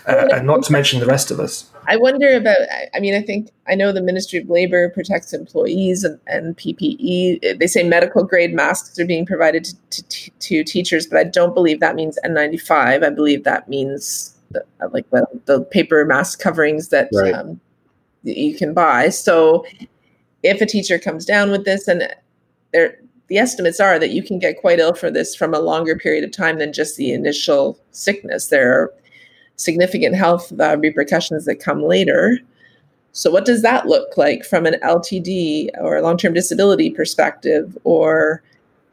uh, 0.05 0.27
and 0.33 0.45
not 0.45 0.63
to 0.63 0.71
mention 0.71 0.99
the 0.99 1.05
rest 1.07 1.31
of 1.31 1.39
us. 1.39 1.70
I 1.87 1.97
wonder 1.97 2.35
about. 2.35 2.57
I 2.93 2.99
mean, 2.99 3.15
I 3.15 3.21
think 3.21 3.51
I 3.67 3.75
know 3.75 3.91
the 3.91 4.01
Ministry 4.01 4.39
of 4.39 4.49
Labor 4.49 4.89
protects 4.89 5.33
employees 5.33 6.03
and, 6.03 6.19
and 6.27 6.57
PPE. 6.57 7.59
They 7.59 7.67
say 7.67 7.83
medical 7.83 8.23
grade 8.23 8.53
masks 8.53 8.99
are 8.99 9.05
being 9.05 9.25
provided 9.25 9.67
to, 9.89 10.03
to, 10.03 10.31
to 10.31 10.63
teachers, 10.63 11.07
but 11.07 11.17
I 11.17 11.23
don't 11.23 11.53
believe 11.53 11.79
that 11.79 11.95
means 11.95 12.19
N95. 12.23 13.03
I 13.03 13.09
believe 13.09 13.43
that 13.43 13.67
means 13.67 14.35
the, 14.51 14.63
like 14.91 15.09
the, 15.09 15.25
the, 15.45 15.61
paper 15.61 16.05
mask 16.05 16.39
coverings 16.39 16.89
that, 16.89 17.09
right. 17.13 17.33
um, 17.33 17.59
that 18.23 18.37
you 18.37 18.55
can 18.55 18.73
buy. 18.73 19.09
So, 19.09 19.65
if 20.43 20.61
a 20.61 20.65
teacher 20.65 20.99
comes 20.99 21.25
down 21.25 21.51
with 21.51 21.65
this, 21.65 21.87
and 21.87 22.07
there, 22.73 22.97
the 23.27 23.37
estimates 23.37 23.79
are 23.79 23.97
that 23.97 24.09
you 24.11 24.21
can 24.21 24.39
get 24.39 24.59
quite 24.59 24.79
ill 24.79 24.93
for 24.93 25.09
this 25.09 25.35
from 25.35 25.53
a 25.53 25.59
longer 25.59 25.95
period 25.95 26.23
of 26.23 26.31
time 26.31 26.59
than 26.59 26.73
just 26.73 26.97
the 26.97 27.13
initial 27.13 27.79
sickness. 27.91 28.47
There 28.47 28.73
are 28.73 28.93
significant 29.55 30.15
health 30.15 30.51
uh, 30.59 30.77
repercussions 30.79 31.45
that 31.45 31.59
come 31.59 31.83
later. 31.83 32.39
So, 33.13 33.29
what 33.29 33.45
does 33.45 33.61
that 33.61 33.87
look 33.87 34.17
like 34.17 34.45
from 34.45 34.65
an 34.65 34.75
LTD 34.83 35.69
or 35.79 36.01
long 36.01 36.17
term 36.17 36.33
disability 36.33 36.89
perspective, 36.89 37.77
or 37.83 38.41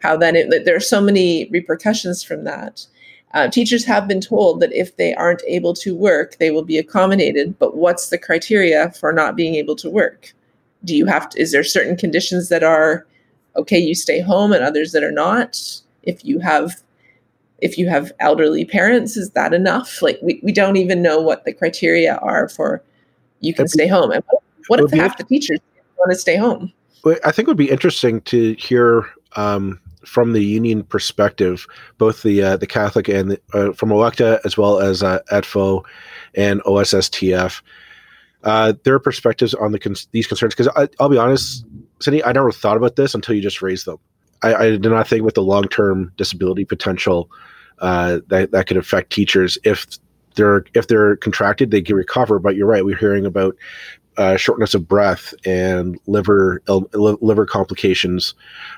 how 0.01 0.17
then 0.17 0.37
it, 0.37 0.65
there 0.65 0.77
are 0.77 0.81
so 0.81 1.01
many 1.01 1.49
repercussions 1.51 2.23
from 2.23 2.45
that? 2.45 2.87
Uh, 3.35 3.49
teachers 3.49 3.85
have 3.85 4.09
been 4.09 4.21
told 4.21 4.61
that 4.61 4.73
if 4.73 4.97
they 4.97 5.15
aren't 5.15 5.43
able 5.47 5.75
to 5.75 5.95
work, 5.95 6.37
they 6.39 6.51
will 6.51 6.63
be 6.63 6.79
accommodated. 6.79 7.59
But 7.59 7.77
what's 7.77 8.09
the 8.09 8.19
criteria 8.19 8.91
for 8.93 9.13
not 9.13 9.37
being 9.37 9.55
able 9.55 9.77
to 9.77 9.91
work? 9.91 10.33
Do 10.85 10.97
you 10.97 11.07
have 11.07 11.29
to, 11.31 11.41
is 11.41 11.53
there 11.53 11.65
certain 11.65 11.97
conditions 11.97 12.49
that 12.49 12.63
are 12.63 13.07
okay, 13.57 13.79
you 13.79 13.95
stay 13.95 14.21
home 14.21 14.53
and 14.53 14.65
others 14.65 14.93
that 14.93 15.03
are 15.03 15.13
not? 15.13 15.61
If 16.05 16.25
you 16.25 16.39
have 16.39 16.83
if 17.61 17.77
you 17.77 17.89
have 17.89 18.13
elderly 18.21 18.65
parents, 18.65 19.17
is 19.17 19.31
that 19.31 19.53
enough? 19.53 20.01
Like 20.03 20.19
we, 20.23 20.41
we 20.43 20.53
don't 20.53 20.77
even 20.77 21.03
know 21.03 21.21
what 21.21 21.45
the 21.45 21.53
criteria 21.53 22.17
are 22.17 22.49
for 22.49 22.83
you 23.41 23.55
can 23.55 23.69
stay 23.69 23.87
home. 23.87 24.11
And 24.11 24.25
what 24.69 24.81
if 24.81 24.91
half 24.91 25.17
the 25.17 25.25
teachers 25.25 25.61
want 25.99 26.13
to 26.13 26.19
stay 26.19 26.37
home? 26.37 26.73
I 27.25 27.33
think 27.33 27.47
it 27.47 27.49
would 27.49 27.57
be 27.57 27.71
interesting 27.71 28.21
to 28.23 28.55
hear 28.55 29.09
um, 29.37 29.81
from 30.05 30.33
the 30.33 30.45
union 30.45 30.83
perspective, 30.83 31.67
both 31.97 32.23
the 32.23 32.43
uh, 32.43 32.57
the 32.57 32.67
Catholic 32.67 33.09
and 33.09 33.33
the, 33.33 33.41
uh, 33.55 33.73
from 33.73 33.91
OECTA 33.91 34.41
as 34.45 34.57
well 34.57 34.81
as 34.81 35.03
uh, 35.03 35.21
ETFO 35.31 35.85
and 36.35 36.63
OSSTF, 36.65 37.63
uh, 38.45 38.73
their 38.85 38.99
perspectives 38.99 39.55
on 39.55 39.73
the 39.73 39.79
cons- 39.79 40.09
these 40.13 40.27
concerns. 40.27 40.55
Because 40.55 40.89
I'll 40.99 41.09
be 41.09 41.19
honest, 41.19 41.65
Cindy, 42.01 42.23
I 42.25 42.33
never 42.33 42.53
thought 42.53 42.77
about 42.77 42.97
this 42.97 43.15
until 43.15 43.35
you 43.35 43.43
just 43.43 43.63
raised 43.63 43.87
them. 43.87 43.99
I, 44.43 44.55
I 44.55 44.71
did 44.71 44.83
not 44.85 45.09
think 45.09 45.25
with 45.25 45.35
the 45.35 45.43
long 45.43 45.65
term 45.65 46.13
disability 46.17 46.65
potential 46.65 47.31
uh, 47.81 48.21
that 48.29 48.51
that 48.53 48.67
could 48.67 48.77
affect 48.77 49.13
teachers 49.13 49.59
if 49.65 49.87
they're 50.35 50.65
if 50.75 50.87
they're 50.87 51.17
contracted 51.17 51.71
they 51.71 51.83
can 51.83 51.97
recover. 51.97 52.39
But 52.39 52.57
you're 52.57 52.67
right, 52.67 52.85
we're 52.85 52.97
hearing 52.97 53.27
about 53.27 53.57
uh, 54.17 54.37
shortness 54.37 54.75
of 54.75 54.89
breath 54.89 55.33
and 55.45 55.99
liver 56.07 56.63
liver 56.93 57.47
complications 57.47 58.35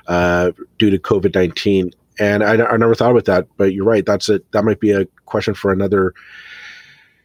uh, 0.06 0.52
due 0.78 0.90
to 0.90 0.98
COVID 0.98 1.34
nineteen. 1.34 1.92
and 2.18 2.44
I, 2.44 2.52
I 2.52 2.76
never 2.76 2.94
thought 2.94 3.10
about 3.10 3.24
that, 3.24 3.48
but 3.56 3.72
you're 3.72 3.84
right. 3.84 4.04
That's 4.04 4.28
it. 4.28 4.50
That 4.52 4.64
might 4.64 4.80
be 4.80 4.92
a 4.92 5.06
question 5.24 5.54
for 5.54 5.72
another 5.72 6.14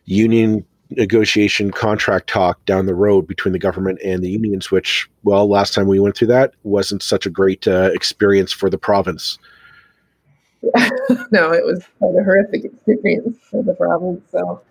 union 0.06 0.65
negotiation 0.89 1.71
contract 1.71 2.28
talk 2.28 2.63
down 2.65 2.86
the 2.86 2.95
road 2.95 3.28
between 3.28 3.52
the 3.52 3.60
government 3.60 4.00
and 4.04 4.24
the 4.24 4.30
unions. 4.30 4.71
Which, 4.71 5.10
well, 5.24 5.48
last 5.48 5.74
time 5.74 5.88
we 5.88 6.00
went 6.00 6.15
through 6.15 6.28
that 6.30 6.54
wasn't 6.63 7.04
such 7.04 7.26
a 7.26 7.30
great 7.30 7.67
uh, 7.67 7.91
experience 7.93 8.52
for 8.52 8.69
the 8.69 8.78
province. 8.78 9.38
no, 11.32 11.52
it 11.52 11.65
was 11.65 11.84
quite 12.00 12.15
a 12.15 12.24
horrific 12.24 12.65
experience 12.65 13.38
for 13.50 13.63
the 13.63 13.74
province. 13.74 14.21
So, 14.32 14.62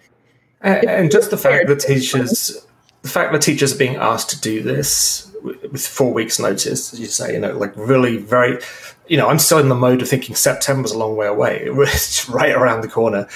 and, 0.60 0.84
and 0.84 1.10
just 1.10 1.30
the 1.30 1.36
fact 1.36 1.68
that 1.68 1.80
teachers, 1.80 2.66
the 3.02 3.08
fact 3.08 3.32
that 3.32 3.42
teachers 3.42 3.74
are 3.74 3.78
being 3.78 3.96
asked 3.96 4.30
to 4.30 4.40
do 4.40 4.62
this 4.62 5.30
with 5.42 5.86
four 5.86 6.12
weeks' 6.12 6.38
notice, 6.38 6.92
as 6.92 6.98
you 6.98 7.06
say, 7.06 7.34
you 7.34 7.38
know, 7.38 7.56
like 7.56 7.76
really 7.76 8.16
very, 8.16 8.58
you 9.06 9.16
know, 9.16 9.28
I'm 9.28 9.38
still 9.38 9.58
in 9.58 9.68
the 9.68 9.74
mode 9.74 10.00
of 10.00 10.08
thinking 10.08 10.34
September's 10.34 10.92
a 10.92 10.98
long 10.98 11.16
way 11.16 11.26
away. 11.26 11.68
It's 11.70 12.28
right 12.28 12.54
around 12.54 12.80
the 12.80 12.88
corner, 12.88 13.28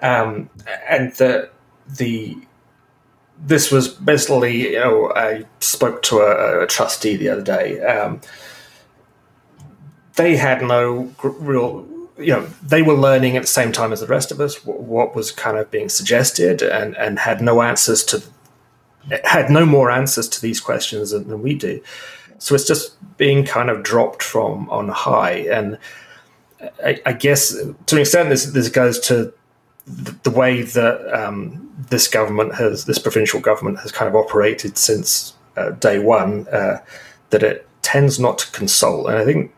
um, 0.00 0.48
and 0.88 1.12
the 1.14 1.50
the 1.86 2.36
this 3.44 3.72
was 3.72 3.88
basically, 3.88 4.72
you 4.72 4.78
know, 4.78 5.12
I 5.14 5.44
spoke 5.60 6.02
to 6.02 6.18
a, 6.18 6.62
a 6.62 6.66
trustee 6.66 7.16
the 7.16 7.28
other 7.28 7.42
day. 7.42 7.80
Um, 7.80 8.20
they 10.14 10.36
had 10.36 10.62
no 10.62 11.12
real 11.22 11.86
you 12.18 12.32
know 12.32 12.46
they 12.62 12.82
were 12.82 12.94
learning 12.94 13.36
at 13.36 13.42
the 13.42 13.48
same 13.48 13.72
time 13.72 13.92
as 13.92 14.00
the 14.00 14.06
rest 14.06 14.30
of 14.30 14.40
us 14.40 14.64
what 14.64 15.14
was 15.14 15.32
kind 15.32 15.56
of 15.56 15.70
being 15.70 15.88
suggested 15.88 16.62
and 16.62 16.96
and 16.96 17.18
had 17.18 17.40
no 17.40 17.62
answers 17.62 18.04
to 18.04 18.22
had 19.24 19.50
no 19.50 19.64
more 19.64 19.90
answers 19.90 20.28
to 20.28 20.40
these 20.40 20.60
questions 20.60 21.10
than, 21.10 21.28
than 21.28 21.42
we 21.42 21.54
do 21.54 21.82
so 22.38 22.54
it's 22.54 22.66
just 22.66 22.96
being 23.16 23.44
kind 23.44 23.70
of 23.70 23.82
dropped 23.82 24.22
from 24.22 24.68
on 24.68 24.88
high 24.88 25.46
and 25.50 25.78
I, 26.84 27.00
I 27.06 27.12
guess 27.14 27.54
to 27.86 27.94
an 27.96 28.00
extent 28.00 28.28
this 28.28 28.44
this 28.46 28.68
goes 28.68 29.00
to 29.00 29.32
the, 29.86 30.12
the 30.22 30.30
way 30.30 30.62
that 30.62 31.12
um, 31.12 31.71
this 31.90 32.08
government 32.08 32.54
has 32.54 32.84
this 32.84 32.98
provincial 32.98 33.40
government 33.40 33.78
has 33.80 33.92
kind 33.92 34.08
of 34.08 34.14
operated 34.14 34.76
since 34.76 35.34
uh, 35.56 35.70
day 35.70 35.98
one 35.98 36.46
uh, 36.48 36.78
that 37.30 37.42
it 37.42 37.66
tends 37.82 38.18
not 38.18 38.38
to 38.38 38.50
consult 38.52 39.08
and 39.08 39.16
I 39.16 39.24
think 39.24 39.52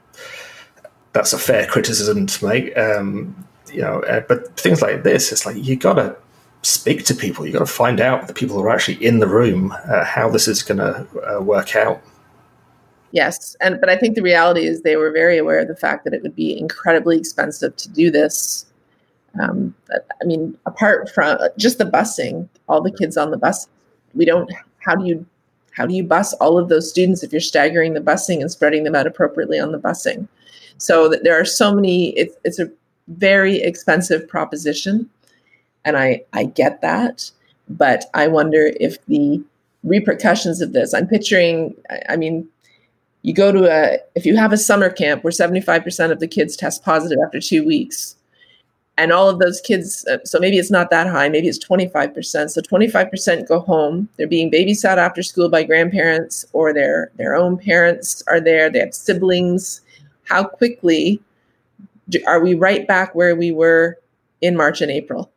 that's 1.15 1.33
a 1.33 1.39
fair 1.39 1.67
criticism 1.67 2.27
to 2.27 2.47
make. 2.47 2.77
Um, 2.77 3.47
you 3.73 3.81
know, 3.81 4.01
uh, 4.01 4.21
but 4.29 4.55
things 4.59 4.83
like 4.83 5.03
this, 5.05 5.33
it's 5.33 5.47
like 5.47 5.57
you 5.57 5.77
got 5.77 5.95
to 5.95 6.15
speak 6.63 7.05
to 7.07 7.15
people. 7.15 7.47
You 7.47 7.53
got 7.53 7.61
to 7.61 7.67
find 7.67 8.01
out 8.01 8.27
the 8.27 8.35
people 8.35 8.57
who 8.57 8.65
are 8.65 8.71
actually 8.71 9.03
in 9.05 9.21
the 9.21 9.27
room 9.27 9.73
uh, 9.87 10.05
how 10.05 10.29
this 10.29 10.47
is 10.47 10.63
going 10.63 10.79
to 10.79 11.07
uh, 11.27 11.41
work 11.41 11.75
out. 11.75 12.03
Yes, 13.13 13.57
and 13.61 13.81
but 13.81 13.89
I 13.89 13.97
think 13.97 14.17
the 14.17 14.23
reality 14.23 14.67
is 14.67 14.83
they 14.83 14.97
were 14.97 15.13
very 15.13 15.39
aware 15.39 15.61
of 15.61 15.69
the 15.69 15.77
fact 15.77 16.05
that 16.05 16.13
it 16.13 16.23
would 16.23 16.35
be 16.35 16.59
incredibly 16.59 17.17
expensive 17.17 17.77
to 17.77 17.89
do 17.89 18.11
this. 18.11 18.67
Um, 19.41 19.75
I 19.93 20.25
mean, 20.25 20.57
apart 20.67 21.11
from 21.11 21.39
just 21.59 21.79
the 21.79 21.85
busing, 21.85 22.49
all 22.69 22.81
the 22.81 22.93
kids 22.93 23.17
on 23.17 23.31
the 23.31 23.37
bus, 23.37 23.69
we 24.15 24.25
don't. 24.25 24.51
How 24.81 24.95
do 24.95 25.07
you 25.07 25.27
how 25.73 25.87
do 25.87 25.95
you 25.95 26.05
bus 26.05 26.35
all 26.35 26.57
of 26.57 26.69
those 26.69 26.89
students 26.89 27.23
if 27.23 27.33
you're 27.33 27.41
staggering 27.41 27.95
the 27.95 28.01
busing 28.01 28.41
and 28.41 28.51
spreading 28.51 28.85
them 28.85 28.95
out 28.95 29.07
appropriately 29.07 29.59
on 29.59 29.73
the 29.73 29.79
busing? 29.79 30.29
So 30.79 31.09
that 31.09 31.25
there 31.25 31.39
are 31.39 31.45
so 31.45 31.75
many. 31.75 32.11
It's 32.11 32.37
it's 32.45 32.59
a 32.59 32.71
very 33.09 33.61
expensive 33.61 34.29
proposition, 34.29 35.11
and 35.85 35.97
I 35.97 36.23
I 36.33 36.45
get 36.45 36.81
that, 36.83 37.31
but 37.69 38.05
I 38.15 38.29
wonder 38.29 38.73
if 38.79 39.05
the 39.07 39.43
repercussions 39.83 40.61
of 40.61 40.73
this. 40.73 40.95
I'm 40.95 41.09
picturing. 41.09 41.75
I 42.09 42.17
mean, 42.17 42.49
you 43.23 43.35
go 43.35 43.51
to 43.51 43.65
a 43.71 43.99
if 44.15 44.27
you 44.27 44.37
have 44.37 44.53
a 44.53 44.59
summer 44.59 44.91
camp 44.91 45.25
where 45.25 45.33
75% 45.33 46.13
of 46.13 46.21
the 46.21 46.29
kids 46.29 46.57
test 46.57 46.85
positive 46.85 47.19
after 47.25 47.41
two 47.41 47.65
weeks 47.65 48.17
and 48.97 49.13
all 49.13 49.29
of 49.29 49.39
those 49.39 49.61
kids 49.61 50.07
uh, 50.07 50.19
so 50.25 50.39
maybe 50.39 50.59
it's 50.59 50.71
not 50.71 50.91
that 50.91 51.07
high 51.07 51.29
maybe 51.29 51.49
it's 51.49 51.65
25% 51.65 52.51
so 52.51 52.61
25% 52.61 53.49
go 53.49 53.61
home. 53.61 54.09
They're 54.17 54.27
being 54.27 54.51
babysat 54.51 54.99
after 54.99 55.23
school 55.23 55.49
by 55.49 55.65
grandparents 55.65 56.45
or 56.53 56.73
their 56.73 57.11
their 57.17 57.35
own 57.35 57.59
parents 57.59 58.23
are 58.27 58.41
there. 58.41 58.71
They 58.71 58.81
have 58.81 58.95
siblings. 58.95 59.81
How 60.25 60.45
quickly 60.45 61.21
do, 62.09 62.23
are 62.27 62.41
we 62.41 62.55
right 62.55 62.87
back 62.87 63.15
where 63.15 63.35
we 63.37 63.51
were 63.51 63.99
in 64.41 64.57
March 64.57 64.81
and 64.81 64.91
April? 64.91 65.31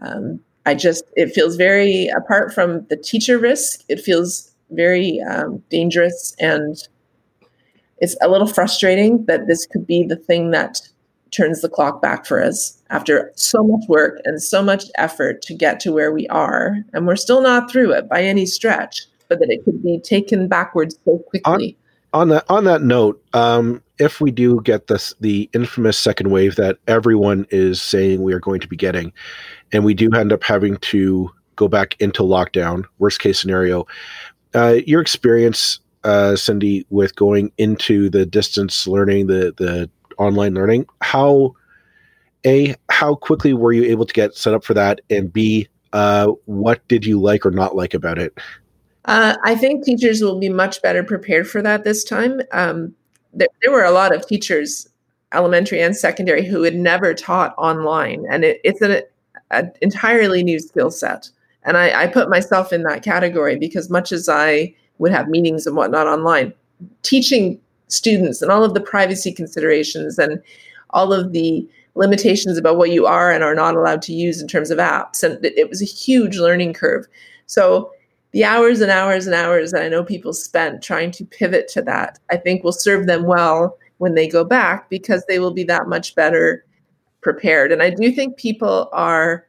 Um, 0.00 0.40
I 0.66 0.74
just, 0.74 1.04
it 1.16 1.30
feels 1.30 1.56
very, 1.56 2.08
apart 2.08 2.52
from 2.52 2.84
the 2.86 2.96
teacher 2.96 3.38
risk, 3.38 3.84
it 3.88 4.00
feels 4.00 4.52
very 4.70 5.20
um, 5.22 5.62
dangerous 5.70 6.36
and 6.38 6.76
it's 8.00 8.16
a 8.20 8.28
little 8.28 8.46
frustrating 8.46 9.24
that 9.24 9.46
this 9.46 9.66
could 9.66 9.86
be 9.86 10.04
the 10.04 10.14
thing 10.14 10.50
that 10.50 10.80
turns 11.30 11.60
the 11.60 11.68
clock 11.68 12.00
back 12.02 12.26
for 12.26 12.42
us 12.42 12.80
after 12.90 13.32
so 13.36 13.62
much 13.62 13.84
work 13.88 14.20
and 14.24 14.42
so 14.42 14.62
much 14.62 14.84
effort 14.96 15.42
to 15.42 15.54
get 15.54 15.80
to 15.80 15.92
where 15.92 16.12
we 16.12 16.26
are. 16.28 16.78
And 16.92 17.06
we're 17.06 17.16
still 17.16 17.42
not 17.42 17.70
through 17.70 17.92
it 17.92 18.08
by 18.08 18.22
any 18.22 18.46
stretch, 18.46 19.06
but 19.28 19.38
that 19.40 19.50
it 19.50 19.64
could 19.64 19.82
be 19.82 20.00
taken 20.00 20.48
backwards 20.48 20.98
so 21.04 21.18
quickly. 21.18 21.76
On, 22.12 22.20
on 22.20 22.28
that 22.30 22.44
on 22.48 22.64
that 22.64 22.82
note, 22.82 23.22
um, 23.34 23.82
if 23.98 24.20
we 24.20 24.30
do 24.30 24.60
get 24.62 24.86
this 24.86 25.14
the 25.20 25.48
infamous 25.52 25.98
second 25.98 26.30
wave 26.30 26.56
that 26.56 26.78
everyone 26.86 27.46
is 27.50 27.82
saying 27.82 28.22
we 28.22 28.32
are 28.32 28.40
going 28.40 28.60
to 28.60 28.68
be 28.68 28.76
getting, 28.76 29.12
and 29.72 29.84
we 29.84 29.94
do 29.94 30.10
end 30.14 30.32
up 30.32 30.42
having 30.42 30.76
to 30.78 31.30
go 31.56 31.68
back 31.68 31.96
into 32.00 32.22
lockdown, 32.22 32.84
worst 32.98 33.20
case 33.20 33.38
scenario, 33.38 33.86
uh, 34.54 34.76
your 34.86 35.00
experience, 35.00 35.80
uh, 36.04 36.36
Cindy, 36.36 36.86
with 36.90 37.14
going 37.16 37.52
into 37.58 38.08
the 38.08 38.24
distance 38.24 38.86
learning, 38.86 39.26
the 39.26 39.52
the 39.56 39.90
online 40.18 40.54
learning, 40.54 40.86
how 41.00 41.54
a 42.46 42.74
how 42.90 43.14
quickly 43.14 43.52
were 43.52 43.72
you 43.72 43.84
able 43.84 44.06
to 44.06 44.12
get 44.12 44.34
set 44.34 44.54
up 44.54 44.64
for 44.64 44.74
that, 44.74 45.00
and 45.10 45.32
b 45.32 45.68
uh, 45.92 46.28
what 46.44 46.86
did 46.88 47.06
you 47.06 47.20
like 47.20 47.46
or 47.46 47.50
not 47.50 47.74
like 47.74 47.94
about 47.94 48.18
it? 48.18 48.36
Uh, 49.06 49.36
I 49.44 49.54
think 49.54 49.84
teachers 49.84 50.20
will 50.20 50.38
be 50.38 50.50
much 50.50 50.82
better 50.82 51.02
prepared 51.02 51.48
for 51.48 51.62
that 51.62 51.84
this 51.84 52.04
time. 52.04 52.42
Um, 52.52 52.94
there, 53.32 53.48
there 53.62 53.72
were 53.72 53.84
a 53.84 53.90
lot 53.90 54.14
of 54.14 54.26
teachers, 54.26 54.86
elementary 55.32 55.80
and 55.80 55.96
secondary, 55.96 56.44
who 56.44 56.62
had 56.62 56.74
never 56.74 57.14
taught 57.14 57.54
online, 57.56 58.26
and 58.30 58.44
it, 58.44 58.60
it's 58.64 58.82
an 58.82 59.72
entirely 59.80 60.42
new 60.42 60.58
skill 60.58 60.90
set. 60.90 61.30
And 61.64 61.76
I, 61.76 62.02
I 62.02 62.06
put 62.06 62.30
myself 62.30 62.72
in 62.72 62.82
that 62.84 63.02
category 63.02 63.56
because 63.56 63.90
much 63.90 64.12
as 64.12 64.28
I 64.28 64.74
would 64.98 65.12
have 65.12 65.28
meetings 65.28 65.66
and 65.66 65.76
whatnot 65.76 66.06
online, 66.06 66.52
teaching 67.02 67.60
students 67.88 68.40
and 68.40 68.50
all 68.50 68.64
of 68.64 68.74
the 68.74 68.80
privacy 68.80 69.32
considerations 69.32 70.18
and 70.18 70.42
all 70.90 71.12
of 71.12 71.32
the 71.32 71.68
limitations 71.94 72.56
about 72.56 72.76
what 72.76 72.90
you 72.90 73.06
are 73.06 73.32
and 73.32 73.42
are 73.42 73.54
not 73.54 73.74
allowed 73.74 74.02
to 74.02 74.12
use 74.12 74.40
in 74.40 74.48
terms 74.48 74.70
of 74.70 74.78
apps. 74.78 75.22
And 75.22 75.44
it 75.44 75.68
was 75.68 75.82
a 75.82 75.86
huge 75.86 76.36
learning 76.36 76.72
curve. 76.72 77.06
So 77.46 77.90
the 78.32 78.44
hours 78.44 78.80
and 78.80 78.90
hours 78.90 79.26
and 79.26 79.34
hours 79.34 79.72
that 79.72 79.82
I 79.82 79.88
know 79.88 80.04
people 80.04 80.32
spent 80.32 80.82
trying 80.82 81.10
to 81.12 81.24
pivot 81.24 81.66
to 81.68 81.82
that, 81.82 82.18
I 82.30 82.36
think 82.36 82.62
will 82.62 82.72
serve 82.72 83.06
them 83.06 83.24
well 83.24 83.76
when 83.98 84.14
they 84.14 84.28
go 84.28 84.44
back 84.44 84.88
because 84.90 85.24
they 85.26 85.38
will 85.38 85.52
be 85.52 85.64
that 85.64 85.88
much 85.88 86.14
better 86.14 86.64
prepared. 87.20 87.72
And 87.72 87.82
I 87.82 87.90
do 87.90 88.12
think 88.12 88.36
people 88.36 88.88
are, 88.92 89.44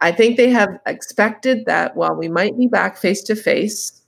I 0.00 0.10
think 0.12 0.36
they 0.36 0.50
have 0.50 0.78
expected 0.86 1.66
that 1.66 1.94
while 1.94 2.16
we 2.16 2.28
might 2.28 2.58
be 2.58 2.66
back 2.66 2.96
face 2.96 3.22
to 3.24 3.36
face, 3.36 4.02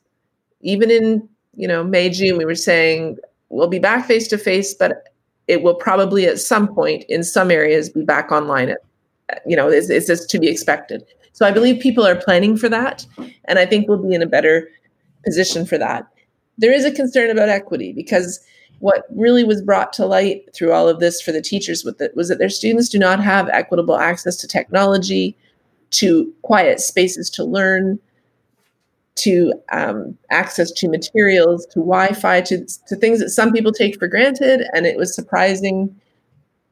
even 0.63 0.91
in, 0.91 1.29
you 1.55 1.69
know, 1.69 1.85
May, 1.85 2.09
June, 2.09 2.39
we 2.39 2.45
were 2.45 2.55
saying 2.55 3.19
we'll 3.49 3.69
be 3.69 3.79
back 3.79 4.07
face 4.07 4.29
to 4.29 4.39
face, 4.39 4.75
but 4.75 5.09
it 5.49 5.63
will 5.63 5.75
probably 5.75 6.27
at 6.27 6.39
some 6.39 6.73
point 6.73 7.05
in 7.09 7.23
some 7.23 7.51
areas 7.51 7.91
be 7.91 8.03
back 8.05 8.33
online. 8.33 8.75
You 9.47 9.57
know, 9.57 9.69
it's, 9.69 9.91
it's 9.91 10.07
just 10.07 10.31
to 10.31 10.39
be 10.39 10.49
expected. 10.49 11.05
So 11.33 11.47
I 11.47 11.51
believe 11.51 11.81
people 11.81 12.07
are 12.07 12.17
planning 12.17 12.57
for 12.57 12.69
that. 12.69 13.07
And 13.47 13.59
I 13.59 13.67
think 13.67 13.89
we'll 13.89 14.03
be 14.03 14.15
in 14.15 14.23
a 14.23 14.27
better 14.27 14.69
position 15.25 15.67
for 15.67 15.79
that. 15.79 16.07
There 16.59 16.73
is 16.73 16.85
a 16.85 16.93
concern 16.93 17.31
about 17.31 17.49
equity 17.49 17.93
because 17.93 18.41
what 18.81 19.05
really 19.15 19.45
was 19.45 19.63
brought 19.63 19.93
to 19.95 20.07
light 20.07 20.43
through 20.55 20.73
all 20.73 20.89
of 20.89 21.01
this 21.01 21.21
for 21.21 21.33
the 21.33 21.41
teachers 21.41 21.85
with 21.85 22.01
it 22.01 22.17
was 22.17 22.29
that 22.29 22.39
their 22.39 22.49
students 22.49 22.89
do 22.89 22.99
not 22.99 23.21
have 23.21 23.49
equitable 23.49 23.97
access 23.97 24.37
to 24.37 24.49
technology, 24.49 25.37
to 25.91 26.33
quiet 26.43 26.81
spaces 26.81 27.31
to 27.31 27.45
learn, 27.45 27.99
to 29.15 29.53
um, 29.73 30.17
access 30.31 30.71
to 30.73 30.89
materials, 30.89 31.67
to 31.67 31.81
Wi-Fi, 31.81 32.41
to, 32.43 32.67
to 32.87 32.97
things 32.97 33.21
that 33.21 33.31
some 33.31 33.53
people 33.53 33.73
take 33.73 33.99
for 33.99 34.09
granted. 34.09 34.63
And 34.73 34.87
it 34.87 34.97
was 34.97 35.15
surprising 35.15 35.95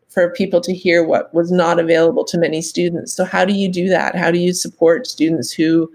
for 0.08 0.30
people 0.30 0.60
to 0.62 0.74
hear 0.74 1.04
what 1.04 1.32
was 1.32 1.52
not 1.52 1.78
available 1.78 2.24
to 2.24 2.38
many 2.38 2.62
students. 2.62 3.12
So, 3.12 3.24
how 3.24 3.44
do 3.44 3.52
you 3.52 3.68
do 3.68 3.88
that? 3.88 4.16
How 4.16 4.30
do 4.30 4.38
you 4.38 4.52
support 4.52 5.06
students 5.06 5.52
who 5.52 5.90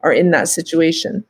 are 0.00 0.12
in 0.12 0.30
that 0.32 0.48
situation? 0.48 1.24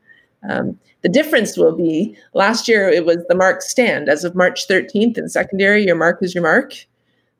Um, 0.49 0.79
the 1.03 1.09
difference 1.09 1.57
will 1.57 1.77
be 1.77 2.17
last 2.33 2.67
year 2.67 2.89
it 2.89 3.05
was 3.05 3.19
the 3.29 3.35
mark 3.35 3.61
stand. 3.61 4.09
As 4.09 4.25
of 4.25 4.35
March 4.35 4.67
13th 4.67 5.19
in 5.19 5.29
secondary, 5.29 5.85
your 5.85 5.97
mark 5.97 6.19
is 6.23 6.35
your 6.35 6.43
mark. 6.43 6.75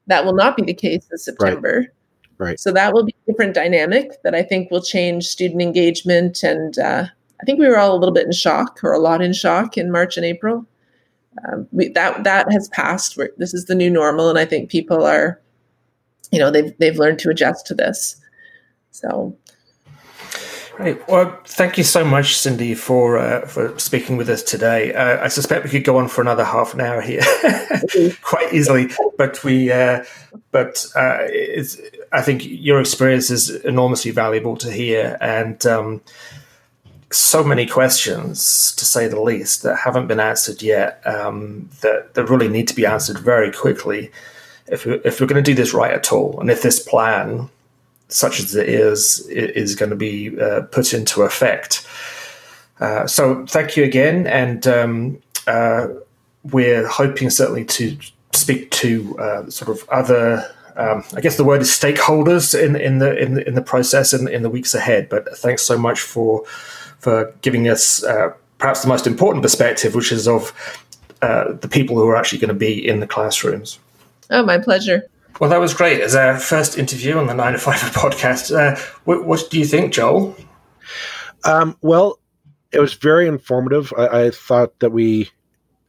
That 0.07 0.25
will 0.27 0.35
not 0.35 0.57
be 0.57 0.63
the 0.63 0.75
case 0.75 1.09
in 1.11 1.17
September. 1.17 1.79
Right. 1.79 1.89
Right. 2.39 2.59
So 2.59 2.73
that 2.73 2.93
will 2.93 3.05
be 3.05 3.15
a 3.27 3.33
different 3.33 3.55
dynamic 3.55 4.23
that 4.23 4.35
I 4.35 4.43
think 4.43 4.71
will 4.71 4.83
change 4.83 5.27
student 5.27 5.63
engagement. 5.63 6.43
And 6.43 6.79
uh, 6.79 7.07
I 7.41 7.45
think 7.45 7.59
we 7.59 7.69
were 7.69 7.79
all 7.79 7.95
a 7.95 7.99
little 7.99 8.15
bit 8.15 8.27
in 8.27 8.33
shock 8.33 8.81
or 8.83 8.93
a 8.93 8.99
lot 8.99 9.23
in 9.23 9.33
shock 9.33 9.77
in 9.77 9.91
March 9.91 10.17
and 10.17 10.27
April. 10.27 10.67
um, 11.49 11.67
we, 11.73 11.89
that 11.91 12.25
that 12.25 12.51
has 12.53 12.69
passed. 12.69 13.17
We're, 13.17 13.31
this 13.37 13.55
is 13.55 13.67
the 13.67 13.75
new 13.75 13.91
normal, 13.91 14.29
and 14.31 14.39
I 14.39 14.45
think 14.45 14.71
people 14.71 15.05
are, 15.05 15.41
you 16.31 16.39
know, 16.39 16.51
they've 16.51 16.77
they've 16.79 16.99
learned 16.99 17.19
to 17.21 17.31
adjust 17.31 17.67
to 17.67 17.75
this. 17.75 18.17
So 18.91 19.37
Great. 20.77 21.07
Well, 21.07 21.39
thank 21.45 21.79
you 21.79 21.85
so 21.85 22.05
much, 22.05 22.37
Cindy, 22.37 22.75
for 22.75 23.17
uh, 23.17 23.47
for 23.47 23.79
speaking 23.79 24.17
with 24.17 24.29
us 24.29 24.43
today. 24.43 24.93
Uh, 24.93 25.25
I 25.25 25.29
suspect 25.29 25.63
we 25.63 25.71
could 25.71 25.85
go 25.85 25.99
on 25.99 26.09
for 26.09 26.21
another 26.21 26.45
half 26.45 26.75
an 26.75 26.81
hour 26.81 27.01
here, 27.01 27.23
quite 28.23 28.53
easily. 28.53 28.91
But 29.17 29.45
we, 29.45 29.71
uh, 29.71 30.05
but 30.51 30.85
uh, 30.97 31.19
it's, 31.21 31.81
I 32.11 32.23
think 32.23 32.43
your 32.45 32.81
experience 32.81 33.31
is 33.31 33.51
enormously 33.51 34.11
valuable 34.11 34.57
to 34.57 34.73
hear, 34.73 35.17
and 35.21 35.65
um, 35.65 36.01
so 37.13 37.45
many 37.45 37.67
questions, 37.67 38.75
to 38.75 38.85
say 38.85 39.07
the 39.07 39.21
least, 39.21 39.63
that 39.63 39.77
haven't 39.77 40.09
been 40.09 40.21
answered 40.21 40.61
yet. 40.61 41.01
Um, 41.07 41.71
that 41.83 42.15
that 42.15 42.29
really 42.29 42.49
need 42.49 42.67
to 42.67 42.75
be 42.75 42.85
answered 42.85 43.19
very 43.21 43.53
quickly 43.53 44.11
if 44.67 44.87
we, 44.87 44.95
if 45.05 45.21
we're 45.21 45.29
going 45.29 45.43
to 45.43 45.51
do 45.51 45.55
this 45.55 45.73
right 45.73 45.93
at 45.93 46.13
all, 46.13 46.41
and 46.41 46.51
if 46.51 46.63
this 46.63 46.81
plan 46.81 47.49
such 48.09 48.41
as 48.41 48.55
it 48.55 48.69
is, 48.69 49.27
is 49.29 49.75
going 49.75 49.91
to 49.91 49.97
be 49.97 50.39
uh, 50.41 50.63
put 50.63 50.93
into 50.95 51.23
effect. 51.23 51.87
Uh, 52.81 53.07
so 53.07 53.47
thank 53.47 53.77
you 53.77 53.85
again, 53.85 54.27
and 54.27 54.67
um, 54.67 55.19
uh, 55.47 55.89
we're 56.53 56.87
hoping 56.87 57.31
certainly 57.31 57.65
to 57.65 57.97
speak 58.33 58.71
to 58.71 59.19
uh, 59.19 59.51
sort 59.51 59.71
of 59.71 59.89
other. 59.89 60.51
Um, 60.77 61.05
I 61.15 61.21
guess 61.21 61.37
the 61.37 61.45
word 61.45 61.63
is 61.63 61.69
stakeholders 61.69 62.59
in 62.59 62.75
in 62.75 62.99
the 62.99 63.17
in 63.17 63.35
the, 63.35 63.47
in 63.47 63.55
the 63.55 63.63
process 63.63 64.13
in, 64.13 64.27
in 64.27 64.43
the 64.43 64.51
weeks 64.51 64.75
ahead. 64.75 65.09
But 65.09 65.37
thanks 65.39 65.63
so 65.63 65.79
much 65.79 66.01
for 66.01 66.45
for 66.99 67.33
giving 67.43 67.69
us 67.69 68.03
uh, 68.03 68.33
perhaps 68.59 68.83
the 68.83 68.89
most 68.89 69.07
important 69.07 69.43
perspective, 69.43 69.95
which 69.95 70.11
is 70.11 70.27
of 70.27 70.53
uh, 71.23 71.53
the 71.53 71.69
people 71.69 71.97
who 71.97 72.09
are 72.09 72.17
actually 72.17 72.39
going 72.39 72.49
to 72.49 72.55
be 72.55 72.87
in 72.87 73.01
the 73.01 73.07
classrooms. 73.07 73.79
Oh, 74.31 74.43
my 74.43 74.59
pleasure. 74.59 75.09
Well, 75.41 75.51
that 75.51 75.61
was 75.61 75.75
great. 75.75 76.01
As 76.01 76.15
our 76.15 76.39
first 76.39 76.79
interview 76.79 77.19
on 77.19 77.27
the 77.27 77.35
9 77.35 77.53
to 77.53 77.59
5 77.59 77.75
podcast, 77.93 78.57
uh, 78.57 78.81
what, 79.05 79.25
what, 79.25 79.49
do 79.51 79.59
you 79.59 79.65
think, 79.65 79.93
Joel? 79.93 80.37
Um, 81.45 81.77
well, 81.83 82.21
it 82.73 82.79
was 82.79 82.95
very 82.95 83.27
informative. 83.27 83.93
I, 83.99 84.27
I 84.27 84.31
thought 84.31 84.79
that 84.79 84.91
we, 84.91 85.31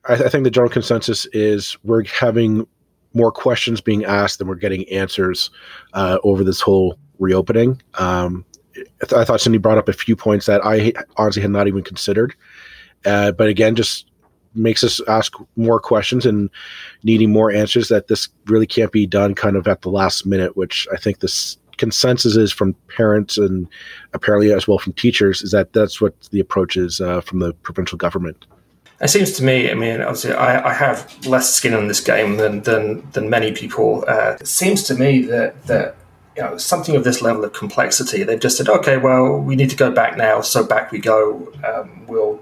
I, 0.06 0.14
I, 0.14 0.30
think 0.30 0.44
the 0.44 0.52
general 0.52 0.72
consensus 0.72 1.26
is 1.28 1.78
we're 1.84 2.04
having 2.06 2.68
more 3.14 3.32
questions 3.32 3.82
being 3.82 4.04
asked 4.04 4.40
than 4.40 4.48
we're 4.48 4.56
getting 4.56 4.88
answers 4.90 5.50
uh, 5.94 6.18
over 6.24 6.44
this 6.44 6.60
whole 6.60 6.98
reopening. 7.20 7.82
Um, 7.96 8.46
I, 8.76 9.06
th- 9.06 9.14
I, 9.14 9.24
thought 9.26 9.42
Cindy 9.42 9.58
brought 9.60 9.78
up 9.78 9.88
a 9.88 9.94
few 9.94 10.16
points 10.16 10.48
that 10.48 10.66
I 10.66 10.94
honestly 11.18 11.42
had 11.42 11.52
not 11.52 11.68
even 11.68 11.84
considered. 11.84 12.36
Uh, 13.06 13.32
but 13.32 13.48
again, 13.48 13.76
just 13.76 14.08
makes 14.56 14.84
us 14.84 15.02
ask 15.08 15.34
more 15.56 15.80
questions 15.80 16.26
and 16.26 16.50
needing 17.04 17.32
more 17.32 17.52
answers 17.52 17.90
that 17.90 18.08
this 18.08 18.30
really 18.46 18.68
can't 18.68 18.92
be 18.92 19.06
done 19.06 19.36
kind 19.36 19.56
of 19.56 19.68
at 19.68 19.82
the 19.82 19.90
last 19.90 20.26
minute, 20.26 20.56
which 20.58 20.88
I 20.92 20.98
think 20.98 21.20
this 21.20 21.58
consensus 21.78 22.36
is 22.36 22.52
from 22.52 22.74
parents 22.96 23.38
and 23.38 23.68
apparently 24.14 24.54
as 24.54 24.68
well 24.68 24.78
from 24.78 24.94
teachers 24.94 25.42
is 25.42 25.52
that 25.52 25.74
that's 25.74 26.00
what 26.00 26.14
the 26.32 26.40
approach 26.40 26.78
is 26.78 27.02
uh, 27.02 27.22
from 27.22 27.40
the 27.40 27.54
provincial 27.54 27.98
government. 27.98 28.46
It 29.02 29.10
seems 29.10 29.34
to 29.34 29.44
me, 29.44 29.70
I 29.70 29.74
mean, 29.74 30.00
obviously, 30.00 30.34
I, 30.34 30.70
I 30.70 30.74
have 30.74 31.26
less 31.28 31.54
skin 31.54 31.74
in 31.74 31.90
this 31.90 32.00
game 32.00 32.38
than 32.38 32.62
than, 32.62 33.10
than 33.12 33.30
many 33.30 33.52
people. 33.52 34.06
Uh, 34.08 34.38
it 34.40 34.48
seems 34.48 34.84
to 34.84 34.96
me 34.96 35.24
that 35.24 35.66
that 35.68 35.98
you 36.38 36.44
know 36.44 36.58
something 36.58 36.96
of 36.96 37.04
this 37.04 37.22
level 37.22 37.44
of 37.44 37.52
complexity, 37.52 38.24
they've 38.24 38.40
just 38.40 38.58
said, 38.58 38.70
okay, 38.70 38.96
well, 38.96 39.38
we 39.38 39.58
need 39.58 39.70
to 39.70 39.76
go 39.76 39.92
back 39.92 40.16
now, 40.16 40.40
so 40.40 40.64
back 40.66 40.92
we 40.92 41.00
go. 41.00 41.52
Um, 41.66 42.06
we'll 42.08 42.42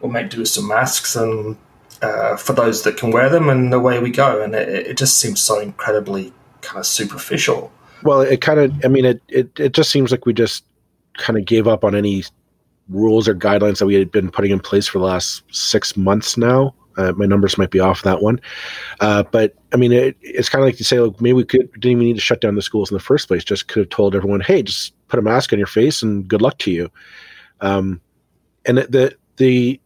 we'll 0.00 0.12
make 0.12 0.30
do 0.30 0.44
some 0.44 0.68
masks 0.68 1.16
and 1.16 1.56
uh, 2.02 2.36
for 2.36 2.52
those 2.52 2.82
that 2.82 2.96
can 2.96 3.10
wear 3.10 3.28
them, 3.28 3.48
and 3.48 3.72
away 3.72 3.98
we 3.98 4.10
go. 4.10 4.42
And 4.42 4.54
it, 4.54 4.68
it 4.86 4.96
just 4.96 5.18
seems 5.18 5.40
so 5.40 5.58
incredibly 5.60 6.32
kind 6.60 6.78
of 6.78 6.86
superficial. 6.86 7.72
Well, 8.02 8.20
it 8.20 8.40
kind 8.40 8.60
of, 8.60 8.72
I 8.84 8.88
mean, 8.88 9.04
it, 9.04 9.22
it, 9.28 9.58
it 9.58 9.72
just 9.72 9.90
seems 9.90 10.10
like 10.10 10.26
we 10.26 10.32
just 10.32 10.64
kind 11.14 11.38
of 11.38 11.46
gave 11.46 11.66
up 11.66 11.82
on 11.82 11.94
any 11.94 12.24
rules 12.88 13.26
or 13.26 13.34
guidelines 13.34 13.78
that 13.78 13.86
we 13.86 13.94
had 13.94 14.12
been 14.12 14.30
putting 14.30 14.50
in 14.50 14.60
place 14.60 14.86
for 14.86 14.98
the 14.98 15.04
last 15.04 15.42
six 15.50 15.96
months 15.96 16.36
now. 16.36 16.74
Uh, 16.98 17.12
my 17.12 17.26
numbers 17.26 17.58
might 17.58 17.70
be 17.70 17.80
off 17.80 18.02
that 18.02 18.22
one, 18.22 18.40
uh, 19.00 19.22
but 19.24 19.54
I 19.74 19.76
mean, 19.76 19.92
it, 19.92 20.16
it's 20.22 20.48
kind 20.48 20.62
of 20.62 20.66
like 20.66 20.78
to 20.78 20.84
say, 20.84 20.98
like, 20.98 21.20
maybe 21.20 21.34
we 21.34 21.44
could 21.44 21.70
didn't 21.72 21.90
even 21.92 22.04
need 22.04 22.14
to 22.14 22.22
shut 22.22 22.40
down 22.40 22.54
the 22.54 22.62
schools 22.62 22.90
in 22.90 22.94
the 22.94 23.02
first 23.02 23.28
place. 23.28 23.44
Just 23.44 23.68
could 23.68 23.80
have 23.80 23.90
told 23.90 24.14
everyone, 24.14 24.40
hey, 24.40 24.62
just 24.62 24.94
put 25.08 25.18
a 25.18 25.22
mask 25.22 25.52
on 25.52 25.58
your 25.58 25.66
face 25.66 26.02
and 26.02 26.26
good 26.26 26.40
luck 26.40 26.56
to 26.58 26.70
you. 26.70 26.90
Um, 27.60 28.00
and 28.64 28.78
the 28.78 29.14
the 29.36 29.78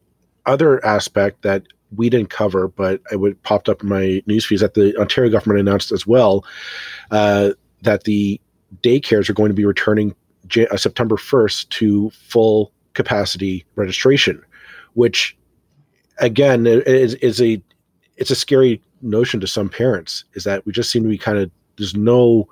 other 0.47 0.85
aspect 0.85 1.43
that 1.43 1.65
we 1.97 2.09
didn't 2.09 2.31
cover, 2.31 2.69
but 2.69 3.01
it 3.11 3.17
would 3.17 3.43
popped 3.43 3.69
up 3.69 3.83
in 3.83 3.89
my 3.89 4.23
news 4.27 4.47
feeds 4.47 4.61
that 4.61 4.75
the 4.75 4.97
Ontario 4.97 5.31
government 5.31 5.61
announced 5.61 5.93
as 5.93 6.07
well 6.07 6.45
uh, 7.11 7.51
that 7.83 8.05
the 8.05 8.41
daycares 8.83 9.29
are 9.29 9.35
going 9.35 9.51
to 9.51 9.55
be 9.55 9.65
returning 9.65 10.15
J- 10.47 10.69
uh, 10.69 10.77
September 10.77 11.17
1st 11.17 11.69
to 11.71 12.11
full 12.11 12.73
capacity 12.95 13.65
registration, 13.77 14.43
which 14.95 15.37
again 16.19 16.67
is, 16.67 17.15
is 17.15 17.41
a 17.41 17.63
it's 18.17 18.31
a 18.31 18.37
scary 18.37 18.83
notion 19.03 19.41
to 19.41 19.47
some 19.47 19.69
parents. 19.69 20.25
Is 20.35 20.45
that 20.45 20.65
we 20.67 20.73
just 20.73 20.91
seem 20.91 21.03
to 21.03 21.09
be 21.09 21.19
kind 21.19 21.39
of 21.39 21.51
there's 21.77 21.97
no 21.97 22.49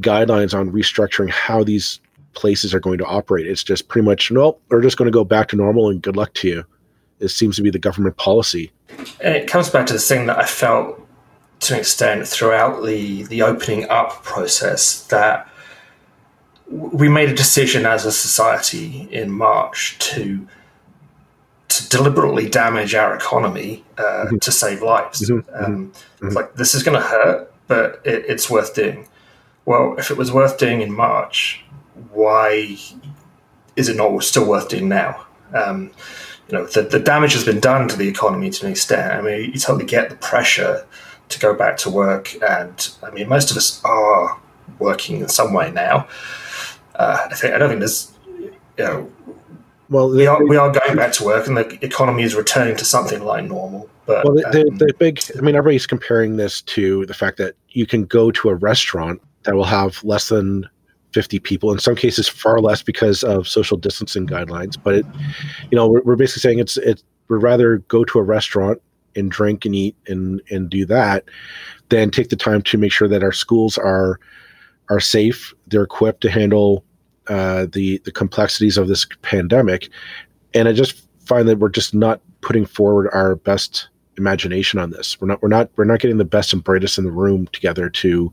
guidelines 0.00 0.58
on 0.58 0.70
restructuring 0.72 1.30
how 1.30 1.62
these 1.62 2.00
places 2.34 2.74
are 2.74 2.80
going 2.80 2.98
to 2.98 3.04
operate. 3.04 3.46
It's 3.46 3.64
just 3.64 3.88
pretty 3.88 4.06
much, 4.06 4.30
nope, 4.30 4.60
we're 4.68 4.82
just 4.82 4.96
going 4.96 5.06
to 5.06 5.12
go 5.12 5.24
back 5.24 5.48
to 5.48 5.56
normal 5.56 5.88
and 5.88 6.00
good 6.02 6.16
luck 6.16 6.34
to 6.34 6.48
you. 6.48 6.64
It 7.20 7.28
seems 7.28 7.56
to 7.56 7.62
be 7.62 7.70
the 7.70 7.78
government 7.78 8.16
policy. 8.16 8.72
And 9.20 9.34
it 9.34 9.48
comes 9.48 9.70
back 9.70 9.86
to 9.86 9.92
the 9.92 9.98
thing 9.98 10.26
that 10.26 10.38
I 10.38 10.44
felt 10.44 11.00
to 11.60 11.74
an 11.74 11.80
extent 11.80 12.26
throughout 12.26 12.84
the, 12.84 13.22
the 13.24 13.42
opening 13.42 13.88
up 13.88 14.24
process 14.24 15.06
that 15.06 15.48
we 16.72 17.08
made 17.08 17.28
a 17.28 17.34
decision 17.34 17.86
as 17.86 18.04
a 18.04 18.12
society 18.12 19.08
in 19.10 19.30
March 19.30 19.98
to 19.98 20.46
to 21.68 21.88
deliberately 21.88 22.50
damage 22.50 22.94
our 22.94 23.14
economy 23.14 23.82
uh, 23.96 24.02
mm-hmm. 24.02 24.38
to 24.38 24.52
save 24.52 24.82
lives. 24.82 25.22
Mm-hmm. 25.22 25.64
Um, 25.64 25.92
mm-hmm. 25.92 26.26
It's 26.26 26.36
like 26.36 26.54
this 26.54 26.74
is 26.74 26.82
going 26.82 27.00
to 27.00 27.06
hurt, 27.06 27.52
but 27.66 28.00
it, 28.04 28.24
it's 28.28 28.50
worth 28.50 28.74
doing. 28.74 29.08
Well, 29.64 29.94
if 29.96 30.10
it 30.10 30.16
was 30.16 30.32
worth 30.32 30.58
doing 30.58 30.82
in 30.82 30.92
March, 30.92 31.64
why 32.12 32.76
is 33.76 33.88
it 33.88 33.96
not 33.96 34.22
still 34.22 34.48
worth 34.48 34.68
doing 34.68 34.88
now? 34.88 35.26
Um, 35.54 35.90
you 36.48 36.58
know, 36.58 36.66
the, 36.66 36.82
the 36.82 36.98
damage 36.98 37.32
has 37.34 37.44
been 37.44 37.60
done 37.60 37.88
to 37.88 37.96
the 37.96 38.08
economy 38.08 38.50
to 38.50 38.66
an 38.66 38.72
extent. 38.72 39.12
I 39.12 39.20
mean, 39.20 39.52
you 39.52 39.58
totally 39.58 39.86
get 39.86 40.10
the 40.10 40.16
pressure 40.16 40.86
to 41.28 41.38
go 41.38 41.54
back 41.54 41.76
to 41.78 41.90
work, 41.90 42.34
and 42.42 42.90
I 43.02 43.10
mean, 43.10 43.28
most 43.28 43.50
of 43.50 43.56
us 43.56 43.82
are 43.84 44.38
working 44.78 45.20
in 45.20 45.28
some 45.28 45.52
way 45.52 45.70
now. 45.70 46.08
Uh, 46.94 47.26
I 47.30 47.34
think 47.34 47.54
I 47.54 47.58
don't 47.58 47.68
think 47.68 47.80
there's, 47.80 48.12
you 48.38 48.54
know, 48.84 49.10
well, 49.88 50.10
we 50.10 50.26
are 50.26 50.44
we 50.44 50.56
are 50.56 50.70
going 50.70 50.96
back 50.96 51.12
to 51.14 51.24
work, 51.24 51.46
and 51.46 51.56
the 51.56 51.78
economy 51.84 52.22
is 52.22 52.34
returning 52.34 52.76
to 52.76 52.84
something 52.84 53.24
like 53.24 53.44
normal. 53.44 53.88
But 54.04 54.24
well, 54.24 54.34
the, 54.34 54.46
um, 54.46 54.52
the, 54.52 54.86
the 54.86 54.94
big, 54.98 55.20
I 55.38 55.40
mean, 55.40 55.54
everybody's 55.54 55.86
comparing 55.86 56.36
this 56.36 56.60
to 56.62 57.06
the 57.06 57.14
fact 57.14 57.38
that 57.38 57.54
you 57.70 57.86
can 57.86 58.04
go 58.04 58.30
to 58.32 58.48
a 58.48 58.54
restaurant 58.54 59.22
that 59.44 59.54
will 59.54 59.64
have 59.64 60.02
less 60.02 60.28
than 60.28 60.68
50 61.12 61.38
people 61.38 61.72
in 61.72 61.78
some 61.78 61.96
cases 61.96 62.28
far 62.28 62.60
less 62.60 62.82
because 62.82 63.22
of 63.22 63.48
social 63.48 63.76
distancing 63.76 64.26
guidelines 64.26 64.76
but 64.82 64.94
it 64.94 65.06
you 65.70 65.76
know 65.76 65.88
we're, 65.88 66.02
we're 66.02 66.16
basically 66.16 66.40
saying 66.40 66.58
it's 66.58 66.76
it 66.78 67.02
we'd 67.28 67.42
rather 67.42 67.78
go 67.88 68.04
to 68.04 68.18
a 68.18 68.22
restaurant 68.22 68.80
and 69.14 69.30
drink 69.30 69.64
and 69.64 69.74
eat 69.74 69.96
and 70.06 70.40
and 70.50 70.70
do 70.70 70.84
that 70.86 71.24
than 71.90 72.10
take 72.10 72.30
the 72.30 72.36
time 72.36 72.62
to 72.62 72.78
make 72.78 72.92
sure 72.92 73.08
that 73.08 73.22
our 73.22 73.32
schools 73.32 73.76
are 73.78 74.18
are 74.90 75.00
safe 75.00 75.54
they're 75.66 75.82
equipped 75.82 76.20
to 76.22 76.30
handle 76.30 76.84
uh, 77.28 77.66
the 77.72 77.98
the 78.04 78.12
complexities 78.12 78.76
of 78.76 78.88
this 78.88 79.06
pandemic. 79.22 79.88
And 80.54 80.68
i 80.68 80.72
just 80.72 81.02
find 81.24 81.48
that 81.48 81.58
we're 81.58 81.68
just 81.68 81.94
not 81.94 82.20
putting 82.40 82.66
forward 82.66 83.08
our 83.12 83.36
best 83.36 83.88
imagination 84.18 84.78
on 84.78 84.90
this 84.90 85.18
we're 85.20 85.26
not 85.26 85.40
we're 85.42 85.48
not 85.48 85.70
we're 85.76 85.84
not 85.84 85.98
getting 85.98 86.18
the 86.18 86.24
best 86.24 86.52
and 86.52 86.62
brightest 86.62 86.98
in 86.98 87.04
the 87.04 87.10
room 87.10 87.46
together 87.48 87.88
to 87.88 88.30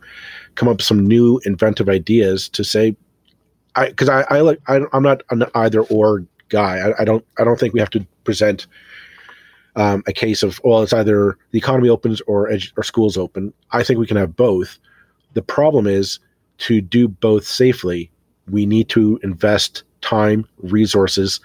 come 0.60 0.68
up 0.68 0.78
with 0.78 0.86
some 0.86 1.08
new 1.08 1.40
inventive 1.46 1.88
ideas 1.88 2.50
to 2.50 2.64
say, 2.64 2.96
I 3.76 3.88
because 3.88 4.10
I, 4.10 4.26
I 4.30 4.42
like 4.42 4.60
I, 4.68 4.82
am 4.94 5.04
not 5.04 5.24
an 5.30 5.46
either 5.56 5.82
or 5.84 6.26
guy. 6.50 6.78
I, 6.78 7.02
I, 7.02 7.06
don't 7.06 7.26
I 7.40 7.46
don't 7.46 7.58
think 7.58 7.74
we 7.74 7.80
have 7.80 7.90
to 7.92 8.06
present 8.26 8.68
um, 9.78 10.04
a 10.06 10.14
case 10.14 10.44
of 10.44 10.60
well, 10.64 10.84
it's 10.84 10.94
either 10.94 11.38
the 11.52 11.58
economy 11.58 11.88
opens 11.88 12.22
or 12.22 12.50
edu- 12.50 12.74
or 12.78 12.84
schools 12.84 13.18
open. 13.18 13.54
I 13.72 13.84
think 13.84 14.00
we 14.00 14.08
can 14.08 14.18
have 14.18 14.36
both. 14.36 14.78
The 15.34 15.42
problem 15.42 15.88
is 15.88 16.20
to 16.60 16.82
do 16.82 17.08
both 17.08 17.46
safely. 17.46 18.12
We 18.50 18.66
need 18.66 18.90
to 18.90 19.20
invest 19.24 19.84
time, 20.02 20.46
resources, 20.58 21.40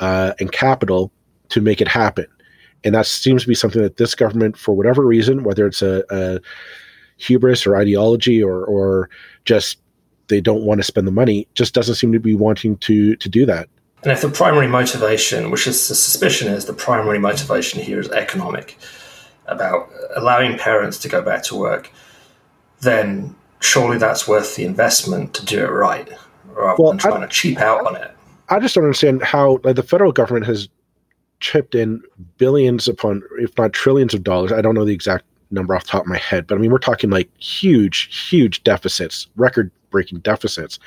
uh, 0.00 0.32
and 0.40 0.50
capital 0.50 1.12
to 1.50 1.60
make 1.60 1.80
it 1.80 1.88
happen. 1.88 2.26
And 2.86 2.94
that 2.94 3.04
seems 3.06 3.42
to 3.42 3.48
be 3.48 3.54
something 3.54 3.82
that 3.82 3.98
this 3.98 4.14
government, 4.14 4.56
for 4.56 4.74
whatever 4.74 5.04
reason, 5.04 5.42
whether 5.42 5.66
it's 5.66 5.82
a, 5.82 6.04
a 6.08 6.40
hubris 7.18 7.66
or 7.66 7.76
ideology 7.76 8.42
or 8.42 8.64
or 8.64 9.10
just 9.44 9.78
they 10.28 10.40
don't 10.40 10.64
want 10.64 10.78
to 10.80 10.84
spend 10.84 11.06
the 11.06 11.12
money 11.12 11.46
just 11.54 11.74
doesn't 11.74 11.94
seem 11.94 12.12
to 12.12 12.20
be 12.20 12.34
wanting 12.34 12.76
to 12.78 13.16
to 13.16 13.28
do 13.28 13.46
that 13.46 13.68
And 14.02 14.12
if 14.12 14.20
the 14.20 14.28
primary 14.28 14.66
motivation, 14.66 15.50
which 15.50 15.66
is 15.66 15.88
the 15.88 15.94
suspicion 15.94 16.48
is 16.48 16.66
the 16.66 16.74
primary 16.74 17.18
motivation 17.18 17.80
here 17.80 17.98
is 17.98 18.10
economic, 18.10 18.78
about 19.46 19.88
allowing 20.14 20.58
parents 20.58 20.98
to 20.98 21.08
go 21.08 21.22
back 21.22 21.42
to 21.44 21.56
work, 21.56 21.90
then 22.80 23.34
surely 23.60 23.98
that's 23.98 24.28
worth 24.28 24.56
the 24.56 24.64
investment 24.64 25.32
to 25.34 25.44
do 25.44 25.64
it 25.64 25.70
right 25.70 26.08
rather 26.52 26.82
well, 26.82 26.92
than 26.92 26.98
trying 26.98 27.22
I, 27.22 27.26
to 27.26 27.28
cheap 27.28 27.58
out 27.58 27.86
on 27.86 27.96
it. 27.96 28.14
I 28.48 28.60
just 28.60 28.74
don't 28.74 28.84
understand 28.84 29.22
how 29.22 29.58
like, 29.64 29.76
the 29.76 29.82
federal 29.82 30.12
government 30.12 30.46
has 30.46 30.68
chipped 31.40 31.74
in 31.74 32.02
billions 32.38 32.88
upon, 32.88 33.22
if 33.38 33.56
not 33.58 33.72
trillions 33.72 34.14
of 34.14 34.22
dollars. 34.22 34.52
I 34.52 34.60
don't 34.60 34.74
know 34.74 34.84
the 34.84 34.94
exact 34.94 35.24
number 35.50 35.74
off 35.74 35.84
the 35.84 35.90
top 35.90 36.02
of 36.02 36.08
my 36.08 36.18
head, 36.18 36.46
but 36.46 36.56
I 36.56 36.58
mean, 36.58 36.70
we're 36.70 36.78
talking 36.78 37.10
like 37.10 37.30
huge, 37.38 38.28
huge 38.28 38.62
deficits, 38.64 39.28
record 39.36 39.70
breaking 39.90 40.20
deficits. 40.20 40.78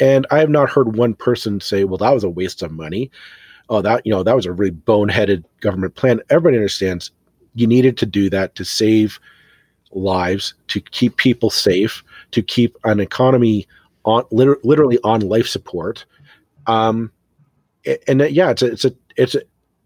And 0.00 0.26
I 0.30 0.38
have 0.38 0.50
not 0.50 0.70
heard 0.70 0.96
one 0.96 1.14
person 1.14 1.60
say, 1.60 1.84
well, 1.84 1.98
that 1.98 2.14
was 2.14 2.24
a 2.24 2.30
waste 2.30 2.62
of 2.62 2.72
money. 2.72 3.10
Oh, 3.68 3.80
that, 3.80 4.04
you 4.04 4.12
know, 4.12 4.22
that 4.22 4.36
was 4.36 4.46
a 4.46 4.52
really 4.52 4.72
boneheaded 4.72 5.44
government 5.60 5.94
plan. 5.94 6.20
Everybody 6.30 6.56
understands 6.56 7.10
you 7.54 7.66
needed 7.66 7.96
to 7.98 8.06
do 8.06 8.28
that 8.30 8.54
to 8.56 8.64
save 8.64 9.18
lives, 9.92 10.54
to 10.68 10.80
keep 10.80 11.16
people 11.16 11.50
safe, 11.50 12.02
to 12.32 12.42
keep 12.42 12.76
an 12.84 13.00
economy 13.00 13.66
on 14.04 14.24
literally 14.30 14.98
on 15.04 15.20
life 15.20 15.46
support. 15.46 16.04
Um, 16.66 17.10
and 18.08 18.22
uh, 18.22 18.26
yeah, 18.26 18.50
it's 18.50 18.62
a, 18.62 18.66
it's 18.66 18.84
a, 18.84 18.92
it's 19.16 19.34
a, 19.34 19.42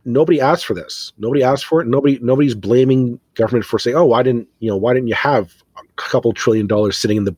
nobody 0.09 0.41
asked 0.41 0.67
for 0.67 0.75
this. 0.75 1.13
Nobody 1.19 1.43
asked 1.43 1.67
for 1.67 1.81
it. 1.81 1.87
Nobody, 1.87 2.19
nobody's 2.21 2.55
blaming 2.55 3.21
government 3.35 3.65
for 3.65 3.79
saying, 3.79 3.97
oh, 3.97 4.07
why 4.07 4.23
didn't, 4.23 4.49
you 4.59 4.69
know, 4.69 4.77
why 4.77 4.95
didn't 4.95 5.09
you 5.09 5.15
have 5.15 5.55
a 5.77 5.83
couple 5.97 6.33
trillion 6.33 6.67
dollars 6.67 6.97
sitting 6.97 7.19
in 7.19 7.25
the 7.25 7.37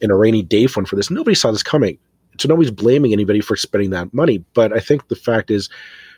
in 0.00 0.10
a 0.10 0.16
rainy 0.16 0.42
day 0.42 0.66
fund 0.66 0.88
for 0.88 0.96
this. 0.96 1.10
Nobody 1.10 1.34
saw 1.34 1.50
this 1.50 1.62
coming. 1.62 1.98
So 2.38 2.48
nobody's 2.48 2.70
blaming 2.70 3.12
anybody 3.12 3.40
for 3.40 3.56
spending 3.56 3.90
that 3.90 4.14
money. 4.14 4.38
But 4.54 4.72
I 4.72 4.80
think 4.80 5.08
the 5.08 5.16
fact 5.16 5.50
is 5.50 5.68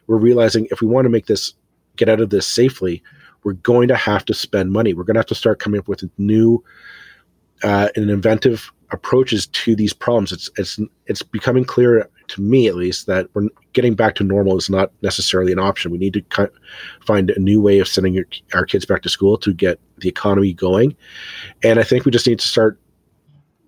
we're 0.07 0.19
realizing 0.19 0.69
if 0.71 0.81
we 0.81 0.87
want 0.87 1.05
to 1.05 1.11
make 1.11 1.27
this 1.27 1.53
get 1.97 2.09
out 2.09 2.21
of 2.21 2.31
this 2.31 2.47
safely, 2.47 3.03
we're 3.43 3.55
going 3.55 3.89
to 3.89 3.97
have 3.97 4.25
to 4.27 4.35
spend 4.35 4.71
money. 4.71 4.95
We're 4.95 5.05
going 5.05 5.15
to 5.15 5.21
have 5.21 5.27
to 5.27 5.35
start 5.35 5.59
coming 5.59 5.81
up 5.81 5.89
with 5.89 6.09
new 6.19 6.63
uh, 7.65 7.89
and 7.97 8.09
inventive 8.09 8.71
approaches 8.93 9.47
to 9.49 9.75
these 9.75 9.93
problems. 9.93 10.33
It's 10.33 10.51
it's 10.57 10.79
it's 11.07 11.23
becoming 11.23 11.65
clear 11.65 12.09
to 12.33 12.43
me, 12.43 12.67
at 12.67 12.75
least, 12.75 13.07
that 13.07 13.29
we're 13.35 13.49
getting 13.73 13.95
back 13.95 14.15
to 14.17 14.25
normal 14.25 14.57
is 14.59 14.69
not 14.69 14.91
necessarily 15.03 15.53
an 15.53 15.59
option. 15.59 15.91
We 15.91 15.99
need 15.99 16.15
to 16.15 16.51
find 17.07 17.31
a 17.31 17.41
new 17.41 17.61
way 17.61 17.79
of 17.79 17.89
sending 17.89 18.15
your, 18.15 18.27
our 18.55 18.67
kids 18.67 18.85
back 18.85 19.03
to 19.03 19.09
school 19.09 19.37
to 19.39 19.53
get 19.53 19.79
the 19.99 20.09
economy 20.09 20.53
going, 20.53 20.97
and 21.63 21.79
I 21.79 21.83
think 21.83 22.05
we 22.05 22.11
just 22.11 22.27
need 22.27 22.41
to 22.41 22.49
start 22.49 22.79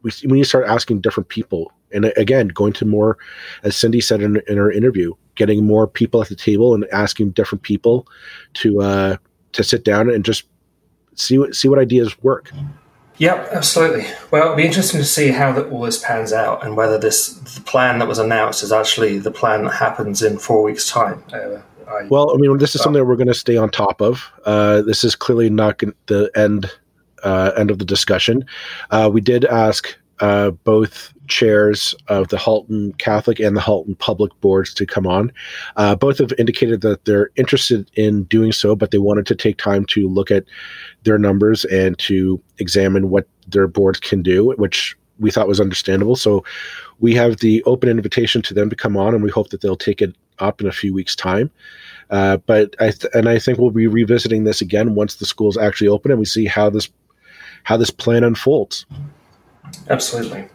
we, 0.05 0.13
we 0.25 0.33
need 0.33 0.43
to 0.43 0.49
start 0.49 0.67
asking 0.69 1.01
different 1.01 1.29
people. 1.29 1.73
And 1.93 2.13
again, 2.17 2.49
going 2.49 2.73
to 2.75 2.85
more, 2.85 3.19
as 3.63 3.77
Cindy 3.77 4.01
said 4.01 4.21
in, 4.21 4.41
in 4.49 4.57
her 4.57 4.71
interview, 4.71 5.15
getting 5.35 5.65
more 5.65 5.89
people 5.89 6.21
at 6.23 6.29
the 6.29 6.37
table 6.37 6.75
and 6.75 6.87
asking 6.93 7.31
different 7.31 7.63
people 7.63 8.07
to 8.55 8.81
uh, 8.83 9.17
to 9.53 9.65
sit 9.65 9.85
down 9.85 10.11
and 10.11 10.25
just 10.25 10.45
see 11.15 11.39
what 11.39 11.55
see 11.55 11.69
what 11.69 11.79
ideas 11.79 12.23
work. 12.23 12.53
Yep, 13.19 13.49
absolutely. 13.53 14.07
Well, 14.31 14.45
it'll 14.45 14.57
be 14.57 14.67
interesting 14.67 15.01
to 15.01 15.07
see 15.07 15.29
how 15.29 15.53
that 15.53 15.71
all 15.71 15.83
this 15.83 16.03
pans 16.03 16.33
out 16.33 16.65
and 16.65 16.77
whether 16.77 16.99
this 16.99 17.35
the 17.35 17.61
plan 17.61 17.99
that 18.01 18.09
was 18.09 18.19
announced 18.19 18.63
is 18.63 18.73
actually 18.73 19.19
the 19.19 19.31
plan 19.31 19.65
that 19.65 19.75
happens 19.75 20.23
in 20.23 20.39
four 20.39 20.63
weeks' 20.63 20.89
time. 20.89 21.23
Uh, 21.33 21.61
I, 21.89 22.07
well, 22.09 22.35
I 22.35 22.39
mean, 22.39 22.57
this 22.59 22.75
is 22.75 22.83
something 22.83 23.01
that 23.01 23.05
we're 23.05 23.17
going 23.17 23.29
to 23.29 23.35
stay 23.35 23.57
on 23.57 23.71
top 23.71 24.01
of. 24.01 24.31
Uh, 24.45 24.83
this 24.83 25.05
is 25.05 25.15
clearly 25.15 25.51
not 25.51 25.81
the 26.07 26.31
end 26.35 26.71
uh, 27.23 27.53
end 27.57 27.71
of 27.71 27.79
the 27.79 27.85
discussion. 27.85 28.45
Uh, 28.91 29.09
we 29.13 29.21
did 29.21 29.45
ask 29.45 29.97
uh, 30.21 30.51
both 30.51 31.13
chairs 31.27 31.95
of 32.09 32.29
the 32.29 32.39
Halton 32.39 32.93
Catholic 32.95 33.41
and 33.41 33.57
the 33.57 33.61
Halton 33.61 33.95
Public 33.97 34.39
boards 34.41 34.75
to 34.75 34.87
come 34.87 35.07
on. 35.07 35.33
Uh, 35.77 35.95
both 35.95 36.19
have 36.19 36.33
indicated 36.39 36.81
that 36.83 37.05
they're 37.05 37.31
interested 37.37 37.91
in 37.95 38.25
doing 38.25 38.53
so, 38.53 38.77
but 38.77 38.91
they 38.91 38.99
wanted 38.99 39.27
to 39.27 39.35
take 39.35 39.59
time 39.59 39.85
to 39.87 40.09
look 40.09 40.31
at 40.31 40.45
their 41.03 41.19
numbers 41.19 41.65
and 41.67 41.99
to 42.01 42.41
examine 42.59 43.11
what 43.11 43.27
their 43.49 43.67
boards 43.67 44.01
can 44.01 44.23
do, 44.23 44.53
which 44.53 44.97
we 45.19 45.31
thought 45.31 45.49
was 45.49 45.61
understandable. 45.61 46.17
So 46.17 46.45
we 47.01 47.15
have 47.15 47.39
the 47.39 47.63
open 47.65 47.89
invitation 47.89 48.43
to 48.43 48.55
them 48.55 48.71
to 48.71 48.77
come 48.77 48.97
on, 48.97 49.15
and 49.15 49.23
we 49.23 49.31
hope 49.31 49.51
that 49.51 49.61
they'll 49.61 49.77
take 49.77 50.03
it 50.03 50.15
up 50.39 50.61
in 50.61 50.67
a 50.67 50.73
few 50.73 50.93
weeks' 50.93 51.17
time. 51.17 51.51
Uh, 52.11 52.37
but 52.39 52.75
I 52.81 52.91
th- 52.91 53.13
and 53.15 53.29
I 53.29 53.39
think 53.39 53.59
we'll 53.59 53.71
be 53.71 53.87
revisiting 53.87 54.45
this 54.45 54.61
again 54.61 54.95
once 54.95 55.17
the 55.17 55.27
schools 55.27 55.57
actually 55.57 55.89
open 55.89 56.11
and 56.11 56.21
we 56.21 56.27
see 56.27 56.45
how 56.45 56.69
this 56.69 56.91
how 57.63 57.77
this 57.77 57.91
plan 57.91 58.25
unfolds. 58.25 58.85
Absolutely. 59.89 60.49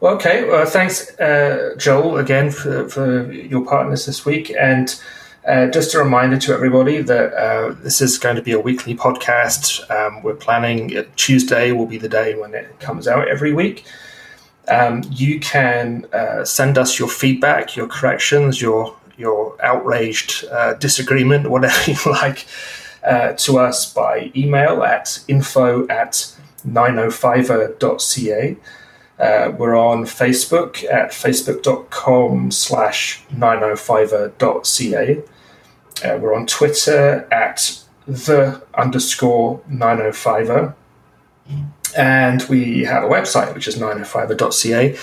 Well, 0.00 0.14
okay. 0.14 0.44
Well, 0.44 0.66
thanks, 0.66 1.18
uh, 1.18 1.74
Joel, 1.78 2.18
again 2.18 2.50
for, 2.50 2.88
for 2.88 3.32
your 3.32 3.64
partners 3.64 4.06
this 4.06 4.26
week. 4.26 4.52
And 4.58 4.94
uh, 5.46 5.66
just 5.66 5.94
a 5.94 5.98
reminder 5.98 6.38
to 6.38 6.52
everybody 6.52 7.02
that 7.02 7.32
uh, 7.34 7.74
this 7.82 8.00
is 8.00 8.18
going 8.18 8.36
to 8.36 8.42
be 8.42 8.52
a 8.52 8.60
weekly 8.60 8.94
podcast. 8.94 9.88
Um, 9.90 10.22
we're 10.22 10.34
planning 10.34 10.96
uh, 10.96 11.04
Tuesday 11.16 11.72
will 11.72 11.86
be 11.86 11.98
the 11.98 12.08
day 12.08 12.34
when 12.34 12.54
it 12.54 12.80
comes 12.80 13.06
out 13.06 13.28
every 13.28 13.52
week. 13.52 13.84
Um, 14.68 15.02
you 15.10 15.40
can 15.40 16.06
uh, 16.14 16.44
send 16.44 16.78
us 16.78 16.98
your 16.98 17.08
feedback, 17.08 17.76
your 17.76 17.86
corrections, 17.86 18.60
your 18.62 18.96
your 19.16 19.56
outraged 19.62 20.44
uh, 20.46 20.74
disagreement, 20.74 21.48
whatever 21.50 21.90
you 21.90 21.96
like, 22.06 22.46
to 23.04 23.58
us 23.58 23.92
by 23.92 24.32
email 24.34 24.82
at 24.82 25.22
info 25.28 25.86
at 25.88 26.34
905er.ca. 26.66 28.56
Uh, 29.18 29.52
we're 29.56 29.76
on 29.76 30.04
Facebook 30.04 30.84
at 30.90 31.10
facebook.com 31.10 32.50
slash 32.50 33.24
905er.ca. 33.32 35.22
Uh, 36.04 36.18
we're 36.18 36.34
on 36.34 36.46
Twitter 36.46 37.28
at 37.32 37.80
the 38.06 38.60
underscore 38.74 39.60
905er. 39.70 40.74
And 41.96 42.42
we 42.48 42.82
have 42.84 43.04
a 43.04 43.08
website, 43.08 43.54
which 43.54 43.68
is 43.68 43.76
905er.ca, 43.76 44.98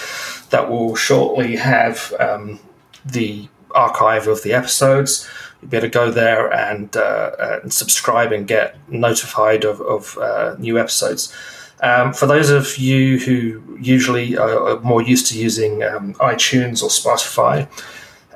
that 0.49 0.69
will 0.69 0.95
shortly 0.95 1.55
have 1.55 2.13
um, 2.19 2.59
the 3.05 3.47
archive 3.73 4.27
of 4.27 4.43
the 4.43 4.51
episodes 4.51 5.25
you'll 5.61 5.69
be 5.69 5.77
able 5.77 5.87
to 5.87 5.91
go 5.91 6.11
there 6.11 6.51
and, 6.53 6.95
uh, 6.95 7.59
and 7.63 7.73
subscribe 7.73 8.31
and 8.31 8.47
get 8.47 8.75
notified 8.89 9.63
of, 9.63 9.81
of 9.81 10.17
uh, 10.17 10.55
new 10.59 10.77
episodes. 10.77 11.33
Um, 11.81 12.13
for 12.13 12.27
those 12.27 12.49
of 12.49 12.77
you 12.77 13.17
who 13.19 13.77
usually 13.79 14.37
are, 14.37 14.79
more 14.81 15.01
used 15.01 15.27
to 15.27 15.39
using 15.39 15.83
um, 15.83 16.13
iTunes 16.15 16.83
or 16.83 16.89
Spotify, 16.89 17.67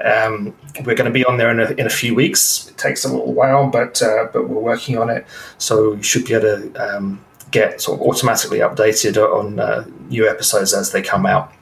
um, 0.04 0.54
we're 0.84 0.96
going 0.96 1.06
to 1.06 1.12
be 1.12 1.24
on 1.24 1.38
there 1.38 1.52
in 1.52 1.60
a, 1.60 1.72
in 1.80 1.86
a 1.86 1.92
few 1.92 2.16
weeks. 2.16 2.68
It 2.70 2.78
takes 2.78 3.06
a 3.06 3.10
little 3.10 3.34
while, 3.34 3.70
but 3.70 4.02
uh, 4.02 4.28
but 4.34 4.50
we're 4.50 4.62
working 4.62 4.98
on 4.98 5.10
it, 5.10 5.26
so 5.58 5.94
you 5.94 6.04
should 6.04 6.26
be 6.26 6.34
able 6.34 6.72
to 6.72 6.98
um, 6.98 7.24
get 7.52 7.82
sort 7.82 8.02
of 8.02 8.08
automatically 8.08 8.60
updated 8.60 9.16
on 9.16 9.60
uh, 9.60 9.86
new 10.10 10.28
episodes 10.28 10.74
as 10.74 10.92
they 10.92 11.02
come 11.02 11.26
out. 11.26 11.54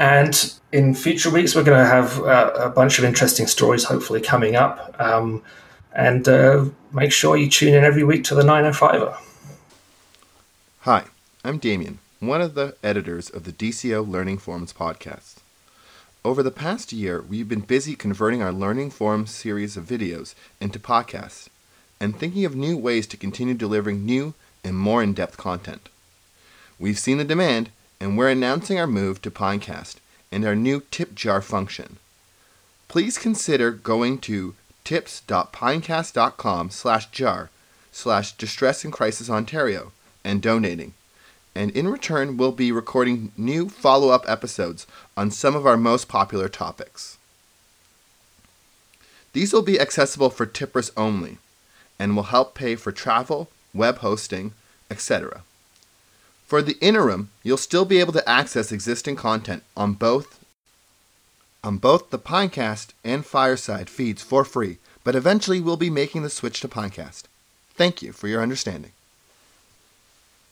And 0.00 0.54
in 0.72 0.94
future 0.94 1.28
weeks, 1.30 1.54
we're 1.54 1.62
going 1.62 1.78
to 1.78 1.84
have 1.84 2.18
uh, 2.20 2.52
a 2.54 2.70
bunch 2.70 2.98
of 2.98 3.04
interesting 3.04 3.46
stories, 3.46 3.84
hopefully 3.84 4.22
coming 4.22 4.56
up. 4.56 4.96
Um, 4.98 5.42
and 5.92 6.26
uh, 6.26 6.64
make 6.90 7.12
sure 7.12 7.36
you 7.36 7.50
tune 7.50 7.74
in 7.74 7.84
every 7.84 8.02
week 8.02 8.24
to 8.24 8.34
the 8.34 8.42
905er. 8.42 9.14
Hi, 10.80 11.04
I'm 11.44 11.58
Damien, 11.58 11.98
one 12.18 12.40
of 12.40 12.54
the 12.54 12.76
editors 12.82 13.28
of 13.28 13.44
the 13.44 13.52
DCO 13.52 14.08
Learning 14.08 14.38
Forums 14.38 14.72
podcast. 14.72 15.36
Over 16.24 16.42
the 16.42 16.50
past 16.50 16.94
year, 16.94 17.20
we've 17.20 17.48
been 17.48 17.60
busy 17.60 17.94
converting 17.94 18.40
our 18.40 18.52
Learning 18.52 18.90
Forums 18.90 19.30
series 19.30 19.76
of 19.76 19.84
videos 19.84 20.34
into 20.62 20.78
podcasts 20.78 21.48
and 22.00 22.18
thinking 22.18 22.46
of 22.46 22.56
new 22.56 22.78
ways 22.78 23.06
to 23.08 23.18
continue 23.18 23.52
delivering 23.52 24.06
new 24.06 24.32
and 24.64 24.78
more 24.78 25.02
in 25.02 25.12
depth 25.12 25.36
content. 25.36 25.90
We've 26.78 26.98
seen 26.98 27.18
the 27.18 27.24
demand, 27.24 27.70
and 28.00 28.16
we're 28.16 28.30
announcing 28.30 28.78
our 28.78 28.86
move 28.86 29.20
to 29.22 29.30
Pinecast 29.30 29.96
and 30.32 30.44
our 30.44 30.56
new 30.56 30.82
tip 30.90 31.14
jar 31.14 31.42
function. 31.42 31.98
Please 32.88 33.18
consider 33.18 33.70
going 33.70 34.18
to 34.18 34.54
tips.pinecast.com 34.84 36.70
slash 36.70 37.10
jar 37.10 37.50
slash 37.92 38.32
distress 38.32 38.84
and 38.84 38.92
crisis 38.92 39.28
Ontario 39.28 39.92
and 40.24 40.40
donating. 40.40 40.94
And 41.54 41.70
in 41.72 41.88
return, 41.88 42.36
we'll 42.36 42.52
be 42.52 42.72
recording 42.72 43.32
new 43.36 43.68
follow 43.68 44.10
up 44.10 44.24
episodes 44.28 44.86
on 45.16 45.30
some 45.30 45.56
of 45.56 45.66
our 45.66 45.76
most 45.76 46.08
popular 46.08 46.48
topics. 46.48 47.18
These 49.32 49.52
will 49.52 49.62
be 49.62 49.80
accessible 49.80 50.30
for 50.30 50.46
tippers 50.46 50.90
only 50.96 51.38
and 51.98 52.16
will 52.16 52.24
help 52.24 52.54
pay 52.54 52.76
for 52.76 52.92
travel, 52.92 53.48
web 53.74 53.98
hosting, 53.98 54.52
etc. 54.90 55.42
For 56.50 56.62
the 56.62 56.76
interim, 56.80 57.30
you'll 57.44 57.58
still 57.58 57.84
be 57.84 58.00
able 58.00 58.12
to 58.12 58.28
access 58.28 58.72
existing 58.72 59.14
content 59.14 59.62
on 59.76 59.92
both 59.92 60.44
on 61.62 61.76
both 61.76 62.10
the 62.10 62.18
Pinecast 62.18 62.88
and 63.04 63.24
Fireside 63.24 63.88
feeds 63.88 64.20
for 64.20 64.44
free, 64.44 64.78
but 65.04 65.14
eventually 65.14 65.60
we'll 65.60 65.76
be 65.76 65.90
making 65.90 66.24
the 66.24 66.28
switch 66.28 66.60
to 66.62 66.66
Pinecast. 66.66 67.26
Thank 67.74 68.02
you 68.02 68.10
for 68.10 68.26
your 68.26 68.42
understanding. 68.42 68.90